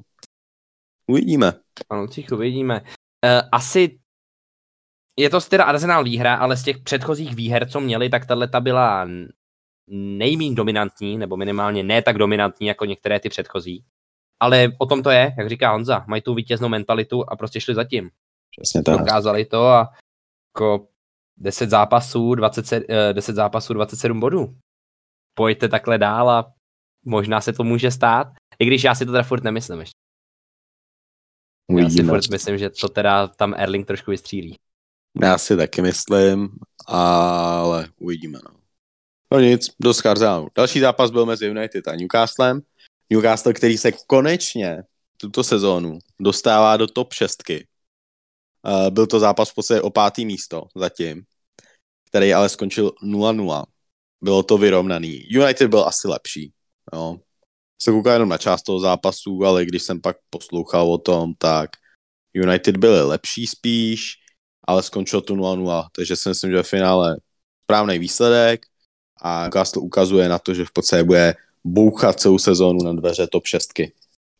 uvidíme. 1.08 1.54
Vánocích 1.92 2.32
uvidíme. 2.32 2.82
Uh, 2.82 3.50
asi 3.52 4.00
je 5.20 5.30
to 5.30 5.42
teda 5.42 5.64
Arsenal 5.64 6.04
výhra, 6.04 6.36
ale 6.36 6.58
z 6.58 6.64
těch 6.64 6.78
předchozích 6.78 7.36
výher, 7.36 7.70
co 7.70 7.80
měli, 7.80 8.10
tak 8.10 8.26
tahle 8.26 8.48
ta 8.48 8.60
byla 8.60 9.08
nejmín 9.92 10.56
dominantní, 10.56 11.18
nebo 11.18 11.38
minimálně 11.38 11.84
ne 11.84 12.02
tak 12.02 12.18
dominantní 12.18 12.68
jako 12.68 12.86
některé 12.86 13.20
ty 13.20 13.30
předchozí. 13.30 13.86
Ale 14.40 14.68
o 14.78 14.86
tom 14.86 15.04
to 15.04 15.10
je, 15.10 15.34
jak 15.38 15.50
říká 15.50 15.72
Honza, 15.72 16.06
mají 16.08 16.22
tu 16.22 16.34
vítěznou 16.34 16.70
mentalitu 16.70 17.30
a 17.30 17.36
prostě 17.36 17.62
šli 17.62 17.76
zatím. 17.76 18.10
Přesně 18.60 18.84
tak. 18.84 19.00
Dokázali 19.00 19.46
to 19.46 19.68
a 19.68 19.90
jako 20.56 20.88
10 21.38 21.70
zápasů, 21.70 22.36
20, 22.36 22.84
10 23.14 23.32
eh, 23.32 23.36
zápasů, 23.36 23.74
27 23.74 24.20
bodů. 24.20 24.56
Pojďte 25.34 25.70
takhle 25.70 25.98
dál 25.98 26.30
a 26.30 26.54
možná 27.06 27.42
se 27.42 27.54
to 27.54 27.64
může 27.64 27.92
stát, 27.92 28.28
i 28.60 28.66
když 28.66 28.84
já 28.84 28.96
si 28.96 29.06
to 29.06 29.12
teda 29.12 29.24
furt 29.24 29.44
nemyslím 29.44 29.80
ještě. 29.80 29.96
Já 31.78 31.90
si 31.90 32.04
furt 32.04 32.30
myslím, 32.32 32.58
že 32.58 32.70
to 32.70 32.90
teda 32.90 33.28
tam 33.28 33.54
Erling 33.58 33.88
trošku 33.88 34.12
vystřílí. 34.12 34.56
Já 35.22 35.38
si 35.38 35.58
taky 35.58 35.82
myslím, 35.82 36.50
ale 36.88 37.88
uvidíme. 38.00 38.40
No, 38.44 38.56
no 39.32 39.40
nic, 39.40 39.68
dost 39.82 40.06
Arsenalu. 40.06 40.48
Další 40.56 40.80
zápas 40.80 41.12
byl 41.12 41.26
mezi 41.26 41.46
United 41.46 41.88
a 41.88 41.96
Newcastlem. 41.96 42.62
Newcastle, 43.10 43.54
který 43.54 43.78
se 43.78 43.92
konečně 43.92 44.84
tuto 45.18 45.44
sezónu 45.44 46.00
dostává 46.20 46.78
do 46.78 46.88
top 46.88 47.14
6. 47.14 47.44
Uh, 48.66 48.90
byl 48.90 49.08
to 49.08 49.20
zápas 49.20 49.50
v 49.50 49.56
podstatě 49.56 49.82
o 49.82 49.90
pátý 49.90 50.26
místo 50.26 50.68
zatím, 50.76 51.24
který 52.08 52.34
ale 52.34 52.50
skončil 52.50 52.92
0-0. 53.04 53.64
Bylo 54.22 54.44
to 54.44 54.58
vyrovnaný. 54.58 55.24
United 55.30 55.70
byl 55.70 55.88
asi 55.88 56.08
lepší. 56.08 56.54
Jo. 56.94 57.18
Se 57.82 57.92
koukal 57.92 58.14
jenom 58.14 58.30
na 58.30 58.38
část 58.38 58.64
toho 58.64 58.80
zápasu, 58.80 59.46
ale 59.46 59.66
když 59.66 59.84
jsem 59.84 60.02
pak 60.02 60.18
poslouchal 60.30 60.94
o 60.94 60.98
tom, 60.98 61.34
tak 61.38 61.70
United 62.34 62.78
byli 62.78 63.02
lepší 63.02 63.48
spíš 63.48 64.26
ale 64.68 64.84
skončilo 64.84 65.22
to 65.22 65.36
0-0, 65.36 65.88
takže 65.92 66.16
si 66.16 66.30
myslím, 66.30 66.52
že 66.52 66.64
v 66.64 66.68
finále 66.68 67.18
správný 67.64 68.00
výsledek 68.00 68.66
a 69.22 69.44
Newcastle 69.44 69.82
ukazuje 69.82 70.30
na 70.30 70.40
to, 70.40 70.54
že 70.54 70.66
v 70.66 70.72
podstatě 70.72 71.04
bude 71.04 71.34
bouchat 71.64 72.20
celou 72.20 72.38
sezónu 72.38 72.84
na 72.84 72.94
dveře 72.94 73.28
top 73.28 73.46
6. 73.46 73.70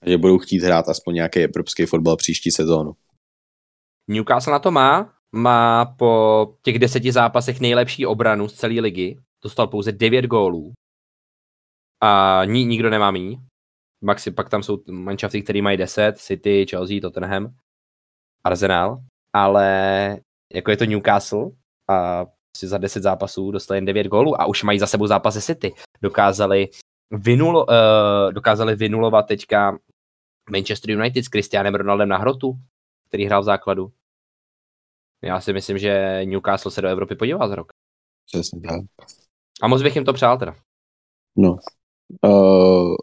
že 0.06 0.18
budou 0.18 0.38
chtít 0.38 0.60
hrát 0.60 0.90
aspoň 0.90 1.16
nějaký 1.16 1.40
evropský 1.40 1.86
fotbal 1.86 2.16
příští 2.16 2.52
sezónu. 2.52 2.92
Newcastle 4.08 4.54
na 4.54 4.60
to 4.60 4.72
má, 4.72 5.14
má 5.36 5.86
po 5.86 6.54
těch 6.62 6.80
deseti 6.80 7.12
zápasech 7.12 7.60
nejlepší 7.60 8.06
obranu 8.06 8.48
z 8.48 8.54
celé 8.54 8.82
ligy, 8.82 9.20
dostal 9.44 9.68
pouze 9.68 9.92
9 9.92 10.26
gólů. 10.26 10.74
A 12.04 12.42
ni, 12.46 12.66
nikdo 12.66 12.90
nemá 12.90 13.12
mí. 13.12 13.38
Maxi, 14.04 14.32
pak 14.32 14.50
tam 14.50 14.64
jsou 14.64 14.78
manšafty, 14.92 15.42
které 15.42 15.62
mají 15.62 15.78
10, 15.78 16.18
City, 16.18 16.66
Chelsea, 16.70 17.02
Tottenham, 17.02 17.56
Arsenal. 18.44 19.02
Ale 19.34 20.20
jako 20.54 20.72
je 20.72 20.78
to 20.78 20.86
Newcastle 20.86 21.52
a 21.90 22.26
si 22.58 22.68
za 22.68 22.78
10 22.78 23.04
zápasů 23.04 23.52
dostali 23.52 23.78
jen 23.78 23.86
9 23.86 24.08
gólů 24.08 24.42
a 24.42 24.46
už 24.46 24.64
mají 24.64 24.80
za 24.80 24.88
sebou 24.88 25.08
zápasy 25.08 25.42
City. 25.42 25.74
Dokázali, 26.02 26.68
vynulo, 27.12 27.66
uh, 27.66 28.34
dokázali 28.34 28.76
vynulovat 28.76 29.28
teďka 29.28 29.78
Manchester 30.52 30.92
United 30.92 31.26
s 31.26 31.30
Cristianem 31.30 31.76
Ronaldem 31.76 32.10
na 32.10 32.18
hrotu, 32.18 32.54
který 33.16 33.26
hrál 33.26 33.42
v 33.42 33.46
základu. 33.46 33.92
Já 35.24 35.42
si 35.42 35.54
myslím, 35.54 35.78
že 35.78 36.22
Newcastle 36.26 36.72
se 36.72 36.82
do 36.82 36.88
Evropy 36.88 37.16
podívá 37.16 37.48
za 37.48 37.56
rok. 37.56 37.68
Přesně 38.26 38.62
tak. 38.62 38.82
A 39.62 39.68
moc 39.68 39.82
bych 39.82 39.96
jim 39.96 40.06
to 40.06 40.14
přál 40.14 40.38
teda. 40.38 40.56
No. 41.38 41.58
Uh, 42.22 42.96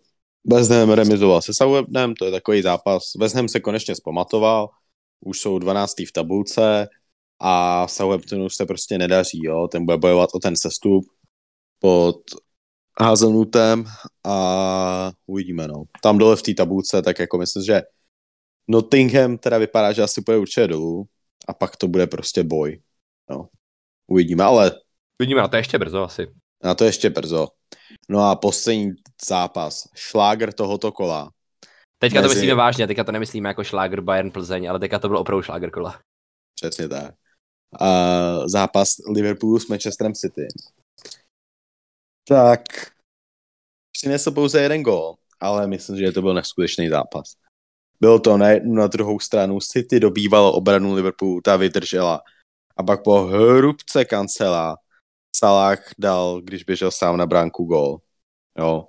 West 0.44 0.70
Ham 0.70 0.90
remizoval 0.90 1.42
se 1.42 1.54
Southamptonem, 1.54 2.14
to 2.14 2.24
je 2.24 2.30
takový 2.30 2.62
zápas. 2.62 3.02
West 3.18 3.34
Ham 3.34 3.48
se 3.48 3.60
konečně 3.60 3.94
zpamatoval, 3.94 4.68
už 5.20 5.40
jsou 5.40 5.58
12. 5.58 5.94
v 6.08 6.12
tabulce 6.12 6.88
a 7.40 7.88
Southamptonu 7.88 8.48
se 8.48 8.66
prostě 8.66 8.98
nedaří, 8.98 9.40
jo, 9.44 9.68
ten 9.68 9.84
bude 9.84 9.96
bojovat 9.96 10.30
o 10.34 10.38
ten 10.38 10.56
sestup 10.56 11.04
pod 11.78 12.16
Hazelnutem 13.00 13.84
a 14.24 15.12
uvidíme, 15.26 15.68
no. 15.68 15.84
Tam 16.02 16.18
dole 16.18 16.36
v 16.36 16.42
té 16.42 16.54
tabulce, 16.54 17.02
tak 17.02 17.18
jako 17.18 17.38
myslím, 17.38 17.62
že 17.62 17.82
Nottingham 18.68 19.38
teda 19.38 19.58
vypadá, 19.58 19.92
že 19.92 20.02
asi 20.02 20.22
půjde 20.22 20.38
určitě 20.38 20.66
dolů 20.66 21.04
a 21.48 21.54
pak 21.54 21.76
to 21.76 21.88
bude 21.88 22.06
prostě 22.06 22.42
boj, 22.42 22.82
no. 23.30 23.48
Uvidíme, 24.06 24.44
ale... 24.44 24.72
Uvidíme, 25.20 25.40
na 25.40 25.48
to 25.48 25.56
ještě 25.56 25.78
brzo 25.78 26.02
asi. 26.02 26.26
Na 26.64 26.74
to 26.74 26.84
ještě 26.84 27.10
brzo. 27.10 27.48
No 28.08 28.30
a 28.30 28.36
poslední 28.36 28.90
zápas, 29.28 29.88
šláger 29.94 30.52
tohoto 30.52 30.92
kola, 30.92 31.30
Teďka 32.02 32.20
mezi... 32.20 32.28
to 32.28 32.34
myslíme 32.34 32.54
vážně, 32.54 32.86
teďka 32.86 33.04
to 33.04 33.12
nemyslíme 33.12 33.48
jako 33.48 33.64
šláger 33.64 34.00
Bayern 34.00 34.30
Plzeň, 34.30 34.70
ale 34.70 34.78
teďka 34.78 34.98
to 34.98 35.08
bylo 35.08 35.20
opravdu 35.20 35.42
šláger 35.42 35.70
kola. 35.70 36.00
Přesně 36.54 36.88
tak. 36.88 37.14
Uh, 37.80 38.46
zápas 38.46 38.88
Liverpoolu 39.14 39.58
s 39.58 39.68
Manchesterem 39.68 40.12
City. 40.12 40.48
Tak 42.28 42.62
přinesl 43.92 44.30
pouze 44.30 44.60
jeden 44.60 44.82
gól, 44.82 45.16
ale 45.40 45.66
myslím, 45.66 45.96
že 45.96 46.12
to 46.12 46.22
byl 46.22 46.34
neskutečný 46.34 46.88
zápas. 46.88 47.32
Bylo 48.02 48.18
to 48.18 48.36
na 48.36 48.48
jednu, 48.48 48.74
na 48.74 48.86
druhou 48.86 49.20
stranu. 49.20 49.60
City 49.60 50.00
dobývalo 50.00 50.52
obranu 50.52 50.94
Liverpoolu, 50.94 51.40
ta 51.40 51.56
vydržela. 51.56 52.20
A 52.76 52.82
pak 52.82 53.02
po 53.04 53.22
hrubce 53.22 54.04
kancela 54.04 54.76
Salah 55.36 55.78
dal, 55.98 56.40
když 56.40 56.64
běžel 56.64 56.90
sám 56.90 57.16
na 57.16 57.26
bránku 57.26 57.64
gól. 57.64 58.00
Jo. 58.58 58.84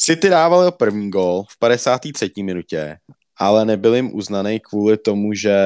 City 0.00 0.28
dával 0.28 0.72
první 0.72 1.10
gol 1.10 1.44
v 1.48 1.58
53. 1.58 2.30
minutě, 2.42 2.98
ale 3.36 3.64
nebyl 3.64 3.94
jim 3.94 4.14
uznaný 4.14 4.60
kvůli 4.60 4.96
tomu, 4.96 5.34
že 5.34 5.56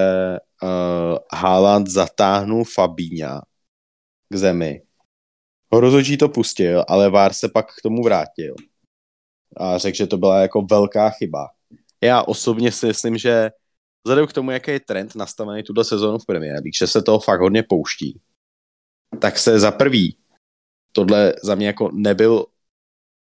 uh, 0.62 1.18
Haaland 1.34 1.86
zatáhnul 1.86 2.64
Fabíňa 2.64 3.40
k 4.28 4.36
zemi. 4.36 4.82
Rozhodčí 5.72 6.16
to 6.16 6.28
pustil, 6.28 6.84
ale 6.88 7.10
Vár 7.10 7.32
se 7.32 7.48
pak 7.48 7.66
k 7.66 7.82
tomu 7.82 8.02
vrátil. 8.02 8.54
A 9.56 9.78
řekl, 9.78 9.96
že 9.96 10.06
to 10.06 10.16
byla 10.16 10.40
jako 10.40 10.62
velká 10.62 11.10
chyba. 11.10 11.48
Já 12.04 12.22
osobně 12.22 12.72
si 12.72 12.86
myslím, 12.86 13.18
že 13.18 13.50
vzhledem 14.06 14.26
k 14.26 14.32
tomu, 14.32 14.50
jaký 14.50 14.70
je 14.70 14.80
trend 14.80 15.14
nastavený 15.14 15.62
tuto 15.62 15.84
sezónu 15.84 16.18
v 16.18 16.26
Premier 16.26 16.54
League, 16.54 16.76
že 16.78 16.86
se 16.86 17.02
toho 17.02 17.20
fakt 17.20 17.40
hodně 17.40 17.62
pouští, 17.62 18.20
tak 19.18 19.38
se 19.38 19.58
za 19.58 19.70
prvý 19.70 20.16
tohle 20.92 21.34
za 21.42 21.54
mě 21.54 21.66
jako 21.66 21.90
nebyl 21.92 22.46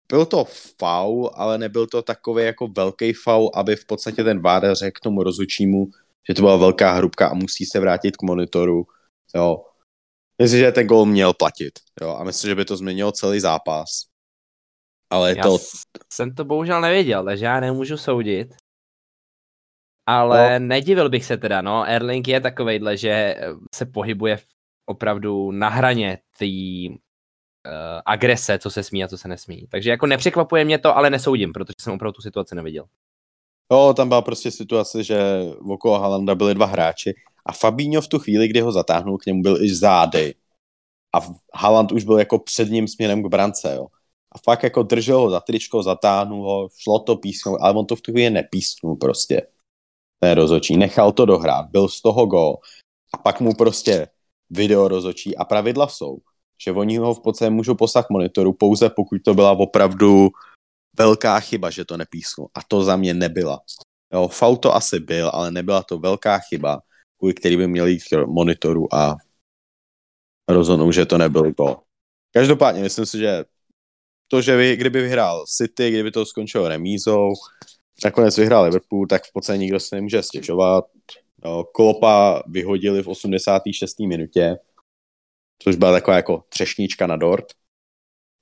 byl 0.08 0.26
to 0.26 0.44
faul, 0.78 1.30
ale 1.34 1.58
nebyl 1.58 1.86
to 1.86 2.02
takový 2.02 2.44
jako 2.44 2.68
velký 2.68 3.12
faul, 3.12 3.50
aby 3.54 3.76
v 3.76 3.86
podstatě 3.86 4.24
ten 4.24 4.42
VAR 4.42 4.74
řekl 4.74 5.00
tomu 5.02 5.22
rozhodčímu, 5.22 5.86
že 6.28 6.34
to 6.34 6.42
byla 6.42 6.56
velká 6.56 6.92
hrubka 6.92 7.28
a 7.28 7.34
musí 7.34 7.66
se 7.66 7.80
vrátit 7.80 8.16
k 8.16 8.22
monitoru. 8.22 8.86
Jo. 9.34 9.64
Myslím, 10.42 10.60
že 10.60 10.72
ten 10.72 10.86
gol 10.86 11.06
měl 11.06 11.34
platit. 11.34 11.72
Jo. 12.00 12.16
A 12.20 12.24
myslím, 12.24 12.48
že 12.48 12.54
by 12.54 12.64
to 12.64 12.76
změnilo 12.76 13.12
celý 13.12 13.40
zápas. 13.40 13.88
Ale 15.10 15.34
Já 15.36 15.42
to... 15.42 15.58
jsem 16.12 16.34
to 16.34 16.44
bohužel 16.44 16.80
nevěděl, 16.80 17.24
takže 17.24 17.44
já 17.44 17.60
nemůžu 17.60 17.96
soudit. 17.96 18.54
Ale 20.06 20.60
no. 20.60 20.66
nedivil 20.66 21.10
bych 21.10 21.24
se 21.24 21.36
teda, 21.36 21.62
no. 21.62 21.84
Erling 21.84 22.28
je 22.28 22.40
takovejhle, 22.40 22.96
že 22.96 23.36
se 23.74 23.86
pohybuje 23.86 24.38
opravdu 24.86 25.50
na 25.50 25.68
hraně 25.68 26.18
té 26.38 26.46
uh, 26.46 28.00
agrese, 28.06 28.58
co 28.58 28.70
se 28.70 28.82
smí 28.82 29.04
a 29.04 29.08
co 29.08 29.18
se 29.18 29.28
nesmí. 29.28 29.66
Takže 29.70 29.90
jako 29.90 30.06
nepřekvapuje 30.06 30.64
mě 30.64 30.78
to, 30.78 30.96
ale 30.96 31.10
nesoudím, 31.10 31.52
protože 31.52 31.74
jsem 31.80 31.92
opravdu 31.92 32.12
tu 32.12 32.22
situaci 32.22 32.54
neviděl. 32.54 32.84
Jo, 33.72 33.94
tam 33.96 34.08
byla 34.08 34.22
prostě 34.22 34.50
situace, 34.50 35.04
že 35.04 35.18
okolo 35.68 35.98
Halanda 35.98 36.34
byli 36.34 36.54
dva 36.54 36.66
hráči 36.66 37.14
a 37.46 37.52
Fabinho 37.52 38.02
v 38.02 38.08
tu 38.08 38.18
chvíli, 38.18 38.48
kdy 38.48 38.60
ho 38.60 38.72
zatáhnul, 38.72 39.18
k 39.18 39.26
němu 39.26 39.42
byl 39.42 39.62
i 39.62 39.74
zády. 39.74 40.34
A 41.14 41.18
Haland 41.54 41.92
už 41.92 42.04
byl 42.04 42.18
jako 42.18 42.38
před 42.38 42.70
ním 42.70 42.88
směrem 42.88 43.22
k 43.22 43.26
brance, 43.26 43.74
jo. 43.74 43.86
A 44.32 44.38
fakt 44.38 44.62
jako 44.62 44.82
držel 44.82 45.20
ho 45.20 45.30
za 45.30 45.40
tričko, 45.40 45.82
zatáhnul 45.82 46.44
ho, 46.44 46.68
šlo 46.78 46.98
to 46.98 47.16
písknout, 47.16 47.58
ale 47.60 47.74
on 47.74 47.86
to 47.86 47.96
v 47.96 48.00
tu 48.00 48.12
chvíli 48.12 48.30
nepísknul 48.30 48.96
prostě. 48.96 49.42
Ten 50.24 50.32
rozočí, 50.32 50.76
nechal 50.76 51.12
to 51.12 51.26
dohrát, 51.26 51.66
byl 51.70 51.88
z 51.88 52.02
toho 52.02 52.26
gol. 52.26 52.56
A 53.14 53.18
pak 53.18 53.40
mu 53.40 53.54
prostě 53.54 54.08
video 54.50 54.88
rozočí 54.88 55.36
a 55.36 55.44
pravidla 55.44 55.88
jsou, 55.88 56.18
že 56.64 56.72
oni 56.72 56.96
ho 56.96 57.14
v 57.14 57.20
podstatě 57.20 57.50
můžou 57.50 57.74
poslat 57.74 58.10
monitoru 58.10 58.52
pouze 58.52 58.90
pokud 58.90 59.22
to 59.24 59.34
byla 59.34 59.52
opravdu 59.52 60.28
velká 60.98 61.40
chyba, 61.40 61.70
že 61.70 61.84
to 61.84 61.96
nepísknul. 61.96 62.48
A 62.54 62.60
to 62.68 62.84
za 62.84 62.96
mě 62.96 63.14
nebyla. 63.14 63.60
Jo, 64.12 64.28
faul 64.28 64.56
to 64.56 64.74
asi 64.74 65.00
byl, 65.00 65.30
ale 65.34 65.50
nebyla 65.50 65.82
to 65.82 65.98
velká 65.98 66.38
chyba, 66.38 66.80
kvůli 67.18 67.34
který 67.34 67.56
by 67.56 67.68
měli 67.68 67.92
jít 67.92 68.02
monitoru 68.26 68.94
a 68.94 69.16
rozhodnou, 70.48 70.92
že 70.92 71.06
to 71.06 71.18
nebyl 71.18 71.52
gol. 71.52 71.76
Každopádně 72.32 72.82
myslím 72.82 73.06
si, 73.06 73.18
že 73.18 73.44
to, 74.28 74.40
že 74.40 74.56
vy, 74.56 74.76
kdyby 74.76 75.02
vyhrál 75.02 75.44
City, 75.46 75.90
kdyby 75.90 76.10
to 76.10 76.26
skončilo 76.26 76.68
remízou, 76.68 77.32
nakonec 78.04 78.38
vyhrál 78.38 78.64
Liverpool, 78.64 79.06
tak 79.06 79.24
v 79.24 79.32
podstatě 79.32 79.58
nikdo 79.58 79.80
se 79.80 79.96
nemůže 79.96 80.22
stěžovat. 80.22 80.84
Jo, 81.44 81.64
Klopa 81.74 82.42
vyhodili 82.46 83.02
v 83.02 83.08
86. 83.08 84.00
minutě, 84.00 84.56
což 85.58 85.76
byla 85.76 85.92
taková 85.92 86.16
jako 86.16 86.44
třešnička 86.48 87.06
na 87.06 87.16
dort 87.16 87.44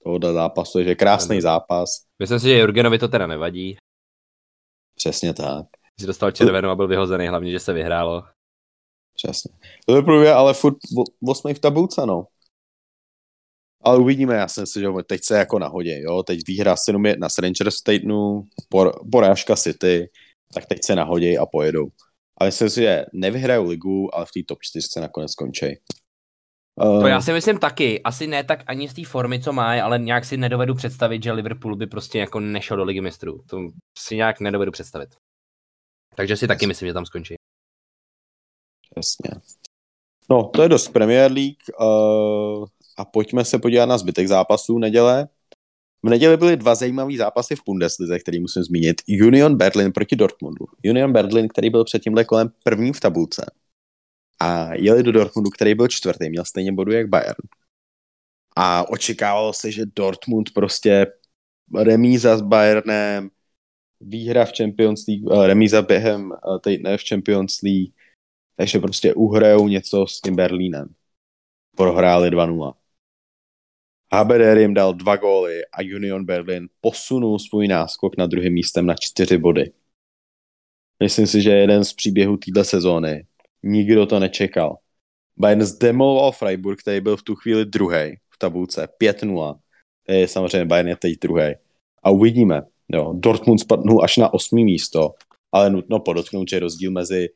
tohohle 0.05 0.33
zápasu, 0.33 0.83
že 0.83 0.95
krásný 0.95 1.37
ano. 1.37 1.43
zápas. 1.43 1.89
Myslím 2.19 2.41
si, 2.41 2.47
že 2.47 2.59
Jurgenovi 2.59 2.99
to 2.99 3.09
teda 3.09 3.27
nevadí. 3.27 3.77
Přesně 4.95 5.35
tak. 5.35 5.67
Že 6.01 6.07
dostal 6.07 6.31
červenou 6.31 6.71
a 6.71 6.77
byl 6.77 6.89
vyhozený, 6.89 7.29
hlavně, 7.29 7.51
že 7.51 7.61
se 7.61 7.73
vyhrálo. 7.73 8.23
Přesně. 9.15 9.51
To 9.87 10.23
je 10.23 10.35
ale 10.35 10.55
furt 10.55 10.77
osmý 11.29 11.55
v 11.55 11.59
tabulce, 11.59 12.07
no. 12.07 12.27
Ale 13.83 13.99
uvidíme, 13.99 14.35
já 14.35 14.49
si 14.49 14.61
myslím, 14.61 14.83
že 14.83 14.89
teď 15.07 15.25
se 15.25 15.39
jako 15.39 15.59
nahodě, 15.59 16.01
jo, 16.01 16.23
teď 16.23 16.41
výhra 16.47 16.75
7-1 16.75 17.29
s 17.29 17.39
Rangers 17.39 17.75
Statenu, 17.75 18.45
por, 18.69 18.93
porážka 19.13 19.57
City, 19.57 20.11
tak 20.55 20.67
teď 20.67 20.85
se 20.85 20.95
nahodí 20.95 21.39
a 21.39 21.47
pojedou. 21.47 21.87
Ale 22.41 22.49
myslím 22.49 22.71
si, 22.71 22.81
že 22.81 23.05
nevyhrajou 23.13 23.69
ligu, 23.69 24.15
ale 24.15 24.27
v 24.27 24.31
té 24.33 24.41
top 24.47 24.59
4 24.63 25.01
nakonec 25.01 25.33
skončí. 25.33 25.67
Uh, 26.75 27.01
to 27.01 27.07
já 27.07 27.21
si 27.21 27.33
myslím 27.33 27.59
taky. 27.59 28.03
Asi 28.03 28.27
ne 28.27 28.45
tak 28.45 28.65
ani 28.67 28.89
z 28.89 28.95
té 28.95 29.05
formy, 29.05 29.41
co 29.41 29.53
má, 29.53 29.85
ale 29.85 29.99
nějak 29.99 30.25
si 30.25 30.37
nedovedu 30.37 30.75
představit, 30.75 31.23
že 31.23 31.33
Liverpool 31.33 31.77
by 31.77 31.87
prostě 31.87 32.19
jako 32.19 32.41
nešel 32.41 32.77
do 32.77 32.85
ligy 32.85 33.01
mistrů. 33.01 33.43
To 33.47 33.59
si 33.99 34.17
nějak 34.17 34.41
nedovedu 34.41 34.73
představit. 34.73 35.09
Takže 36.17 36.37
si 36.37 36.49
taky 36.49 36.67
myslím, 36.67 36.89
že 36.89 36.95
tam 36.95 37.07
skončí. 37.07 37.35
Jasně. 38.97 39.31
No, 40.31 40.49
to 40.49 40.63
je 40.63 40.69
dost 40.69 40.89
Premier 40.89 41.33
League 41.33 41.57
uh, 41.81 42.67
a 43.03 43.05
pojďme 43.05 43.45
se 43.45 43.59
podívat 43.59 43.87
na 43.87 43.99
zbytek 43.99 44.29
zápasů 44.29 44.79
neděle. 44.79 45.29
V 46.03 46.09
neděli 46.09 46.37
byly 46.37 46.57
dva 46.57 46.75
zajímavé 46.75 47.17
zápasy 47.17 47.57
v 47.57 47.63
Bundeslize, 47.67 48.19
který 48.19 48.41
musím 48.41 48.63
zmínit. 48.63 49.03
Union 49.27 49.57
Berlin 49.57 49.93
proti 49.93 50.17
Dortmundu. 50.17 50.67
Union 50.91 51.13
Berlin, 51.13 51.49
který 51.49 51.71
byl 51.71 51.85
před 51.85 52.03
tímhle 52.03 52.25
kolem 52.25 52.51
první 52.65 52.93
v 52.93 53.01
tabulce. 53.01 53.51
A 54.41 54.75
jeli 54.75 55.03
do 55.03 55.13
Dortmundu, 55.13 55.51
který 55.51 55.75
byl 55.75 55.89
čtvrtý, 55.89 56.31
měl 56.31 56.45
stejně 56.45 56.73
bodu 56.73 56.93
jak 56.93 57.09
Bayern. 57.09 57.47
A 58.57 58.89
očekávalo 58.89 59.53
se, 59.53 59.71
že 59.71 59.87
Dortmund 59.97 60.51
prostě 60.55 61.07
remíza 61.75 62.37
s 62.37 62.43
Bayernem, 62.43 63.31
výhra 64.01 64.45
v 64.45 64.53
Champions 64.57 65.07
League, 65.07 65.27
uh, 65.27 65.47
remíza 65.47 65.83
během 65.83 66.31
uh, 66.31 66.59
týdne 66.59 66.97
v 66.99 67.03
Champions 67.09 67.63
League, 67.63 67.95
takže 68.57 68.79
prostě 68.79 69.15
uhrajou 69.15 69.69
něco 69.69 70.07
s 70.07 70.21
tím 70.21 70.37
Berlínem. 70.37 70.95
Prohráli 71.77 72.31
2-0. 72.31 72.82
HBDR 74.15 74.59
jim 74.59 74.75
dal 74.75 74.95
dva 74.95 75.17
góly 75.17 75.65
a 75.73 75.83
Union 75.97 76.25
Berlin 76.25 76.69
posunul 76.81 77.39
svůj 77.39 77.69
náskok 77.69 78.17
na 78.19 78.27
druhém 78.27 78.53
místem 78.53 78.87
na 78.87 78.95
čtyři 79.01 79.39
body. 79.39 79.73
Myslím 81.03 81.27
si, 81.27 81.43
že 81.43 81.51
jeden 81.51 81.85
z 81.85 81.93
příběhů 81.93 82.37
této 82.37 82.65
sezóny. 82.65 83.27
Nikdo 83.63 84.07
to 84.07 84.21
nečekal. 84.21 84.77
Bayern 85.37 85.63
zdemoloval 85.63 86.33
Freiburg, 86.33 86.81
který 86.81 87.01
byl 87.01 87.17
v 87.17 87.23
tu 87.23 87.35
chvíli 87.35 87.67
druhý 87.67 88.17
v 88.35 88.39
tabulce, 88.39 88.89
5-0. 89.03 89.59
To 90.07 90.13
je 90.13 90.29
samozřejmě 90.29 90.65
Bayern 90.65 90.89
je 90.89 90.97
teď 90.97 91.19
druhý. 91.21 91.55
A 92.03 92.11
uvidíme. 92.11 92.63
Jo, 92.89 93.13
Dortmund 93.17 93.61
spadnul 93.61 94.05
až 94.05 94.17
na 94.17 94.35
osmý 94.35 94.65
místo, 94.65 95.15
ale 95.53 95.71
nutno 95.71 96.01
podotknout, 96.01 96.49
že 96.51 96.59
rozdíl 96.59 96.91
mezi 96.91 97.29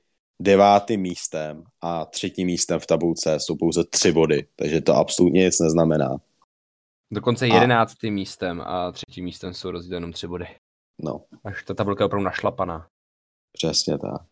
devátým 0.43 1.01
místem 1.01 1.63
a 1.81 2.05
třetím 2.05 2.47
místem 2.47 2.81
v 2.81 2.87
tabulce 2.87 3.41
jsou 3.41 3.57
pouze 3.57 3.85
tři 3.85 4.13
body, 4.13 4.47
takže 4.57 4.81
to 4.81 4.95
absolutně 4.95 5.45
nic 5.45 5.61
neznamená. 5.61 6.17
Dokonce 7.11 7.47
jedenáctým 7.47 8.15
místem 8.15 8.61
a 8.61 8.93
třetím 8.93 9.25
místem 9.25 9.55
jsou 9.55 9.71
rozdíl 9.71 9.95
jenom 9.95 10.13
tři 10.13 10.27
body. 10.27 10.47
No. 11.03 11.25
Až 11.45 11.65
ta 11.65 11.75
tabulka 11.75 12.05
je 12.05 12.07
opravdu 12.07 12.25
našlapaná. 12.25 12.89
Přesně 13.53 13.99
tak. 13.99 14.23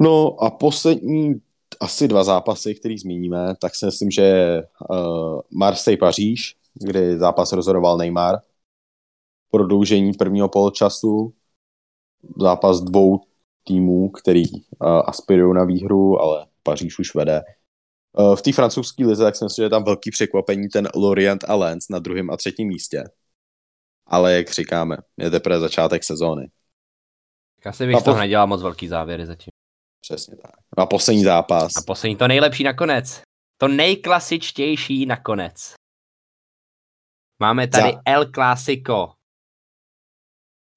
No 0.00 0.42
a 0.42 0.50
poslední 0.50 1.34
asi 1.80 2.08
dva 2.08 2.24
zápasy, 2.24 2.74
který 2.74 2.98
zmíníme, 2.98 3.56
tak 3.60 3.74
si 3.74 3.86
myslím, 3.86 4.10
že 4.10 4.62
uh, 4.90 5.40
Marseille-Paříž, 5.50 6.56
kdy 6.74 7.18
zápas 7.18 7.52
rozhodoval 7.52 7.98
Neymar, 7.98 8.34
prodloužení 9.50 10.12
prvního 10.12 10.48
poločasu, 10.48 11.34
zápas 12.40 12.80
dvou 12.80 13.20
týmů, 13.64 14.10
který 14.10 14.52
uh, 14.52 14.60
aspirují 15.06 15.54
na 15.54 15.64
výhru, 15.64 16.20
ale 16.20 16.46
Paříž 16.62 16.98
už 16.98 17.14
vede. 17.14 17.42
Uh, 18.18 18.36
v 18.36 18.42
té 18.42 18.52
francouzské 18.52 19.06
lize, 19.06 19.24
tak 19.24 19.36
si 19.36 19.44
myslím, 19.44 19.62
že 19.62 19.66
je 19.66 19.70
tam 19.70 19.84
velký 19.84 20.10
překvapení 20.10 20.68
ten 20.68 20.88
Lorient 20.94 21.44
a 21.48 21.54
Lens 21.54 21.88
na 21.90 21.98
druhém 21.98 22.30
a 22.30 22.36
třetím 22.36 22.68
místě. 22.68 23.04
Ale 24.06 24.36
jak 24.36 24.50
říkáme, 24.50 24.96
je 25.16 25.30
teprve 25.30 25.60
začátek 25.60 26.04
sezóny. 26.04 26.50
Já 27.64 27.72
si 27.72 27.86
bych 27.86 27.96
z 28.00 28.02
toho 28.02 28.18
nedělal 28.18 28.46
moc 28.46 28.62
velký 28.62 28.88
závěry 28.88 29.26
zatím. 29.26 29.50
Přesně 30.00 30.36
tak. 30.36 30.52
A 30.76 30.86
poslední 30.86 31.24
zápas. 31.24 31.76
A 31.76 31.82
poslední 31.86 32.16
to 32.16 32.28
nejlepší 32.28 32.64
nakonec. 32.64 33.22
To 33.58 33.68
nejklasičtější 33.68 35.06
nakonec. 35.06 35.74
Máme 37.38 37.68
tady 37.68 37.92
Za... 37.92 38.00
El 38.06 38.32
Clásico. 38.32 39.12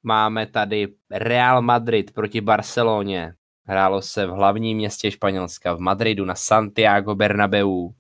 Máme 0.04 0.48
tady 0.48 0.96
Real 1.12 1.62
Madrid 1.62 2.14
proti 2.14 2.42
Barceloně. 2.42 3.34
Hrálo 3.70 4.02
se 4.02 4.26
v 4.26 4.30
hlavním 4.30 4.78
městě 4.78 5.12
Španělska, 5.12 5.74
v 5.74 5.80
Madridu, 5.80 6.26
na 6.26 6.36
Santiago 6.36 7.16
Bernabeu. 7.16 7.86
Uh, 7.86 7.94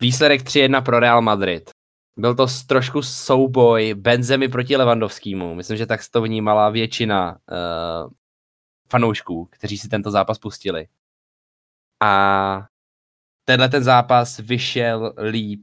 výsledek 0.00 0.42
3-1 0.42 0.84
pro 0.84 1.00
Real 1.00 1.22
Madrid. 1.22 1.70
Byl 2.18 2.34
to 2.34 2.46
trošku 2.66 3.02
souboj 3.02 3.94
Benzemi 3.94 4.48
proti 4.48 4.76
Levandovskému. 4.76 5.54
Myslím, 5.54 5.76
že 5.76 5.86
tak 5.86 6.00
to 6.10 6.22
vnímala 6.22 6.70
většina 6.70 7.32
uh, 7.32 8.10
fanoušků, 8.90 9.48
kteří 9.50 9.78
si 9.78 9.88
tento 9.88 10.10
zápas 10.10 10.38
pustili. 10.38 10.86
A 12.02 12.66
tenhle 13.44 13.68
ten 13.68 13.84
zápas 13.84 14.38
vyšel 14.38 15.14
líp 15.30 15.60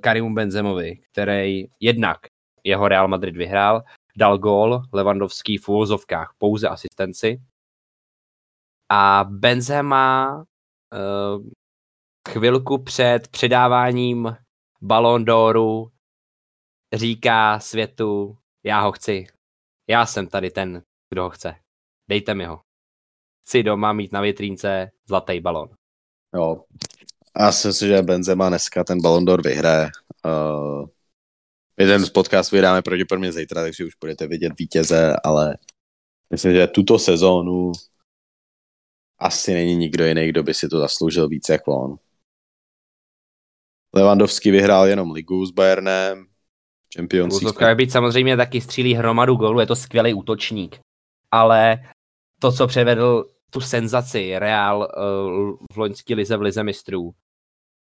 Karimu 0.00 0.34
Benzemovi, 0.34 0.96
který 1.12 1.66
jednak 1.80 2.18
jeho 2.64 2.88
Real 2.88 3.08
Madrid 3.08 3.36
vyhrál, 3.36 3.82
dal 4.16 4.38
gól, 4.38 4.82
Levandovský 4.92 5.58
v 5.58 5.68
úvozovkách 5.68 6.34
pouze 6.38 6.68
asistenci. 6.68 7.42
A 8.88 9.24
Benzema 9.28 10.36
uh, 10.36 11.46
chvilku 12.28 12.82
před 12.82 13.28
předáváním 13.28 14.36
Ballon 14.82 15.24
d'Oru 15.24 15.90
říká 16.92 17.60
světu, 17.60 18.38
já 18.64 18.80
ho 18.80 18.92
chci. 18.92 19.26
Já 19.88 20.06
jsem 20.06 20.26
tady 20.26 20.50
ten, 20.50 20.82
kdo 21.10 21.22
ho 21.22 21.30
chce. 21.30 21.56
Dejte 22.08 22.34
mi 22.34 22.44
ho. 22.44 22.60
Chci 23.46 23.62
doma 23.62 23.92
mít 23.92 24.12
na 24.12 24.20
vitrínce 24.20 24.90
zlatý 25.08 25.40
balon. 25.40 25.68
Jo. 26.34 26.64
Já 27.40 27.52
si 27.52 27.68
myslím, 27.68 27.88
že 27.88 28.02
Benzema 28.02 28.48
dneska 28.48 28.84
ten 28.84 29.02
Ballon 29.02 29.24
d'Or 29.24 29.42
vyhraje. 29.42 29.90
Uh, 30.24 30.86
jeden 31.78 32.06
z 32.06 32.10
podcast 32.10 32.52
vydáme 32.52 32.82
pravděpodobně 32.82 33.32
zítra, 33.32 33.62
takže 33.62 33.84
už 33.84 33.94
budete 34.00 34.26
vidět 34.26 34.52
vítěze, 34.58 35.16
ale 35.24 35.56
myslím, 36.30 36.52
že 36.52 36.66
tuto 36.66 36.98
sezónu 36.98 37.72
asi 39.18 39.54
není 39.54 39.76
nikdo 39.76 40.04
jiný, 40.04 40.28
kdo 40.28 40.42
by 40.42 40.54
si 40.54 40.68
to 40.68 40.78
zasloužil 40.78 41.28
více 41.28 41.52
jak 41.52 41.68
on. 41.68 41.96
Levandovský 43.94 44.50
vyhrál 44.50 44.86
jenom 44.86 45.10
ligu 45.10 45.46
s 45.46 45.50
Bayernem, 45.50 46.26
Champions 46.96 47.42
League. 47.42 47.76
být 47.76 47.92
samozřejmě 47.92 48.36
taky 48.36 48.60
střílí 48.60 48.94
hromadu 48.94 49.36
gólů, 49.36 49.60
je 49.60 49.66
to 49.66 49.76
skvělý 49.76 50.14
útočník. 50.14 50.80
Ale 51.30 51.78
to, 52.40 52.52
co 52.52 52.66
převedl 52.66 53.24
tu 53.50 53.60
senzaci 53.60 54.38
Real 54.38 54.78
uh, 54.78 55.56
v 55.72 55.76
loňský 55.76 56.14
lize 56.14 56.36
v 56.36 56.42
lize 56.42 56.62
mistrů, 56.62 57.10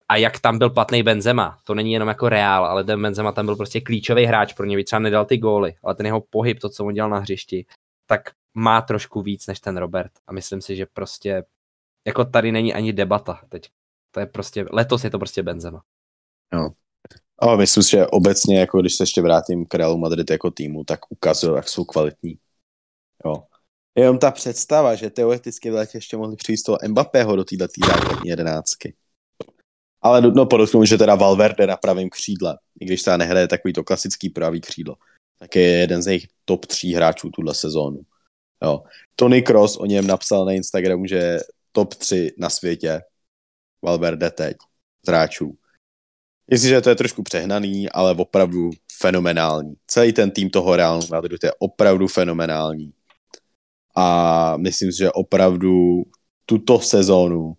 a 0.10 0.16
jak 0.16 0.40
tam 0.40 0.58
byl 0.58 0.70
platný 0.70 1.04
Benzema, 1.04 1.58
to 1.64 1.76
není 1.76 1.94
jenom 1.94 2.08
jako 2.08 2.30
Real, 2.30 2.66
ale 2.66 2.84
ten 2.84 3.02
Benzema 3.02 3.32
tam 3.32 3.46
byl 3.46 3.56
prostě 3.56 3.82
klíčový 3.82 4.26
hráč 4.26 4.54
pro 4.54 4.66
ně, 4.66 4.84
třeba 4.84 5.00
nedal 5.00 5.26
ty 5.26 5.38
góly, 5.38 5.76
ale 5.84 5.96
ten 5.96 6.06
jeho 6.06 6.22
pohyb, 6.22 6.60
to, 6.60 6.70
co 6.70 6.86
on 6.86 6.94
dělal 6.94 7.10
na 7.10 7.20
hřišti, 7.20 7.66
tak 8.06 8.22
má 8.54 8.82
trošku 8.82 9.22
víc 9.22 9.48
než 9.48 9.60
ten 9.60 9.78
Robert. 9.78 10.12
A 10.28 10.34
myslím 10.34 10.62
si, 10.62 10.76
že 10.76 10.86
prostě 10.86 11.44
jako 12.08 12.26
tady 12.26 12.52
není 12.52 12.74
ani 12.74 12.94
debata 12.94 13.42
teď. 13.50 13.70
To 14.12 14.20
je 14.20 14.26
prostě, 14.26 14.66
letos 14.72 15.04
je 15.04 15.10
to 15.10 15.20
prostě 15.20 15.44
Benzema. 15.44 15.82
Jo. 16.54 16.70
Ale 17.40 17.58
myslím 17.58 17.84
si, 17.84 17.92
že 17.92 18.08
obecně, 18.08 18.60
jako 18.60 18.82
když 18.82 18.96
se 18.96 19.04
ještě 19.04 19.22
vrátím 19.22 19.66
k 19.66 19.74
Realu 19.76 19.98
Madrid 19.98 20.32
jako 20.32 20.52
týmu, 20.52 20.84
tak 20.84 21.00
ukazují, 21.10 21.56
jak 21.56 21.70
jsou 21.70 21.86
kvalitní. 21.86 22.38
Jo. 23.26 23.44
Jenom 23.96 24.20
ta 24.20 24.32
představa, 24.32 24.96
že 24.96 25.10
teoreticky 25.10 25.72
v 25.72 25.74
létě 25.74 25.98
ještě 25.98 26.18
mohli 26.18 26.36
přijít 26.36 26.64
toho 26.66 26.78
Mbappého 26.88 27.36
do 27.36 27.44
této 27.44 27.66
základní 27.88 28.30
jedenáctky. 28.30 28.96
Ale 30.02 30.22
no 30.22 30.46
podotknu, 30.46 30.86
že 30.86 30.98
teda 30.98 31.16
Valverde 31.16 31.68
na 31.68 31.78
pravém 31.78 32.10
křídle, 32.10 32.58
i 32.80 32.86
když 32.86 33.04
ta 33.04 33.18
nehraje 33.18 33.48
takový 33.48 33.74
to 33.74 33.84
klasický 33.84 34.30
pravý 34.30 34.62
křídlo, 34.62 34.96
tak 35.40 35.56
je 35.56 35.64
jeden 35.64 36.02
z 36.04 36.08
jejich 36.08 36.28
top 36.46 36.66
tří 36.66 36.94
hráčů 36.94 37.30
tuhle 37.30 37.56
sezónu. 37.56 38.02
Jo. 38.64 38.84
Tony 39.16 39.42
Cross 39.42 39.78
o 39.78 39.86
něm 39.86 40.08
napsal 40.08 40.46
na 40.46 40.52
Instagramu, 40.52 41.06
že 41.06 41.16
je 41.16 41.40
top 41.72 41.96
3 41.96 42.32
na 42.38 42.50
světě. 42.50 43.02
Valverde 43.86 44.32
teď 44.32 44.58
z 45.06 45.08
hráčů. 45.08 45.58
Myslím, 46.52 46.70
že 46.70 46.82
to 46.82 46.90
je 46.90 46.96
trošku 46.96 47.24
přehnaný, 47.24 47.90
ale 47.90 48.16
opravdu 48.16 48.70
fenomenální. 49.02 49.76
Celý 49.88 50.14
ten 50.14 50.32
tým 50.32 50.50
toho 50.50 50.76
Realu 50.76 51.02
Madridu 51.12 51.38
je 51.44 51.52
opravdu 51.60 52.08
fenomenální. 52.08 52.94
A 53.96 54.58
myslím 54.58 54.92
si, 54.92 54.98
že 54.98 55.12
opravdu 55.12 56.04
tuto 56.46 56.80
sezónu 56.80 57.58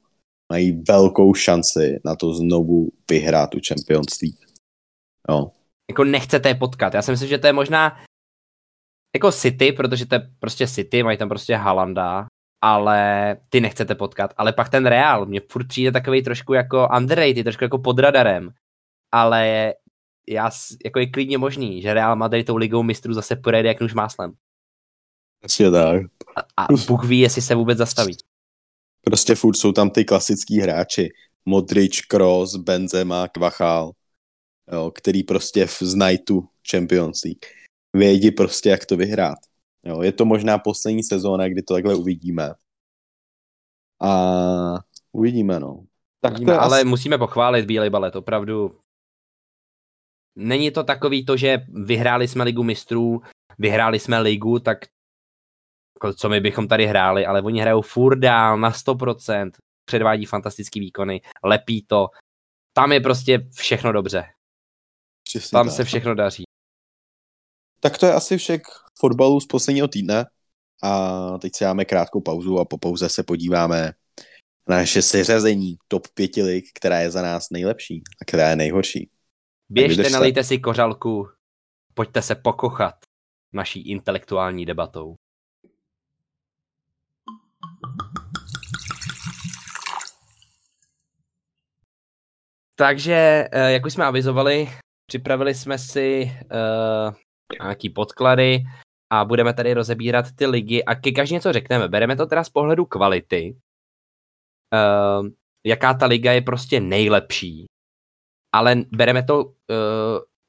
mají 0.51 0.83
velkou 0.89 1.35
šanci 1.35 2.01
na 2.05 2.17
to 2.17 2.35
znovu 2.35 2.89
vyhrát 3.11 3.51
tu 3.51 3.59
Champions 3.69 4.21
League. 4.23 4.39
Jo. 5.29 5.51
Jako 5.91 6.05
nechcete 6.05 6.49
je 6.49 6.55
potkat. 6.55 6.95
Já 6.95 7.03
si 7.03 7.11
myslím, 7.11 7.29
že 7.29 7.39
to 7.39 7.47
je 7.47 7.53
možná 7.53 7.97
jako 9.15 9.33
City, 9.33 9.73
protože 9.73 10.07
to 10.07 10.15
je 10.15 10.31
prostě 10.39 10.69
City, 10.69 11.03
mají 11.03 11.19
tam 11.19 11.29
prostě 11.29 11.57
Halanda, 11.57 12.27
ale 12.63 13.37
ty 13.49 13.61
nechcete 13.61 13.95
potkat. 13.95 14.35
Ale 14.37 14.53
pak 14.53 14.69
ten 14.69 14.87
Real, 14.87 15.27
mně 15.27 15.41
furt 15.51 15.69
přijde 15.69 15.93
takový 15.93 16.23
trošku 16.23 16.55
jako 16.55 16.89
underrated, 16.97 17.45
trošku 17.45 17.65
jako 17.65 17.79
pod 17.79 17.99
radarem. 17.99 18.51
Ale 19.13 19.75
já, 20.29 20.51
jako 20.85 20.99
je 20.99 21.11
klidně 21.11 21.39
možný, 21.39 21.83
že 21.83 21.95
Real 21.95 22.17
Madrid 22.17 22.47
tou 22.47 22.57
ligou 22.57 22.83
mistrů 22.83 23.15
zase 23.15 23.37
projede 23.37 23.69
jak 23.69 23.81
už 23.81 23.95
máslem. 23.95 24.33
Asi 25.45 25.71
tak. 25.71 26.03
A, 26.37 26.65
a 26.65 26.67
Bůh 26.89 27.05
ví, 27.05 27.21
jestli 27.21 27.43
se 27.43 27.55
vůbec 27.55 27.79
zastaví. 27.79 28.17
Prostě 29.01 29.35
furt 29.35 29.57
jsou 29.57 29.73
tam 29.73 29.91
ty 29.91 30.05
klasický 30.05 30.61
hráči. 30.61 31.09
Modrič, 31.45 32.01
Kroos, 32.01 32.57
Benzema, 32.57 33.29
Kvachal, 33.29 33.93
jo, 34.73 34.91
který 34.91 35.23
prostě 35.23 35.67
znají 35.81 36.19
tu 36.19 36.49
Champions 36.71 37.25
League. 37.25 37.47
Vědí 37.97 38.31
prostě, 38.31 38.71
jak 38.71 38.87
to 38.87 38.97
vyhrát. 38.97 39.39
Jo, 39.85 40.03
je 40.03 40.13
to 40.13 40.25
možná 40.25 40.59
poslední 40.59 41.03
sezóna, 41.03 41.49
kdy 41.49 41.63
to 41.63 41.75
takhle 41.75 41.95
uvidíme. 41.95 42.55
A 44.03 44.11
uvidíme, 45.13 45.61
no. 45.61 45.85
Tak 46.21 46.33
uvidíme, 46.33 46.53
to 46.53 46.61
ale 46.61 46.81
asi... 46.81 46.89
musíme 46.89 47.19
pochválit 47.19 47.67
Bílej 47.67 47.91
balet, 47.91 48.17
opravdu. 48.17 48.81
Není 50.37 50.71
to 50.71 50.85
takový 50.85 51.25
to, 51.25 51.37
že 51.37 51.59
vyhráli 51.69 52.29
jsme 52.29 52.45
ligu 52.45 52.63
mistrů, 52.63 53.23
vyhráli 53.59 53.99
jsme 53.99 54.21
ligu, 54.21 54.59
tak 54.59 54.79
jako 56.05 56.15
co 56.15 56.29
my 56.29 56.41
bychom 56.41 56.69
tady 56.69 56.87
hráli, 56.87 57.27
ale 57.27 57.43
oni 57.43 57.61
hrajou 57.61 57.83
furt 57.83 58.19
dál 58.19 58.59
na 58.59 58.73
100%, 58.73 59.51
předvádí 59.85 60.27
fantastický 60.27 60.81
výkony, 60.81 61.21
lepí 61.45 61.87
to. 61.87 62.09
Tam 62.73 62.93
je 62.93 63.01
prostě 63.01 63.49
všechno 63.55 63.93
dobře. 63.93 64.25
Přesně 65.25 65.57
Tam 65.57 65.67
tak. 65.67 65.77
se 65.77 65.85
všechno 65.85 66.15
daří. 66.15 66.45
Tak 67.81 67.99
to 67.99 68.07
je 68.07 68.13
asi 68.13 68.39
všech 68.39 68.63
fotbalu 68.99 69.41
z 69.41 69.47
posledního 69.47 69.89
týdne 69.89 70.27
a 70.83 71.39
teď 71.39 71.53
si 71.57 71.65
dáme 71.65 71.85
krátkou 71.85 72.21
pauzu 72.21 72.59
a 72.59 72.65
po 72.65 72.79
pauze 72.79 73.09
se 73.09 73.23
podíváme 73.23 73.93
na 74.69 74.77
naše 74.77 75.03
seřazení 75.03 75.77
top 75.89 76.09
5 76.15 76.37
lig, 76.37 76.65
která 76.75 77.01
je 77.01 77.11
za 77.11 77.23
nás 77.23 77.51
nejlepší 77.51 78.03
a 78.23 78.25
která 78.27 78.51
je 78.51 78.57
nejhorší. 78.57 79.11
Běžte, 79.69 80.11
nalejte 80.11 80.45
si 80.45 80.59
kořalku, 80.59 81.29
pojďte 81.95 82.23
se 82.23 82.35
pokochat 82.35 82.95
naší 83.53 83.91
intelektuální 83.91 84.67
debatou. 84.67 85.15
Takže, 92.81 93.49
eh, 93.53 93.73
jak 93.73 93.87
už 93.87 93.93
jsme 93.93 94.05
avizovali, 94.05 94.69
připravili 95.07 95.55
jsme 95.55 95.79
si 95.79 96.33
uh, 96.45 97.15
nějaký 97.63 97.91
podklady 97.91 98.63
a 99.13 99.25
budeme 99.25 99.55
tady 99.55 99.75
rozebírat 99.75 100.27
ty 100.35 100.47
ligy 100.47 100.85
a 100.85 100.95
ke 100.95 101.13
každý 101.13 101.35
něco 101.35 101.53
řekneme. 101.53 101.89
Bereme 101.89 102.17
to 102.17 102.27
teda 102.27 102.45
z 102.45 102.49
pohledu 102.49 102.85
kvality, 102.85 103.57
uh, 104.75 105.29
jaká 105.67 105.95
ta 105.95 106.07
liga 106.07 106.33
je 106.33 106.41
prostě 106.41 106.81
nejlepší, 106.81 107.67
ale 108.55 108.77
bereme 108.93 109.23
to 109.23 109.45
uh, 109.45 109.53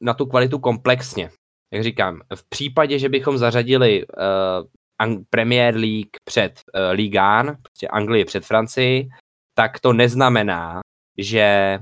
na 0.01 0.13
tu 0.13 0.25
kvalitu 0.25 0.59
komplexně. 0.59 1.31
Jak 1.73 1.83
říkám, 1.83 2.21
v 2.35 2.49
případě, 2.49 2.99
že 2.99 3.09
bychom 3.09 3.37
zařadili 3.37 4.05
uh, 4.07 5.23
Premier 5.29 5.75
League 5.75 6.15
před 6.23 6.61
uh, 6.73 6.81
Ligue 6.91 7.21
1, 7.21 7.43
prostě 7.43 7.87
Anglii 7.87 8.25
před 8.25 8.45
Francii, 8.45 9.09
tak 9.53 9.79
to 9.79 9.93
neznamená, 9.93 10.79
že 11.17 11.79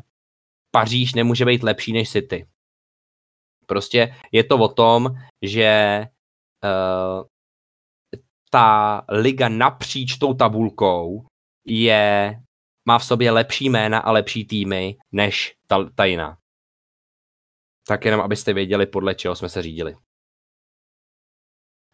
Paříž 0.72 1.14
nemůže 1.14 1.46
být 1.46 1.64
lepší 1.64 1.94
než 1.94 2.12
City. 2.12 2.48
Prostě 3.66 4.16
je 4.32 4.44
to 4.44 4.58
o 4.58 4.68
tom, 4.68 5.08
že 5.42 6.02
uh, 6.64 7.28
ta 8.52 9.02
liga 9.10 9.50
napříč 9.50 10.18
tou 10.18 10.34
tabulkou 10.34 11.26
je, 11.66 12.36
má 12.88 13.00
v 13.00 13.06
sobě 13.06 13.32
lepší 13.32 13.70
jména 13.70 14.00
a 14.00 14.12
lepší 14.12 14.46
týmy 14.46 14.98
než 15.12 15.56
ta, 15.68 15.90
ta 15.96 16.06
jiná. 16.06 16.38
Tak 17.88 18.06
jenom, 18.06 18.22
abyste 18.22 18.54
věděli, 18.54 18.86
podle 18.86 19.16
čeho 19.16 19.36
jsme 19.36 19.50
se 19.50 19.62
řídili. 19.62 19.96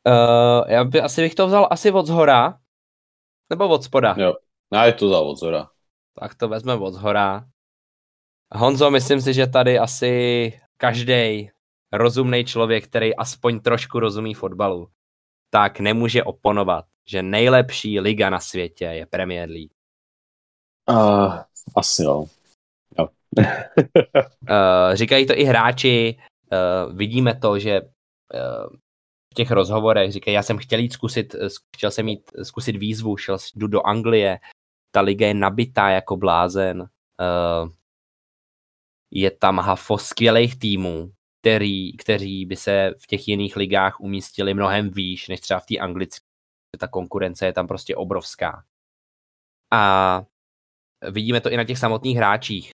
Uh, 0.07 0.71
já 0.71 0.84
by, 0.84 1.01
asi 1.01 1.21
bych 1.21 1.36
to 1.36 1.47
vzal 1.47 1.67
asi 1.71 1.91
od 1.91 2.05
zhora, 2.05 2.59
nebo 3.49 3.69
od 3.69 3.84
spoda. 3.84 4.15
Jo, 4.17 4.34
já 4.73 4.86
je 4.86 4.93
to 4.93 5.07
vzal 5.07 5.30
od 5.30 5.36
zhora. 5.36 5.69
Tak 6.19 6.36
to 6.36 6.47
vezmeme 6.47 6.82
od 6.82 6.93
zhora. 6.93 7.49
Honzo, 8.53 8.91
myslím 8.91 9.21
si, 9.21 9.33
že 9.33 9.47
tady 9.47 9.79
asi 9.79 10.53
každý 10.77 11.49
rozumný 11.91 12.45
člověk, 12.45 12.87
který 12.87 13.15
aspoň 13.15 13.59
trošku 13.59 13.99
rozumí 13.99 14.33
fotbalu, 14.33 14.89
tak 15.49 15.79
nemůže 15.79 16.23
oponovat, 16.23 16.85
že 17.09 17.23
nejlepší 17.23 17.99
liga 17.99 18.29
na 18.29 18.39
světě 18.39 18.85
je 18.85 19.05
Premier 19.05 19.49
League. 19.49 19.71
Uh, 20.89 21.35
asi 21.75 22.03
jo. 22.03 22.25
jo. 22.99 23.07
uh, 23.37 24.93
říkají 24.93 25.27
to 25.27 25.33
i 25.37 25.43
hráči, 25.43 26.17
uh, 26.51 26.97
vidíme 26.97 27.39
to, 27.39 27.59
že 27.59 27.81
uh, 27.81 27.89
v 29.31 29.35
těch 29.35 29.51
rozhovorech 29.51 30.11
říkají, 30.11 30.35
já 30.35 30.43
jsem 30.43 30.57
chtěl 30.57 30.79
jít 30.79 30.93
zkusit, 30.93 31.35
chtěl 31.75 31.91
jsem 31.91 32.07
jít 32.07 32.31
zkusit 32.43 32.75
výzvu, 32.75 33.17
šel 33.17 33.37
jdu 33.55 33.67
do 33.67 33.81
Anglie, 33.81 34.39
ta 34.91 35.01
liga 35.01 35.27
je 35.27 35.33
nabitá 35.33 35.89
jako 35.89 36.17
blázen. 36.17 36.81
Uh, 36.81 37.69
je 39.12 39.32
tam 39.32 39.60
hafo 39.60 39.97
skvělých 39.97 40.60
týmů, 40.60 41.12
který, 41.41 41.97
kteří 41.97 42.45
by 42.45 42.56
se 42.56 42.91
v 43.03 43.08
těch 43.08 43.28
jiných 43.28 43.56
ligách 43.56 43.99
umístili 43.99 44.53
mnohem 44.53 44.89
výš, 44.89 45.28
než 45.28 45.39
třeba 45.39 45.60
v 45.60 45.66
té 45.66 45.78
anglické. 45.78 46.26
Ta 46.80 46.88
konkurence 46.88 47.45
je 47.45 47.53
tam 47.53 47.68
prostě 47.68 47.95
obrovská. 47.95 48.64
A 49.72 50.24
vidíme 51.12 51.41
to 51.41 51.49
i 51.49 51.58
na 51.58 51.64
těch 51.64 51.78
samotných 51.78 52.18
hráčích. 52.18 52.70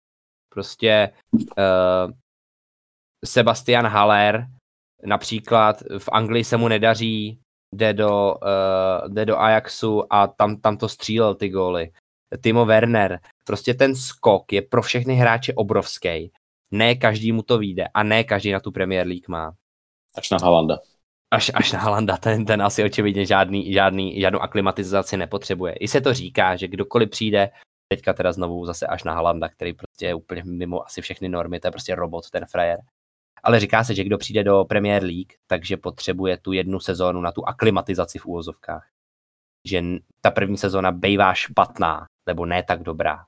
Prostě 0.52 1.12
uh, 1.34 2.12
Sebastian 3.24 3.86
Haller 3.86 4.46
například 5.04 5.82
v 5.98 6.08
Anglii 6.12 6.44
se 6.44 6.56
mu 6.56 6.68
nedaří, 6.68 7.40
jde 7.74 7.92
do, 7.92 8.34
uh, 8.34 9.12
jde 9.12 9.24
do 9.24 9.38
Ajaxu 9.38 10.12
a 10.12 10.26
tam, 10.26 10.56
tam 10.56 10.76
to 10.76 10.88
střílel 10.88 11.34
ty 11.34 11.48
góly. 11.48 11.92
Timo 12.36 12.66
Werner, 12.66 13.20
prostě 13.44 13.74
ten 13.74 13.94
skok 13.94 14.52
je 14.52 14.62
pro 14.62 14.82
všechny 14.82 15.14
hráče 15.14 15.54
obrovský. 15.54 16.32
Ne 16.70 16.94
každý 16.94 17.32
mu 17.32 17.42
to 17.42 17.58
vyjde 17.58 17.88
a 17.94 18.02
ne 18.02 18.24
každý 18.24 18.52
na 18.52 18.60
tu 18.60 18.72
Premier 18.72 19.06
League 19.06 19.28
má. 19.28 19.52
Až 20.14 20.30
na 20.30 20.38
Halanda. 20.38 20.78
Až, 21.30 21.50
až 21.54 21.72
na 21.72 21.80
Halanda, 21.80 22.16
ten, 22.16 22.44
ten 22.44 22.62
asi 22.62 22.84
očividně 22.84 23.26
žádný, 23.26 23.72
žádný, 23.72 24.20
žádnou 24.20 24.40
aklimatizaci 24.40 25.16
nepotřebuje. 25.16 25.72
I 25.72 25.88
se 25.88 26.00
to 26.00 26.14
říká, 26.14 26.56
že 26.56 26.68
kdokoliv 26.68 27.10
přijde, 27.10 27.50
teďka 27.88 28.12
teda 28.12 28.32
znovu 28.32 28.66
zase 28.66 28.86
až 28.86 29.04
na 29.04 29.14
Halanda, 29.14 29.48
který 29.48 29.72
prostě 29.72 30.06
je 30.06 30.14
úplně 30.14 30.42
mimo 30.44 30.86
asi 30.86 31.02
všechny 31.02 31.28
normy, 31.28 31.60
to 31.60 31.66
je 31.66 31.72
prostě 31.72 31.94
robot, 31.94 32.30
ten 32.30 32.46
frajer. 32.46 32.78
Ale 33.42 33.60
říká 33.60 33.84
se, 33.84 33.94
že 33.94 34.04
kdo 34.04 34.18
přijde 34.18 34.44
do 34.44 34.64
Premier 34.64 35.02
League, 35.02 35.32
takže 35.46 35.76
potřebuje 35.76 36.38
tu 36.38 36.52
jednu 36.52 36.80
sezónu 36.80 37.20
na 37.20 37.32
tu 37.32 37.48
aklimatizaci 37.48 38.18
v 38.18 38.26
úvozovkách. 38.26 38.95
Že 39.66 39.82
ta 40.20 40.30
první 40.30 40.58
sezóna 40.58 40.92
bývá 40.92 41.34
špatná, 41.34 42.06
nebo 42.26 42.46
ne 42.46 42.62
tak 42.62 42.82
dobrá. 42.82 43.24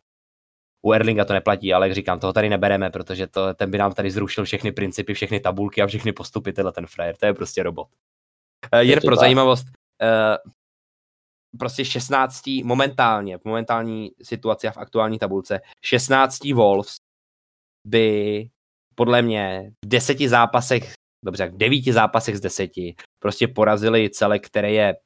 U 0.87 0.93
Erlinga 0.93 1.25
to 1.25 1.33
neplatí, 1.33 1.75
ale 1.75 1.87
jak 1.87 1.95
říkám, 1.95 2.21
toho 2.21 2.33
tady 2.33 2.49
nebereme, 2.49 2.91
protože 2.91 3.27
to, 3.27 3.55
ten 3.55 3.71
by 3.71 3.79
nám 3.79 3.93
tady 3.93 4.11
zrušil 4.11 4.45
všechny 4.45 4.73
principy, 4.73 5.15
všechny 5.15 5.41
tabulky 5.41 5.83
a 5.83 5.87
všechny 5.87 6.13
postupy, 6.13 6.53
tenhle 6.53 6.73
ten 6.73 6.87
frajer, 6.87 7.17
to 7.17 7.27
je 7.27 7.35
prostě 7.35 7.63
robot. 7.63 7.89
Uh, 8.75 8.81
jen 8.81 9.01
pro 9.01 9.17
tak. 9.17 9.21
zajímavost, 9.21 9.67
uh, 9.67 10.53
prostě 11.59 11.85
16. 11.85 12.43
momentálně, 12.65 13.39
v 13.39 13.45
momentální 13.45 14.11
situaci 14.23 14.69
a 14.69 14.73
v 14.73 14.77
aktuální 14.77 15.19
tabulce, 15.19 15.61
16. 15.85 16.45
Wolves 16.53 16.97
by 17.87 18.49
podle 18.95 19.23
mě 19.23 19.73
v 19.85 19.89
deseti 19.89 20.29
zápasech, 20.29 20.93
dobře, 21.25 21.49
v 21.49 21.57
devíti 21.57 21.93
zápasech 21.93 22.37
z 22.37 22.41
deseti 22.41 22.95
prostě 23.23 23.49
porazili 23.49 24.11
celek, 24.11 24.47
který 24.47 24.75
je 24.75 24.97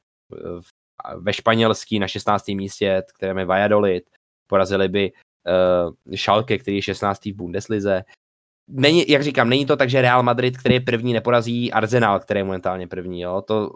ve 1.15 1.33
španělský 1.33 1.99
na 1.99 2.07
16. 2.07 2.47
místě, 2.47 3.03
kterém 3.13 3.37
je 3.37 3.45
Valladolid, 3.45 4.03
porazili 4.47 4.87
by 4.87 5.11
uh, 5.11 6.15
Schalke, 6.15 6.57
který 6.57 6.77
je 6.77 6.81
16. 6.81 7.25
v 7.25 7.33
Bundeslize. 7.33 8.03
Není, 8.67 9.05
jak 9.07 9.23
říkám, 9.23 9.49
není 9.49 9.65
to 9.65 9.77
tak, 9.77 9.89
že 9.89 10.01
Real 10.01 10.23
Madrid, 10.23 10.57
který 10.57 10.75
je 10.75 10.81
první, 10.81 11.13
neporazí 11.13 11.71
Arsenal, 11.71 12.19
který 12.19 12.39
je 12.39 12.43
momentálně 12.43 12.87
první. 12.87 13.21
Jo? 13.21 13.41
To 13.41 13.71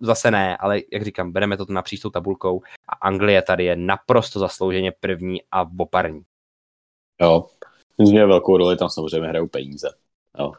zase 0.00 0.30
ne, 0.30 0.56
ale 0.56 0.80
jak 0.92 1.02
říkám, 1.02 1.32
bereme 1.32 1.56
to 1.56 1.66
na 1.68 1.82
přístou 1.82 2.10
tabulkou 2.10 2.62
a 2.88 2.94
Anglie 2.94 3.42
tady 3.42 3.64
je 3.64 3.76
naprosto 3.76 4.38
zaslouženě 4.38 4.92
první 5.00 5.42
a 5.50 5.64
boparní. 5.64 6.22
Jo, 7.20 7.46
myslím, 7.98 8.28
velkou 8.28 8.56
roli 8.56 8.76
tam 8.76 8.88
samozřejmě 8.88 9.28
hrajou 9.28 9.46
peníze. 9.46 9.88
Jo. 10.38 10.52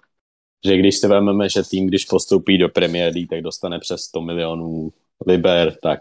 Že 0.66 0.78
když 0.78 0.98
si 0.98 1.08
vezmeme, 1.08 1.50
že 1.50 1.64
tým, 1.64 1.88
když 1.88 2.06
postoupí 2.06 2.58
do 2.58 2.70
Premier 2.70 3.14
League, 3.14 3.30
tak 3.30 3.42
dostane 3.42 3.80
přes 3.80 4.02
100 4.02 4.22
milionů 4.22 4.94
liber, 5.28 5.76
tak 5.84 6.00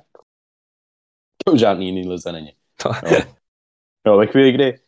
to 1.44 1.56
žádný 1.56 1.86
jiný 1.86 2.08
lize 2.08 2.32
není. 2.32 2.52
Jo. 2.84 3.20
jo, 4.06 4.16
ve 4.16 4.26
chvíli, 4.26 4.52
kdy 4.52 4.78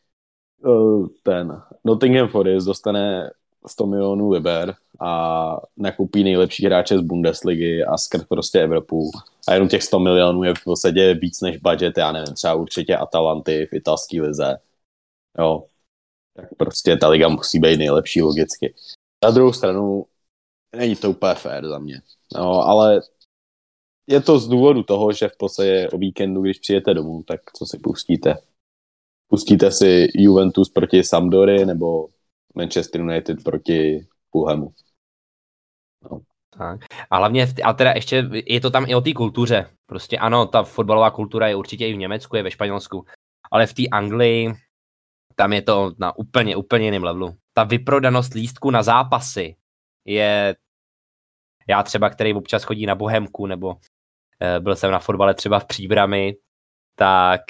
uh, 0.64 1.08
ten 1.22 1.62
Nottingham 1.84 2.28
Forest 2.28 2.66
dostane 2.66 3.30
100 3.66 3.86
milionů 3.86 4.30
liber 4.30 4.74
a 5.00 5.60
nakoupí 5.76 6.24
nejlepší 6.24 6.66
hráče 6.66 6.98
z 6.98 7.00
Bundesligy 7.00 7.84
a 7.84 7.98
skrz 7.98 8.24
prostě 8.24 8.60
Evropu. 8.60 9.10
A 9.48 9.52
jenom 9.52 9.68
těch 9.68 9.82
100 9.82 9.98
milionů 9.98 10.42
je 10.42 10.54
v 10.54 10.64
podstatě 10.64 11.14
víc 11.14 11.40
než 11.40 11.56
budget, 11.56 11.98
já 11.98 12.12
nevím, 12.12 12.34
třeba 12.34 12.54
určitě 12.54 12.96
Atalanty 12.96 13.66
v 13.66 13.72
italské 13.72 14.22
lize. 14.22 14.58
Jo. 15.38 15.64
Tak 16.36 16.54
prostě 16.56 16.96
ta 16.96 17.08
liga 17.08 17.28
musí 17.28 17.58
být 17.58 17.76
nejlepší 17.76 18.22
logicky. 18.22 18.74
Na 19.24 19.30
druhou 19.30 19.52
stranu 19.52 20.06
není 20.76 20.96
to 20.96 21.10
úplně 21.10 21.34
fair 21.34 21.68
za 21.68 21.78
mě. 21.78 22.02
No, 22.34 22.62
ale 22.62 23.00
je 24.10 24.20
to 24.20 24.38
z 24.38 24.48
důvodu 24.48 24.82
toho, 24.82 25.12
že 25.12 25.28
v 25.28 25.36
podstatě 25.36 25.88
o 25.92 25.98
víkendu, 25.98 26.42
když 26.42 26.58
přijete 26.58 26.94
domů, 26.94 27.22
tak 27.22 27.40
co 27.56 27.66
si 27.66 27.78
pustíte? 27.78 28.36
Pustíte 29.28 29.70
si 29.70 30.08
Juventus 30.14 30.70
proti 30.70 31.04
Sampdory 31.04 31.66
nebo 31.66 32.08
Manchester 32.54 33.00
United 33.00 33.44
proti 33.44 34.06
Fulhamu. 34.30 34.72
No. 36.10 36.20
Tak. 36.58 36.80
A 37.10 37.16
hlavně, 37.16 37.48
a 37.64 37.72
teda 37.72 37.92
ještě 37.92 38.28
je 38.32 38.60
to 38.60 38.70
tam 38.70 38.84
i 38.88 38.94
o 38.94 39.00
té 39.00 39.12
kultuře. 39.12 39.70
Prostě 39.86 40.18
ano, 40.18 40.46
ta 40.46 40.62
fotbalová 40.62 41.10
kultura 41.10 41.48
je 41.48 41.56
určitě 41.56 41.86
i 41.86 41.92
v 41.92 41.96
Německu, 41.96 42.36
je 42.36 42.42
ve 42.42 42.50
Španělsku, 42.50 43.04
ale 43.50 43.66
v 43.66 43.74
té 43.74 43.82
Anglii 43.92 44.54
tam 45.36 45.52
je 45.52 45.62
to 45.62 45.92
na 45.98 46.18
úplně, 46.18 46.56
úplně 46.56 46.84
jiném 46.84 47.04
levelu. 47.04 47.34
Ta 47.52 47.64
vyprodanost 47.64 48.34
lístku 48.34 48.70
na 48.70 48.82
zápasy 48.82 49.56
je, 50.04 50.56
já 51.68 51.82
třeba, 51.82 52.10
který 52.10 52.34
občas 52.34 52.62
chodí 52.62 52.86
na 52.86 52.94
Bohemku, 52.94 53.46
nebo 53.46 53.76
byl 54.60 54.76
jsem 54.76 54.90
na 54.90 54.98
fotbale 54.98 55.34
třeba 55.34 55.58
v 55.58 55.66
Příbrami, 55.66 56.36
tak 56.96 57.40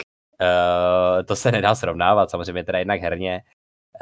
uh, 0.41 1.23
to 1.27 1.37
se 1.37 1.53
nedá 1.53 1.75
srovnávat, 1.75 2.31
samozřejmě 2.31 2.65
teda 2.65 2.79
jednak 2.79 3.01
herně, 3.01 3.43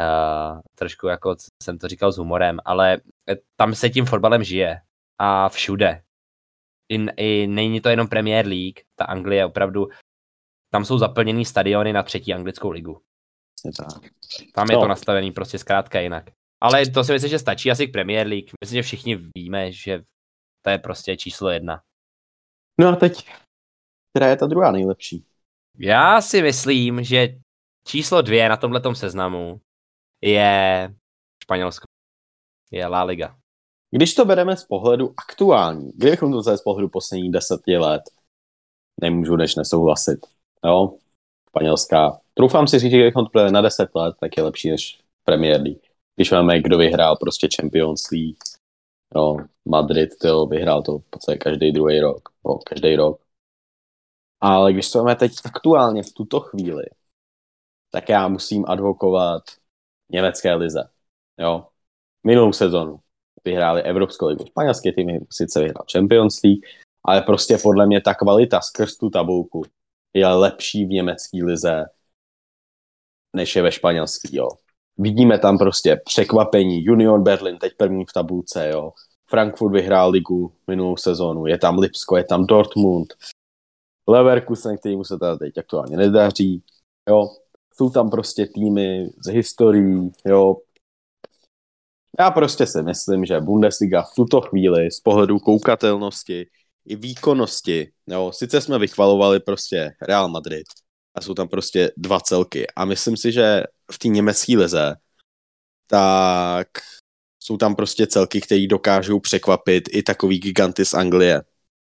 Uh, 0.01 0.61
trošku 0.75 1.07
jako 1.07 1.37
jsem 1.63 1.79
to 1.79 1.89
říkal 1.89 2.13
s 2.13 2.19
humorem, 2.19 2.59
ale 2.65 3.01
eh, 3.31 3.37
tam 3.57 3.75
se 3.75 3.91
tím 3.91 4.07
fotbalem 4.07 4.45
žije 4.45 4.81
a 5.19 5.49
všude. 5.49 6.03
I, 6.89 7.07
I 7.17 7.47
není 7.47 7.81
to 7.81 7.89
jenom 7.89 8.09
Premier 8.09 8.47
League, 8.47 8.81
ta 8.99 9.05
Anglie 9.05 9.47
opravdu, 9.47 9.89
tam 10.73 10.85
jsou 10.85 10.99
zaplněný 10.99 11.45
stadiony 11.45 11.93
na 11.93 12.03
třetí 12.03 12.35
anglickou 12.35 12.71
ligu. 12.71 13.03
Tam 14.55 14.67
je 14.71 14.77
no. 14.77 14.83
to 14.83 14.89
nastavený 14.89 15.33
prostě 15.33 15.59
zkrátka 15.59 16.01
jinak. 16.01 16.25
Ale 16.61 16.87
to 16.87 17.05
si 17.05 17.13
myslím, 17.13 17.31
že 17.31 17.39
stačí 17.39 17.71
asi 17.71 17.87
k 17.87 17.93
Premier 17.93 18.27
League. 18.27 18.51
Myslím, 18.61 18.79
že 18.79 18.83
všichni 18.83 19.19
víme, 19.37 19.73
že 19.73 20.03
to 20.65 20.71
je 20.71 20.79
prostě 20.79 21.17
číslo 21.17 21.51
jedna. 21.51 21.83
No 22.81 22.89
a 22.89 22.97
teď, 22.97 23.29
která 24.11 24.31
je 24.31 24.37
ta 24.37 24.47
druhá 24.47 24.73
nejlepší? 24.73 25.25
Já 25.79 26.21
si 26.21 26.43
myslím, 26.43 27.05
že 27.05 27.29
číslo 27.87 28.23
dvě 28.23 28.49
na 28.49 28.57
tomhle 28.57 28.95
seznamu 28.95 29.61
je 30.23 30.95
Španělsko. 31.45 31.85
Je 32.71 32.87
La 32.87 33.03
Liga. 33.03 33.37
Když 33.91 34.15
to 34.15 34.25
bereme 34.25 34.57
z 34.57 34.65
pohledu 34.65 35.15
aktuální, 35.29 35.93
kdybychom 35.95 36.33
to 36.33 36.39
vzali 36.39 36.59
z 36.59 36.63
pohledu 36.63 36.89
posledních 36.89 37.33
deseti 37.33 37.77
let, 37.77 38.03
nemůžu 39.01 39.37
než 39.37 39.55
nesouhlasit. 39.55 40.27
Jo? 40.65 40.99
Španělská. 41.51 42.21
Troufám 42.35 42.67
si 42.67 42.79
říct, 42.79 42.91
že 42.91 42.97
kdybychom 42.97 43.27
to 43.27 43.51
na 43.51 43.61
deset 43.61 43.95
let, 43.95 44.17
tak 44.21 44.37
je 44.37 44.43
lepší 44.43 44.71
než 44.71 45.01
Premier 45.25 45.61
League. 45.61 45.83
Když 46.17 46.31
máme, 46.31 46.61
kdo 46.61 46.79
vyhrál 46.79 47.17
prostě 47.17 47.49
Champions 47.57 48.11
League, 48.11 48.58
jo, 49.15 49.37
Madrid 49.65 50.19
to 50.19 50.47
vyhrál 50.47 50.83
to 50.83 50.99
v 50.99 51.11
podstatě 51.11 51.39
každý 51.39 51.73
druhý 51.73 52.01
rok, 52.01 52.29
jo, 52.47 52.59
každý 52.67 52.97
rok. 52.97 53.21
Ale 54.41 54.73
když 54.73 54.95
máme 54.95 55.17
teď 55.17 55.33
aktuálně 55.45 56.03
v 56.03 56.13
tuto 56.13 56.41
chvíli, 56.41 56.85
tak 57.91 58.09
já 58.09 58.29
musím 58.29 58.65
advokovat 58.69 59.43
německé 60.09 60.55
lize. 60.55 60.91
Jo. 61.39 61.67
Minulou 62.27 62.53
sezonu 62.53 63.01
vyhráli 63.45 63.83
Evropskou 63.83 64.27
ligu. 64.27 64.47
Španělské 64.47 64.93
týmy 64.93 65.21
sice 65.31 65.61
vyhrál 65.61 65.85
Champions 65.93 66.43
League, 66.43 66.67
ale 67.05 67.23
prostě 67.23 67.59
podle 67.63 67.87
mě 67.87 68.01
ta 68.01 68.15
kvalita 68.15 68.61
skrz 68.61 68.97
tu 68.97 69.11
tabulku 69.11 69.65
je 70.15 70.27
lepší 70.27 70.85
v 70.85 70.89
německé 70.89 71.45
lize, 71.45 71.85
než 73.37 73.57
je 73.57 73.63
ve 73.63 73.73
španělský, 73.73 74.37
jo. 74.37 74.49
Vidíme 74.99 75.39
tam 75.39 75.59
prostě 75.59 76.01
překvapení. 76.05 76.89
Union 76.89 77.23
Berlin 77.23 77.59
teď 77.59 77.73
první 77.77 78.05
v 78.05 78.13
tabulce, 78.13 78.69
jo. 78.69 78.93
Frankfurt 79.27 79.73
vyhrál 79.73 80.11
ligu 80.11 80.53
minulou 80.67 80.97
sezonu, 80.97 81.47
je 81.47 81.59
tam 81.59 81.79
Lipsko, 81.79 82.17
je 82.17 82.25
tam 82.25 82.47
Dortmund, 82.47 83.15
Leverkusen, 84.09 84.79
který 84.79 84.97
mu 84.97 85.05
se 85.05 85.19
teda 85.19 85.37
teď 85.37 85.59
aktuálně 85.59 85.97
nedaří, 85.97 86.63
jo 87.09 87.29
jsou 87.79 87.91
tam 87.91 88.11
prostě 88.11 88.47
týmy 88.47 89.11
z 89.25 89.33
historií, 89.33 90.11
jo. 90.27 90.57
Já 92.21 92.31
prostě 92.31 92.67
si 92.67 92.83
myslím, 92.83 93.25
že 93.25 93.41
Bundesliga 93.41 94.03
v 94.03 94.15
tuto 94.17 94.41
chvíli 94.41 94.91
z 94.91 95.01
pohledu 95.01 95.39
koukatelnosti 95.39 96.47
i 96.87 96.97
výkonnosti, 96.97 97.93
jo, 98.07 98.33
sice 98.35 98.61
jsme 98.61 98.79
vychvalovali 98.79 99.41
prostě 99.41 99.93
Real 100.03 100.29
Madrid 100.29 100.67
a 101.15 101.21
jsou 101.21 101.35
tam 101.35 101.49
prostě 101.49 101.93
dva 101.97 102.21
celky 102.21 102.67
a 102.77 102.85
myslím 102.85 103.17
si, 103.17 103.33
že 103.33 103.63
v 103.93 103.99
té 103.99 104.09
německé 104.09 104.57
lize 104.57 104.97
tak 105.89 106.69
jsou 107.41 107.57
tam 107.57 107.77
prostě 107.77 108.07
celky, 108.07 108.41
které 108.41 108.67
dokážou 108.67 109.21
překvapit 109.21 109.89
i 109.93 110.03
takový 110.03 110.39
giganty 110.39 110.85
z 110.85 110.95
Anglie, 110.95 111.43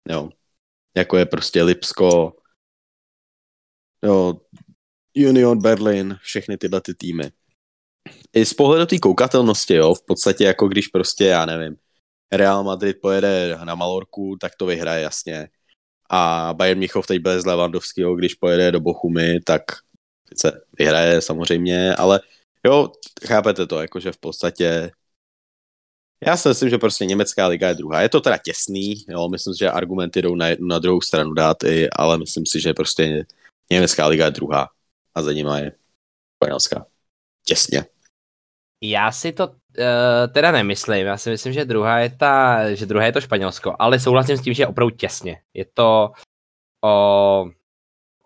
jo. 0.09 0.31
Jako 0.97 1.17
je 1.17 1.27
prostě 1.27 1.63
Lipsko, 1.63 2.37
jo, 4.05 4.35
Union 5.17 5.63
Berlin, 5.63 6.17
všechny 6.23 6.57
tyhle 6.57 6.81
ty 6.81 6.95
týmy. 6.95 7.33
i 8.33 8.47
z 8.47 8.55
pohledu 8.55 8.87
té 8.87 8.99
koukatelnosti, 8.99 9.75
jo, 9.75 9.95
v 9.95 10.07
podstatě 10.07 10.45
jako 10.45 10.69
když 10.69 10.89
prostě, 10.89 11.25
já 11.25 11.47
nevím, 11.47 11.77
Real 12.33 12.65
Madrid 12.65 12.97
pojede 13.03 13.59
na 13.65 13.75
Malorku, 13.75 14.37
tak 14.41 14.53
to 14.57 14.67
vyhraje 14.67 15.03
jasně. 15.03 15.49
A 16.11 16.51
Bayern 16.55 16.81
Michov 16.81 17.07
teď 17.07 17.23
bez 17.23 17.45
Lewandowského, 17.45 18.15
když 18.17 18.35
pojede 18.35 18.73
do 18.73 18.81
Bochumy, 18.81 19.41
tak 19.41 19.63
sice 20.29 20.65
vyhraje 20.79 21.21
samozřejmě, 21.21 21.95
ale 21.95 22.21
jo, 22.65 22.93
chápete 23.27 23.67
to, 23.67 23.81
jakože 23.81 24.13
v 24.13 24.19
podstatě 24.19 24.91
já 26.27 26.37
si 26.37 26.49
myslím, 26.49 26.71
že 26.71 26.79
prostě 26.79 27.07
německá 27.07 27.47
liga 27.47 27.69
je 27.69 27.75
druhá. 27.75 28.03
Je 28.03 28.09
to 28.09 28.21
teda 28.21 28.39
těsný, 28.39 28.95
jo, 29.09 29.29
myslím 29.29 29.55
si, 29.55 29.59
že 29.59 29.71
argumenty 29.71 30.23
jdou 30.23 30.35
na 30.35 30.49
jednu, 30.49 30.67
na 30.67 30.79
druhou 30.79 31.01
stranu 31.01 31.33
dát, 31.33 31.65
i, 31.65 31.91
ale 31.91 32.19
myslím 32.19 32.47
si, 32.47 32.61
že 32.61 32.75
prostě 32.75 33.27
německá 33.71 34.07
liga 34.07 34.25
je 34.25 34.31
druhá 34.31 34.69
a 35.15 35.23
za 35.23 35.33
nima 35.33 35.59
je 35.59 35.73
španělská. 36.37 36.87
Těsně. 37.45 37.85
Já 38.83 39.13
si 39.13 39.33
to 39.33 39.49
uh, 39.49 39.55
teda 40.33 40.51
nemyslím. 40.51 41.07
Já 41.07 41.17
si 41.17 41.31
myslím, 41.31 41.53
že 41.53 41.65
druhá 41.65 41.99
je 41.99 42.11
ta, 42.11 42.59
že 42.75 42.87
druhá 42.87 43.07
je 43.07 43.13
to 43.13 43.21
Španělsko, 43.21 43.77
ale 43.79 44.01
souhlasím 44.01 44.37
s 44.37 44.43
tím, 44.43 44.55
že 44.55 44.63
je 44.63 44.67
opravdu 44.67 44.97
těsně. 44.97 45.43
Je 45.55 45.65
to 45.75 46.13
o, 46.85 47.45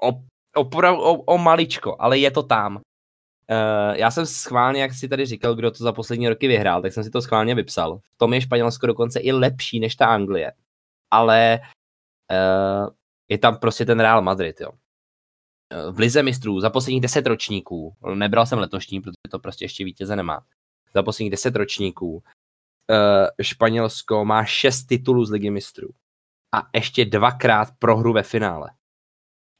o, 0.03 0.23
opravdu 0.57 1.03
o, 1.03 1.13
o 1.13 1.39
maličko, 1.39 1.97
ale 1.99 2.19
je 2.19 2.31
to 2.31 2.43
tam. 2.43 2.77
Uh, 2.77 3.97
já 3.97 4.11
jsem 4.11 4.27
schválně, 4.27 4.83
jak 4.83 4.93
si 4.93 5.09
tady 5.09 5.27
říkal, 5.27 5.55
kdo 5.55 5.71
to 5.71 5.85
za 5.85 5.93
poslední 5.93 6.29
roky 6.29 6.49
vyhrál, 6.49 6.83
tak 6.83 6.93
jsem 6.93 7.05
si 7.05 7.11
to 7.11 7.23
schválně 7.23 7.55
vypsal. 7.55 7.99
V 7.99 8.17
tom 8.17 8.35
je 8.35 8.41
Španělsko 8.41 8.87
dokonce 8.87 9.21
i 9.21 9.33
lepší 9.33 9.81
než 9.81 9.97
ta 9.97 10.07
Anglie. 10.07 10.53
Ale 11.11 11.61
uh, 12.31 12.89
je 13.29 13.39
tam 13.39 13.57
prostě 13.57 13.85
ten 13.85 14.01
Real 14.01 14.23
Madrid, 14.23 14.61
jo. 14.61 14.71
Uh, 14.71 15.95
v 15.95 15.99
Lize 15.99 16.23
mistrů 16.23 16.61
za 16.61 16.71
posledních 16.71 17.03
deset 17.03 17.27
ročníků, 17.27 17.97
nebral 18.15 18.47
jsem 18.47 18.59
letošní, 18.59 19.01
protože 19.01 19.31
to 19.31 19.39
prostě 19.39 19.65
ještě 19.65 19.85
vítěze 19.85 20.17
nemá, 20.17 20.47
za 20.95 21.03
posledních 21.03 21.31
deset 21.31 21.57
ročníků 21.57 22.15
uh, 22.15 22.23
Španělsko 23.43 24.25
má 24.25 24.45
šest 24.45 24.85
titulů 24.85 25.25
z 25.25 25.31
Ligy 25.31 25.51
mistrů 25.51 25.89
a 26.55 26.69
ještě 26.75 27.05
dvakrát 27.05 27.69
prohru 27.79 28.13
ve 28.13 28.23
finále. 28.23 28.71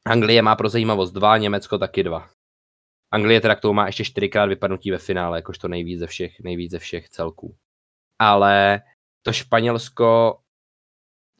Anglie 0.05 0.41
má 0.41 0.55
pro 0.55 0.69
zajímavost 0.69 1.11
dva, 1.11 1.37
Německo 1.37 1.77
taky 1.77 2.03
dva. 2.03 2.29
Anglie 3.11 3.41
teda 3.41 3.55
k 3.55 3.61
tomu 3.61 3.73
má 3.73 3.85
ještě 3.85 4.05
čtyřikrát 4.05 4.45
vypadnutí 4.45 4.91
ve 4.91 4.97
finále, 4.97 5.37
jakožto 5.37 5.67
nejvíc 5.67 5.99
ze 5.99 6.07
všech, 6.07 6.39
nejvíc 6.39 6.71
ze 6.71 6.79
všech 6.79 7.09
celků. 7.09 7.55
Ale 8.19 8.81
to 9.21 9.33
Španělsko, 9.33 10.39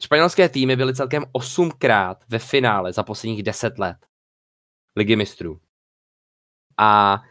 španělské 0.02 0.48
týmy 0.48 0.76
byly 0.76 0.94
celkem 0.94 1.24
osmkrát 1.32 2.24
ve 2.28 2.38
finále 2.38 2.92
za 2.92 3.02
posledních 3.02 3.42
deset 3.42 3.78
let 3.78 4.06
ligy 4.96 5.16
mistrů. 5.16 5.60
A 6.78 7.22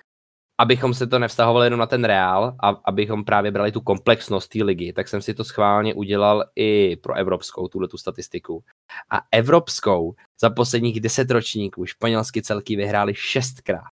abychom 0.57 0.93
se 0.93 1.07
to 1.07 1.19
nevztahovali 1.19 1.65
jenom 1.65 1.79
na 1.79 1.85
ten 1.85 2.03
Real 2.03 2.55
a 2.63 2.69
abychom 2.69 3.25
právě 3.25 3.51
brali 3.51 3.71
tu 3.71 3.81
komplexnost 3.81 4.51
té 4.51 4.63
ligy, 4.63 4.93
tak 4.93 5.07
jsem 5.07 5.21
si 5.21 5.33
to 5.33 5.43
schválně 5.43 5.93
udělal 5.93 6.45
i 6.55 6.95
pro 6.95 7.13
evropskou, 7.13 7.67
tuhle 7.67 7.87
tu 7.87 7.97
statistiku. 7.97 8.63
A 9.09 9.21
evropskou 9.31 10.15
za 10.41 10.49
posledních 10.49 10.99
deset 10.99 11.31
ročníků 11.31 11.85
španělsky 11.85 12.41
celky 12.41 12.75
vyhráli 12.75 13.13
šestkrát. 13.15 13.89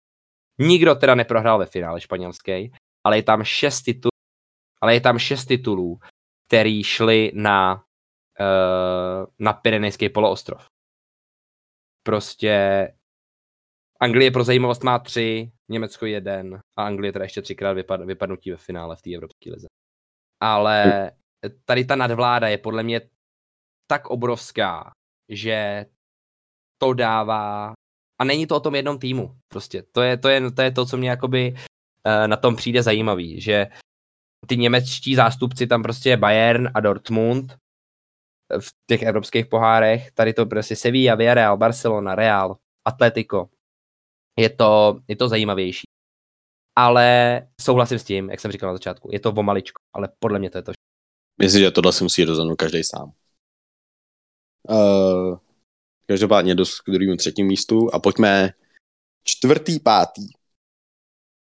Nikdo 0.60 0.96
teda 0.96 1.16
neprohrál 1.16 1.60
ve 1.60 1.66
finále 1.66 2.02
španělský, 2.02 2.72
ale 3.04 3.18
je 3.18 3.24
tam 3.24 3.44
šest 3.44 3.82
titulů, 3.82 4.12
ale 4.82 4.94
je 4.94 5.02
tam 5.02 5.20
šest 5.20 5.46
titulů, 5.46 6.00
který 6.48 6.84
šli 6.84 7.32
na, 7.36 7.84
uh, 8.40 9.26
na 9.40 9.54
Pyrenejský 9.54 10.10
poloostrov. 10.10 10.66
Prostě 12.04 12.88
Anglie 14.00 14.32
pro 14.32 14.44
zajímavost 14.44 14.84
má 14.84 15.00
tři, 15.00 15.52
Německo 15.70 16.06
jeden 16.06 16.62
a 16.78 16.86
Anglie 16.86 17.14
teda 17.14 17.26
ještě 17.26 17.42
třikrát 17.42 17.74
vypad, 17.74 18.02
vypadnutí 18.02 18.52
ve 18.52 18.58
finále 18.58 18.96
v 18.96 19.02
té 19.02 19.16
Evropské 19.16 19.52
lize. 19.52 19.68
Ale 20.40 21.12
tady 21.66 21.86
ta 21.86 21.96
nadvláda 21.96 22.48
je 22.48 22.58
podle 22.58 22.84
mě 22.84 23.02
tak 23.88 24.08
obrovská, 24.08 24.92
že 25.30 25.86
to 26.82 26.94
dává 26.94 27.74
a 28.20 28.24
není 28.24 28.48
to 28.48 28.56
o 28.56 28.60
tom 28.60 28.76
jednom 28.76 29.00
týmu. 29.00 29.36
Prostě 29.48 29.84
to 29.92 30.02
je 30.02 30.18
to, 30.18 30.30
je, 30.30 30.52
to, 30.52 30.62
je 30.62 30.72
to 30.72 30.86
co 30.86 30.98
mě 30.98 31.10
jakoby 31.10 31.54
uh, 31.54 32.28
na 32.28 32.38
tom 32.38 32.56
přijde 32.56 32.84
zajímavý, 32.84 33.42
že 33.42 33.68
ty 34.48 34.58
němečtí 34.58 35.16
zástupci 35.16 35.68
tam 35.68 35.84
prostě 35.84 36.10
je 36.10 36.18
Bayern 36.18 36.70
a 36.74 36.80
Dortmund 36.80 37.56
v 38.60 38.70
těch 38.90 39.02
evropských 39.02 39.46
pohárech, 39.46 40.12
tady 40.12 40.34
to 40.34 40.46
prostě 40.46 40.76
Sevilla, 40.76 41.16
Villarreal, 41.16 41.58
Barcelona, 41.58 42.16
Real, 42.16 42.58
Atletico. 42.88 43.50
Je 44.40 44.50
to, 44.50 45.00
je 45.08 45.16
to 45.16 45.30
zajímavější. 45.30 45.88
Ale 46.76 47.42
souhlasím 47.62 48.00
s 48.00 48.04
tím, 48.04 48.30
jak 48.30 48.40
jsem 48.40 48.52
říkal 48.52 48.70
na 48.70 48.76
začátku, 48.76 49.10
je 49.12 49.20
to 49.20 49.30
o 49.30 49.44
maličko, 49.44 49.82
ale 49.94 50.10
podle 50.20 50.40
mě 50.40 50.50
to 50.50 50.58
je 50.58 50.62
to. 50.62 50.72
Myslím, 51.42 51.62
že 51.62 51.72
tohle 51.72 51.94
si 51.94 52.04
musí 52.04 52.24
rozhodnout 52.24 52.56
každý 52.56 52.84
sám. 52.84 53.12
Uh, 54.70 55.38
Každopádně 56.08 56.56
do 56.56 56.66
k 56.66 56.92
druhému 56.92 57.16
třetím 57.16 57.48
místu 57.48 57.94
a 57.94 58.00
pojďme 58.00 58.50
čtvrtý, 59.24 59.80
pátý. 59.80 60.28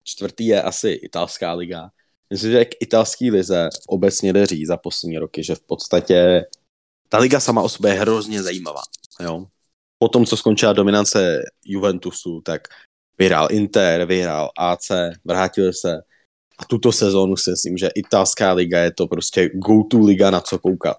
Čtvrtý 0.04 0.48
je 0.48 0.62
asi 0.62 0.90
italská 0.90 1.54
liga. 1.54 1.90
Myslím, 2.30 2.52
že 2.52 2.66
k 2.66 2.76
italský 2.82 3.32
lize 3.32 3.70
obecně 3.88 4.34
jde 4.34 4.46
říct 4.46 4.68
za 4.68 4.78
poslední 4.78 5.18
roky, 5.18 5.44
že 5.44 5.56
v 5.56 5.62
podstatě 5.62 6.46
ta 7.10 7.18
liga 7.18 7.40
sama 7.40 7.62
o 7.62 7.70
sobě 7.70 7.94
je 7.94 8.00
hrozně 8.00 8.44
zajímavá. 8.44 8.82
Jo? 9.20 9.46
Po 9.98 10.10
tom, 10.10 10.26
co 10.26 10.38
skončila 10.38 10.74
dominance 10.74 11.44
Juventusu, 11.66 12.42
tak 12.42 12.62
vyhrál 13.18 13.48
Inter, 13.52 14.06
vyhrál 14.06 14.52
AC, 14.58 14.92
vrátil 15.26 15.74
se 15.74 16.02
a 16.58 16.66
tuto 16.66 16.92
sezónu 16.92 17.38
si 17.38 17.52
myslím, 17.52 17.78
že 17.78 17.90
italská 17.96 18.54
liga 18.54 18.80
je 18.80 18.92
to 18.92 19.08
prostě 19.08 19.50
go-to 19.54 20.00
liga 20.00 20.32
na 20.32 20.42
co 20.42 20.60
koukat. 20.60 20.98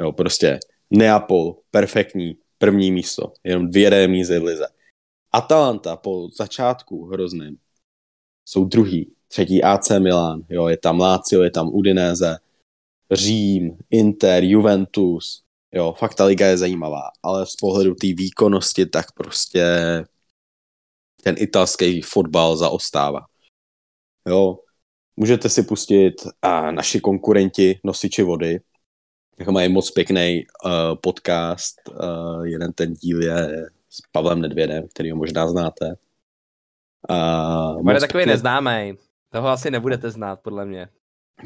Jo, 0.00 0.12
prostě 0.12 0.60
Neapol, 0.90 1.56
perfektní, 1.70 2.36
první 2.58 2.92
místo, 2.92 3.32
jenom 3.44 3.70
dvě 3.70 3.90
remízy 3.90 4.38
v 4.38 4.44
lize. 4.44 4.66
Atalanta 5.32 5.96
po 5.96 6.28
začátku 6.28 7.04
hrozným 7.04 7.58
jsou 8.44 8.64
druhý, 8.64 9.14
třetí 9.28 9.62
AC 9.62 9.90
Milan, 9.90 10.42
jo, 10.48 10.68
je 10.68 10.76
tam 10.76 11.00
Lazio, 11.00 11.42
je 11.42 11.50
tam 11.50 11.68
Udinese, 11.68 12.38
Řím, 13.12 13.78
Inter, 13.90 14.44
Juventus, 14.44 15.42
jo, 15.72 15.94
fakt 15.98 16.14
ta 16.14 16.24
liga 16.24 16.46
je 16.46 16.58
zajímavá, 16.58 17.02
ale 17.22 17.46
z 17.46 17.56
pohledu 17.56 17.94
té 17.94 18.06
výkonnosti 18.06 18.86
tak 18.86 19.12
prostě 19.12 19.64
ten 21.22 21.34
italský 21.38 22.02
fotbal 22.02 22.56
zaostává. 22.56 23.20
Jo, 24.28 24.58
můžete 25.16 25.48
si 25.48 25.62
pustit 25.62 26.14
a 26.42 26.70
naši 26.70 27.00
konkurenti, 27.00 27.80
nosiči 27.84 28.22
vody, 28.22 28.60
jako 29.38 29.52
mají 29.52 29.68
moc 29.68 29.90
pěkný 29.90 30.44
uh, 30.64 30.70
podcast. 31.02 31.76
Uh, 31.88 32.44
jeden 32.46 32.72
ten 32.72 32.92
díl 32.92 33.22
je 33.22 33.66
s 33.88 34.00
Pavlem 34.12 34.40
Nedvědem, 34.40 34.88
který 34.88 35.10
ho 35.10 35.16
možná 35.16 35.48
znáte. 35.48 35.94
Uh, 37.10 37.82
Bude 37.82 38.00
takový 38.00 38.18
pěkný... 38.18 38.32
neznámý. 38.32 38.98
Toho 39.32 39.48
asi 39.48 39.70
nebudete 39.70 40.10
znát, 40.10 40.40
podle 40.42 40.66
mě. 40.66 40.88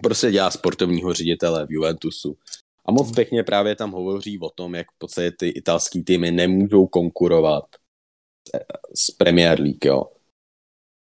Prostě 0.03 0.30
dělá 0.30 0.51
sportovního 0.51 1.12
ředitele 1.12 1.66
v 1.66 1.70
Juventusu. 1.70 2.37
A 2.87 2.93
moc 2.93 3.12
pěkně 3.12 3.43
právě 3.43 3.76
tam 3.76 3.91
hovoří 3.91 4.39
o 4.39 4.51
tom, 4.51 4.74
jak 4.74 4.87
v 4.91 4.99
podstatě 4.99 5.30
ty 5.30 5.49
italský 5.49 6.05
týmy 6.05 6.30
nemůžou 6.30 6.87
konkurovat 6.87 7.64
s 8.95 9.11
Premier 9.11 9.61
League, 9.61 9.85
jo. 9.85 10.05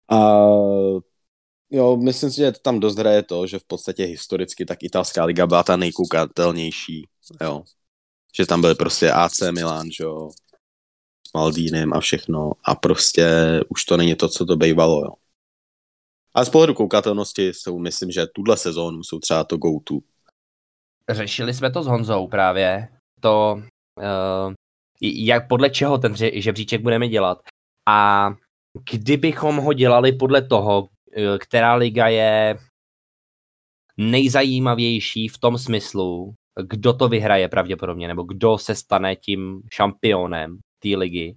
A 0.10 0.40
jo, 1.74 1.98
myslím 1.98 2.32
si, 2.32 2.38
že 2.38 2.52
tam 2.52 2.80
dost 2.80 2.98
hraje 2.98 3.24
to, 3.24 3.48
že 3.48 3.60
v 3.60 3.64
podstatě 3.64 4.04
historicky 4.04 4.66
tak 4.66 4.84
italská 4.84 5.26
liga 5.26 5.48
byla 5.48 5.64
ta 5.64 5.78
nejkoukatelnější, 5.78 7.08
jo. 7.42 7.64
Že 8.36 8.46
tam 8.46 8.62
byly 8.62 8.76
prostě 8.76 9.12
AC 9.12 9.42
Milan, 9.52 9.88
jo, 10.00 10.30
s 11.28 11.34
Maldínem 11.34 11.94
a 11.94 12.00
všechno 12.00 12.52
a 12.64 12.76
prostě 12.76 13.28
už 13.70 13.86
to 13.86 13.98
není 13.98 14.16
to, 14.16 14.30
co 14.30 14.46
to 14.46 14.56
bývalo, 14.56 15.02
jo. 15.02 15.12
A 16.36 16.46
z 16.46 16.50
pohledu 16.50 16.74
koukatelnosti 16.74 17.48
jsou, 17.48 17.80
myslím, 17.80 18.12
že 18.12 18.28
tuhle 18.28 18.58
sezónu 18.58 19.04
jsou 19.04 19.20
třeba 19.20 19.44
to 19.44 19.58
go-to. 19.58 20.00
Řešili 21.10 21.54
jsme 21.54 21.72
to 21.72 21.84
s 21.84 21.88
Honzou 21.88 22.28
právě, 22.28 22.88
to, 23.20 23.62
uh, 23.98 24.54
jak 25.02 25.48
podle 25.48 25.70
čeho 25.70 25.98
ten 25.98 26.16
žebříček 26.34 26.82
budeme 26.82 27.08
dělat. 27.08 27.42
A 27.90 28.30
kdybychom 28.92 29.58
ho 29.58 29.74
dělali 29.74 30.12
podle 30.12 30.42
toho, 30.42 30.90
která 31.40 31.76
liga 31.76 32.08
je 32.08 32.58
nejzajímavější 33.98 35.28
v 35.28 35.38
tom 35.38 35.58
smyslu, 35.58 36.34
kdo 36.62 36.94
to 36.94 37.10
vyhraje 37.10 37.48
pravděpodobně, 37.48 38.08
nebo 38.08 38.24
kdo 38.24 38.58
se 38.58 38.76
stane 38.76 39.16
tím 39.16 39.62
šampionem 39.72 40.60
té 40.80 40.90
ligy, 40.90 41.36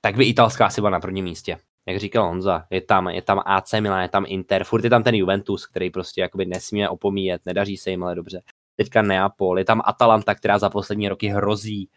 tak 0.00 0.16
by 0.16 0.24
italská 0.24 0.66
asi 0.66 0.80
byla 0.80 0.90
na 0.90 1.00
prvním 1.00 1.24
místě. 1.24 1.58
Jak 1.88 2.00
říkal 2.00 2.28
Honza, 2.28 2.66
je 2.70 2.80
tam, 2.80 3.08
je 3.08 3.22
tam 3.22 3.42
AC 3.46 3.72
Milan, 3.72 4.02
je 4.02 4.08
tam 4.08 4.24
Inter, 4.28 4.64
furt 4.64 4.84
je 4.84 4.90
tam 4.90 5.02
ten 5.02 5.14
Juventus, 5.14 5.66
který 5.66 5.90
prostě 5.90 6.20
jakoby 6.20 6.46
nesmíme 6.46 6.88
opomíjet, 6.88 7.46
nedaří 7.46 7.76
se 7.76 7.90
jim 7.90 8.04
ale 8.04 8.14
dobře. 8.14 8.42
Teďka 8.76 9.02
Neapol, 9.02 9.58
je 9.58 9.64
tam 9.64 9.82
Atalanta, 9.84 10.34
která 10.34 10.58
za 10.58 10.70
poslední 10.70 11.08
roky 11.08 11.28
hrozí, 11.28 11.88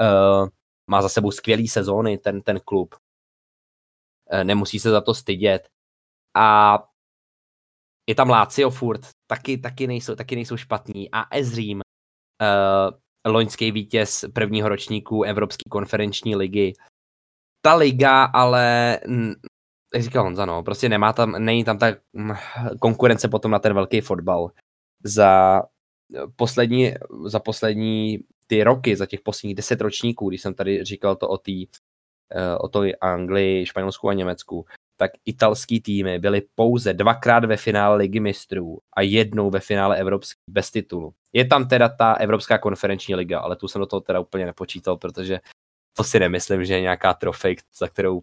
uh, 0.00 0.48
má 0.90 1.02
za 1.02 1.08
sebou 1.08 1.30
skvělý 1.30 1.68
sezóny 1.68 2.18
ten, 2.18 2.42
ten 2.42 2.60
klub. 2.64 2.94
Uh, 4.32 4.44
nemusí 4.44 4.78
se 4.78 4.90
za 4.90 5.00
to 5.00 5.14
stydět. 5.14 5.68
A 6.36 6.78
je 8.08 8.14
tam 8.14 8.30
Lazio 8.30 8.70
furt, 8.70 9.00
taky, 9.26 9.58
taky, 9.58 9.86
nejsou, 9.86 10.14
taky 10.14 10.34
nejsou 10.36 10.56
špatní. 10.56 11.10
A 11.10 11.36
Ezrím, 11.36 11.80
uh, 12.42 13.32
loňský 13.32 13.70
vítěz 13.70 14.24
prvního 14.34 14.68
ročníku 14.68 15.22
Evropské 15.22 15.62
konferenční 15.70 16.36
ligy. 16.36 16.72
Ta 17.62 17.74
liga 17.74 18.24
ale, 18.24 18.98
jak 19.94 20.02
říkal 20.02 20.24
Honza, 20.24 20.46
no, 20.46 20.62
prostě 20.62 20.88
nemá 20.88 21.12
tam, 21.12 21.32
není 21.44 21.64
tam 21.64 21.78
ta 21.78 21.86
hm, 22.16 22.34
konkurence 22.80 23.28
potom 23.28 23.50
na 23.50 23.58
ten 23.58 23.74
velký 23.74 24.00
fotbal. 24.00 24.50
Za 25.04 25.62
poslední, 26.36 26.94
za 27.24 27.40
poslední 27.40 28.18
ty 28.46 28.64
roky, 28.64 28.96
za 28.96 29.06
těch 29.06 29.20
posledních 29.20 29.56
deset 29.56 29.80
ročníků, 29.80 30.28
když 30.28 30.42
jsem 30.42 30.54
tady 30.54 30.84
říkal 30.84 31.16
to 31.16 31.28
o 31.28 31.38
té 31.38 31.52
eh, 32.30 32.56
o 32.56 32.68
Anglii, 33.00 33.66
Španělsku 33.66 34.08
a 34.08 34.14
Německu, 34.14 34.66
tak 34.96 35.10
italský 35.24 35.80
týmy 35.80 36.18
byly 36.18 36.42
pouze 36.54 36.94
dvakrát 36.94 37.44
ve 37.44 37.56
finále 37.56 37.96
Ligy 37.96 38.20
mistrů 38.20 38.78
a 38.96 39.02
jednou 39.02 39.50
ve 39.50 39.60
finále 39.60 39.96
Evropský 39.96 40.40
bez 40.48 40.70
titulu. 40.70 41.14
Je 41.32 41.44
tam 41.44 41.68
teda 41.68 41.88
ta 41.88 42.12
Evropská 42.12 42.58
konferenční 42.58 43.14
liga, 43.14 43.40
ale 43.40 43.56
tu 43.56 43.68
jsem 43.68 43.80
do 43.80 43.86
toho 43.86 44.00
teda 44.00 44.20
úplně 44.20 44.46
nepočítal, 44.46 44.96
protože 44.96 45.40
to 45.96 46.04
si 46.04 46.20
nemyslím, 46.20 46.64
že 46.64 46.74
je 46.74 46.80
nějaká 46.80 47.14
trofej, 47.14 47.56
za 47.78 47.88
kterou 47.88 48.22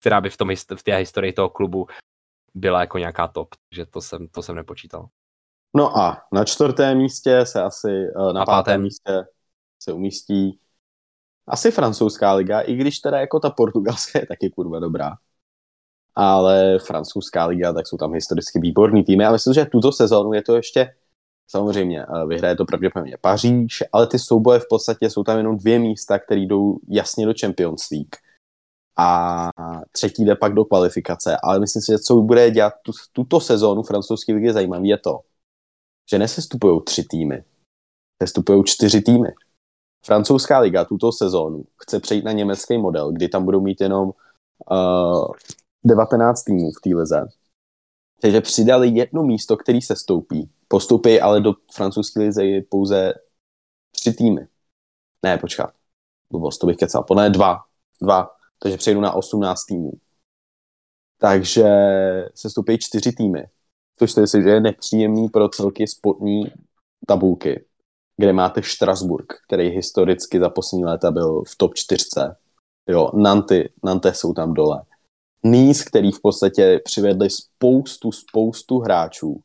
která 0.00 0.20
by 0.20 0.30
v, 0.30 0.36
tom, 0.36 0.48
v 0.76 0.82
té 0.82 0.96
historii 0.96 1.32
toho 1.32 1.48
klubu 1.48 1.86
byla 2.54 2.80
jako 2.80 2.98
nějaká 2.98 3.28
top, 3.28 3.48
takže 3.68 3.86
to 3.86 4.00
jsem, 4.00 4.28
to 4.28 4.42
jsem 4.42 4.56
nepočítal. 4.56 5.08
No 5.76 5.98
a 5.98 6.22
na 6.32 6.44
čtvrtém 6.44 6.98
místě 6.98 7.46
se 7.46 7.62
asi, 7.62 7.88
eh, 7.88 8.32
na, 8.32 8.44
pátém, 8.44 8.64
pátém 8.64 8.82
místě 8.82 9.24
se 9.82 9.92
umístí 9.92 10.60
asi 11.50 11.70
francouzská 11.70 12.32
liga, 12.32 12.60
i 12.60 12.74
když 12.74 12.98
teda 12.98 13.20
jako 13.20 13.40
ta 13.40 13.50
portugalská 13.50 14.18
je 14.18 14.26
taky 14.26 14.50
kurva 14.50 14.78
dobrá. 14.78 15.12
Ale 16.14 16.78
francouzská 16.78 17.46
liga, 17.46 17.72
tak 17.72 17.86
jsou 17.86 17.96
tam 17.96 18.14
historicky 18.14 18.58
výborný 18.58 19.04
týmy 19.04 19.24
a 19.24 19.32
myslím, 19.32 19.54
že 19.54 19.64
tuto 19.64 19.92
sezónu 19.92 20.32
je 20.32 20.42
to 20.42 20.56
ještě 20.56 20.94
samozřejmě 21.50 22.02
eh, 22.02 22.26
vyhraje 22.26 22.56
to 22.56 22.64
pravděpodobně 22.64 23.16
Paříž, 23.20 23.82
ale 23.92 24.06
ty 24.06 24.18
souboje 24.18 24.60
v 24.60 24.68
podstatě 24.68 25.10
jsou 25.10 25.24
tam 25.24 25.36
jenom 25.36 25.56
dvě 25.56 25.78
místa, 25.78 26.18
které 26.18 26.40
jdou 26.40 26.78
jasně 26.88 27.26
do 27.26 27.34
Champions 27.40 27.90
League. 27.90 28.16
A 28.98 29.48
třetí 29.92 30.24
jde 30.24 30.36
pak 30.36 30.54
do 30.54 30.64
kvalifikace, 30.64 31.36
ale 31.42 31.60
myslím 31.60 31.82
si, 31.82 31.92
že 31.92 31.98
co 31.98 32.16
bude 32.16 32.50
dělat 32.50 32.74
tu, 32.82 32.92
tuto 33.12 33.40
sezónu 33.40 33.82
francouzské 33.82 34.32
ligy 34.32 34.52
zajímavé 34.52 34.86
je 34.86 34.98
to, 34.98 35.20
že 36.10 36.18
nesestupují 36.18 36.80
tři 36.84 37.04
týmy, 37.04 37.44
sestupují 38.22 38.62
čtyři 38.64 39.02
týmy. 39.02 39.28
Francouzská 40.04 40.58
liga 40.58 40.84
tuto 40.84 41.12
sezónu 41.12 41.64
chce 41.76 42.00
přejít 42.00 42.24
na 42.24 42.32
německý 42.32 42.78
model, 42.78 43.12
kdy 43.12 43.28
tam 43.28 43.44
budou 43.44 43.60
mít 43.60 43.80
jenom 43.80 44.10
uh, 44.70 45.32
19 45.84 46.42
týmů 46.42 46.70
v 46.70 46.80
té 46.80 46.96
lize. 46.96 47.26
Takže 48.20 48.40
přidali 48.40 48.88
jedno 48.88 49.22
místo, 49.22 49.56
který 49.56 49.80
se 49.80 49.96
stoupí. 49.96 50.50
Postoupí 50.68 51.20
ale 51.20 51.40
do 51.40 51.54
francouzské 51.72 52.20
lize 52.20 52.42
pouze 52.68 53.14
tři 53.90 54.12
týmy. 54.12 54.48
Ne, 55.22 55.38
počkat. 55.38 55.74
Blbost, 56.32 56.58
to 56.58 56.66
bych 56.66 56.76
kecal. 56.76 57.04
Podle 57.04 57.30
dva. 57.30 57.64
Dva. 58.02 58.30
Takže 58.58 58.76
přejdu 58.76 59.00
na 59.00 59.12
18 59.12 59.64
týmů. 59.64 59.92
Takže 61.18 61.68
se 62.34 62.50
stoupí 62.50 62.78
čtyři 62.78 63.12
týmy. 63.12 63.44
Což 63.98 64.12
si, 64.12 64.42
že 64.42 64.50
je 64.50 64.60
nepříjemný 64.60 65.28
pro 65.28 65.48
celky 65.48 65.86
spodní 65.86 66.52
tabulky 67.06 67.64
kde 68.20 68.32
máte 68.32 68.62
Štrasburg, 68.62 69.26
který 69.46 69.68
historicky 69.68 70.40
za 70.40 70.50
poslední 70.50 70.84
léta 70.84 71.10
byl 71.10 71.42
v 71.48 71.56
top 71.56 71.74
4. 71.74 72.04
Jo, 72.88 73.10
Nanty, 73.14 73.72
Nantes 73.84 74.18
jsou 74.18 74.32
tam 74.32 74.54
dole. 74.54 74.82
Nice, 75.42 75.84
který 75.84 76.12
v 76.12 76.20
podstatě 76.22 76.80
přivedli 76.84 77.30
spoustu, 77.30 78.12
spoustu 78.12 78.78
hráčů 78.78 79.40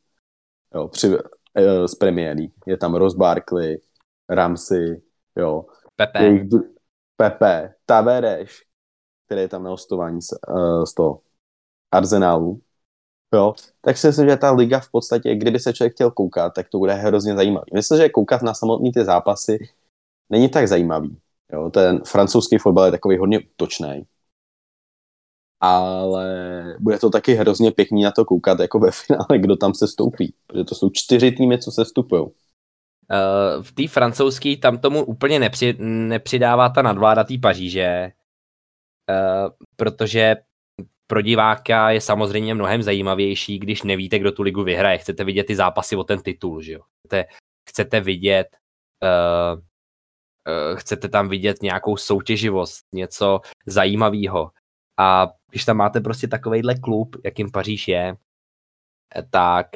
jo, 0.74 0.88
při, 0.88 1.08
uh, 1.08 1.86
z 1.86 1.94
premiéry. 1.94 2.52
Je 2.66 2.76
tam 2.76 2.94
Ross 2.94 3.14
Barkley, 3.14 3.80
Ramsey, 4.28 5.02
jo. 5.36 5.64
Pepe. 5.96 6.24
Jejich, 6.24 6.42
Pepe, 7.16 7.74
Tavereš, 7.86 8.62
který 9.26 9.40
je 9.40 9.48
tam 9.48 9.62
na 9.62 9.70
hostování 9.70 10.22
z, 10.22 10.28
uh, 10.48 10.84
z 10.84 10.94
toho 10.94 11.20
Arsenálu. 11.92 12.60
Jo, 13.34 13.54
tak 13.80 13.98
si 13.98 14.06
myslím, 14.06 14.28
že 14.28 14.36
ta 14.36 14.52
liga 14.52 14.80
v 14.80 14.90
podstatě, 14.90 15.34
kdyby 15.34 15.58
se 15.58 15.72
člověk 15.72 15.94
chtěl 15.94 16.10
koukat, 16.10 16.54
tak 16.54 16.68
to 16.68 16.78
bude 16.78 16.94
hrozně 16.94 17.34
zajímavý. 17.34 17.66
Myslím, 17.74 17.98
že 17.98 18.08
koukat 18.08 18.42
na 18.42 18.54
samotný 18.54 18.92
ty 18.92 19.04
zápasy 19.04 19.58
není 20.30 20.48
tak 20.48 20.68
zajímavý. 20.68 21.18
Jo, 21.52 21.70
ten 21.70 22.00
francouzský 22.06 22.58
fotbal 22.58 22.84
je 22.84 22.90
takový 22.90 23.18
hodně 23.18 23.40
útočný. 23.40 24.06
Ale 25.60 26.26
bude 26.80 26.98
to 26.98 27.10
taky 27.10 27.34
hrozně 27.34 27.70
pěkný 27.72 28.02
na 28.02 28.10
to 28.10 28.24
koukat 28.24 28.60
jako 28.60 28.78
ve 28.78 28.90
finále, 29.06 29.38
kdo 29.38 29.56
tam 29.56 29.74
se 29.74 29.88
stoupí. 29.88 30.34
Protože 30.46 30.64
to 30.64 30.74
jsou 30.74 30.90
čtyři 30.90 31.32
týmy, 31.32 31.58
co 31.58 31.70
se 31.70 31.84
stupují. 31.84 32.22
Uh, 32.22 33.62
v 33.62 33.72
té 33.72 33.88
francouzské 33.88 34.56
tam 34.56 34.78
tomu 34.78 35.04
úplně 35.04 35.38
nepři, 35.38 35.76
nepřidává 35.78 36.68
ta 36.68 36.82
nadvláda 36.82 37.24
té 37.24 37.34
Paříže, 37.38 38.12
uh, 39.10 39.50
protože 39.76 40.36
pro 41.06 41.22
diváka 41.22 41.90
je 41.90 42.00
samozřejmě 42.00 42.54
mnohem 42.54 42.82
zajímavější, 42.82 43.58
když 43.58 43.82
nevíte, 43.82 44.18
kdo 44.18 44.32
tu 44.32 44.42
ligu 44.42 44.64
vyhraje. 44.64 44.98
Chcete 44.98 45.24
vidět 45.24 45.44
ty 45.44 45.56
zápasy 45.56 45.96
o 45.96 46.04
ten 46.04 46.20
titul, 46.22 46.62
že 46.62 46.72
jo? 46.72 46.80
Chcete, 46.98 47.24
chcete 47.68 48.00
vidět 48.00 48.56
uh, 49.02 49.58
uh, 49.58 50.76
chcete 50.78 51.08
tam 51.08 51.28
vidět 51.28 51.62
nějakou 51.62 51.96
soutěživost, 51.96 52.84
něco 52.94 53.40
zajímavého. 53.66 54.50
A 54.98 55.28
když 55.50 55.64
tam 55.64 55.76
máte 55.76 56.00
prostě 56.00 56.28
takovejhle 56.28 56.74
klub, 56.74 57.16
jakým 57.24 57.50
Paříž 57.50 57.88
je, 57.88 58.16
tak 59.30 59.66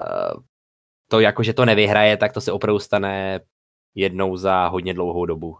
uh, 0.00 0.42
to 1.10 1.20
jako, 1.20 1.42
že 1.42 1.52
to 1.52 1.64
nevyhraje, 1.64 2.16
tak 2.16 2.32
to 2.32 2.40
se 2.40 2.52
opravdu 2.52 2.78
stane 2.78 3.40
jednou 3.94 4.36
za 4.36 4.66
hodně 4.66 4.94
dlouhou 4.94 5.26
dobu. 5.26 5.58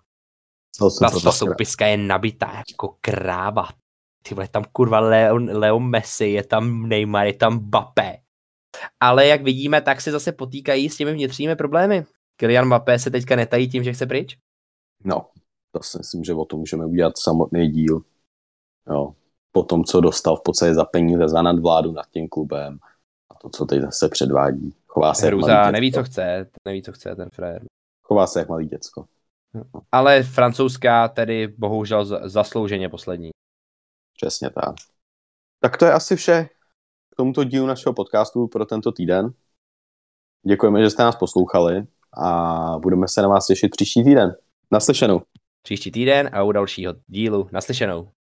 Ta, 1.01 1.11
ta 1.25 1.33
soupiska 1.33 1.87
je 1.87 1.97
nabitá 1.97 2.63
jako 2.71 2.97
kráva 3.01 3.69
ty 4.23 4.35
vole, 4.35 4.49
tam 4.49 4.65
kurva 4.73 5.01
Leo, 5.01 5.37
Leo 5.37 5.79
Messi, 5.79 6.27
je 6.27 6.45
tam 6.45 6.89
Neymar, 6.89 7.27
je 7.27 7.35
tam 7.35 7.59
Bape. 7.59 8.17
Ale 9.01 9.27
jak 9.27 9.43
vidíme, 9.43 9.81
tak 9.81 10.01
se 10.01 10.11
zase 10.11 10.33
potýkají 10.33 10.89
s 10.89 10.97
těmi 10.97 11.13
vnitřními 11.13 11.57
problémy. 11.57 12.05
Kylian 12.37 12.67
Mbappé 12.67 12.99
se 12.99 13.11
teďka 13.11 13.37
netají 13.37 13.71
tím, 13.71 13.85
že 13.85 13.93
chce 13.93 14.07
pryč? 14.07 14.37
No, 15.05 15.27
to 15.73 15.83
si 15.83 15.99
myslím, 15.99 16.25
že 16.25 16.35
o 16.35 16.45
tom 16.45 16.61
můžeme 16.61 16.87
udělat 16.87 17.19
samotný 17.19 17.69
díl. 17.69 18.03
Jo. 18.91 19.15
Po 19.53 19.63
tom, 19.63 19.85
co 19.85 20.01
dostal 20.01 20.37
v 20.37 20.43
podstatě 20.43 20.75
za 20.75 20.85
peníze 20.85 21.29
za 21.29 21.43
nadvládu 21.43 21.93
nad 21.93 22.07
tím 22.11 22.29
klubem 22.29 22.79
a 23.31 23.35
to, 23.35 23.49
co 23.49 23.67
teď 23.67 23.81
zase 23.81 24.09
předvádí. 24.09 24.75
Chová 24.87 25.15
se 25.15 25.27
Hruza, 25.27 25.53
jak 25.53 25.73
neví, 25.73 25.93
co 25.93 26.05
chce, 26.05 26.47
neví, 26.65 26.83
co 26.83 26.93
chce 26.93 27.17
ten 27.17 27.31
frajer. 27.31 27.63
Chová 28.03 28.27
se 28.27 28.39
jak 28.39 28.49
malý 28.49 28.67
děcko. 28.67 29.05
Ale 29.93 30.23
francouzská 30.23 31.09
tedy 31.09 31.49
bohužel 31.59 32.05
zaslouženě 32.29 32.89
poslední. 32.89 33.31
Přesně 34.21 34.51
tak. 34.51 34.75
Tak 35.61 35.77
to 35.77 35.85
je 35.85 35.93
asi 35.93 36.17
vše 36.17 36.49
k 37.13 37.17
tomuto 37.17 37.45
dílu 37.45 37.67
našeho 37.67 37.93
podcastu 37.93 38.49
pro 38.49 38.67
tento 38.67 38.93
týden. 38.93 39.31
Děkujeme, 40.47 40.83
že 40.83 40.91
jste 40.91 41.03
nás 41.03 41.17
poslouchali 41.17 41.87
a 42.23 42.79
budeme 42.79 43.09
se 43.09 43.23
na 43.23 43.29
vás 43.29 43.47
těšit 43.47 43.71
příští 43.71 44.05
týden. 44.05 44.37
Naslyšenou. 44.71 45.23
Příští 45.63 45.91
týden 45.91 46.31
a 46.33 46.43
u 46.43 46.53
dalšího 46.53 46.95
dílu. 47.07 47.49
Naslyšenou. 47.53 48.13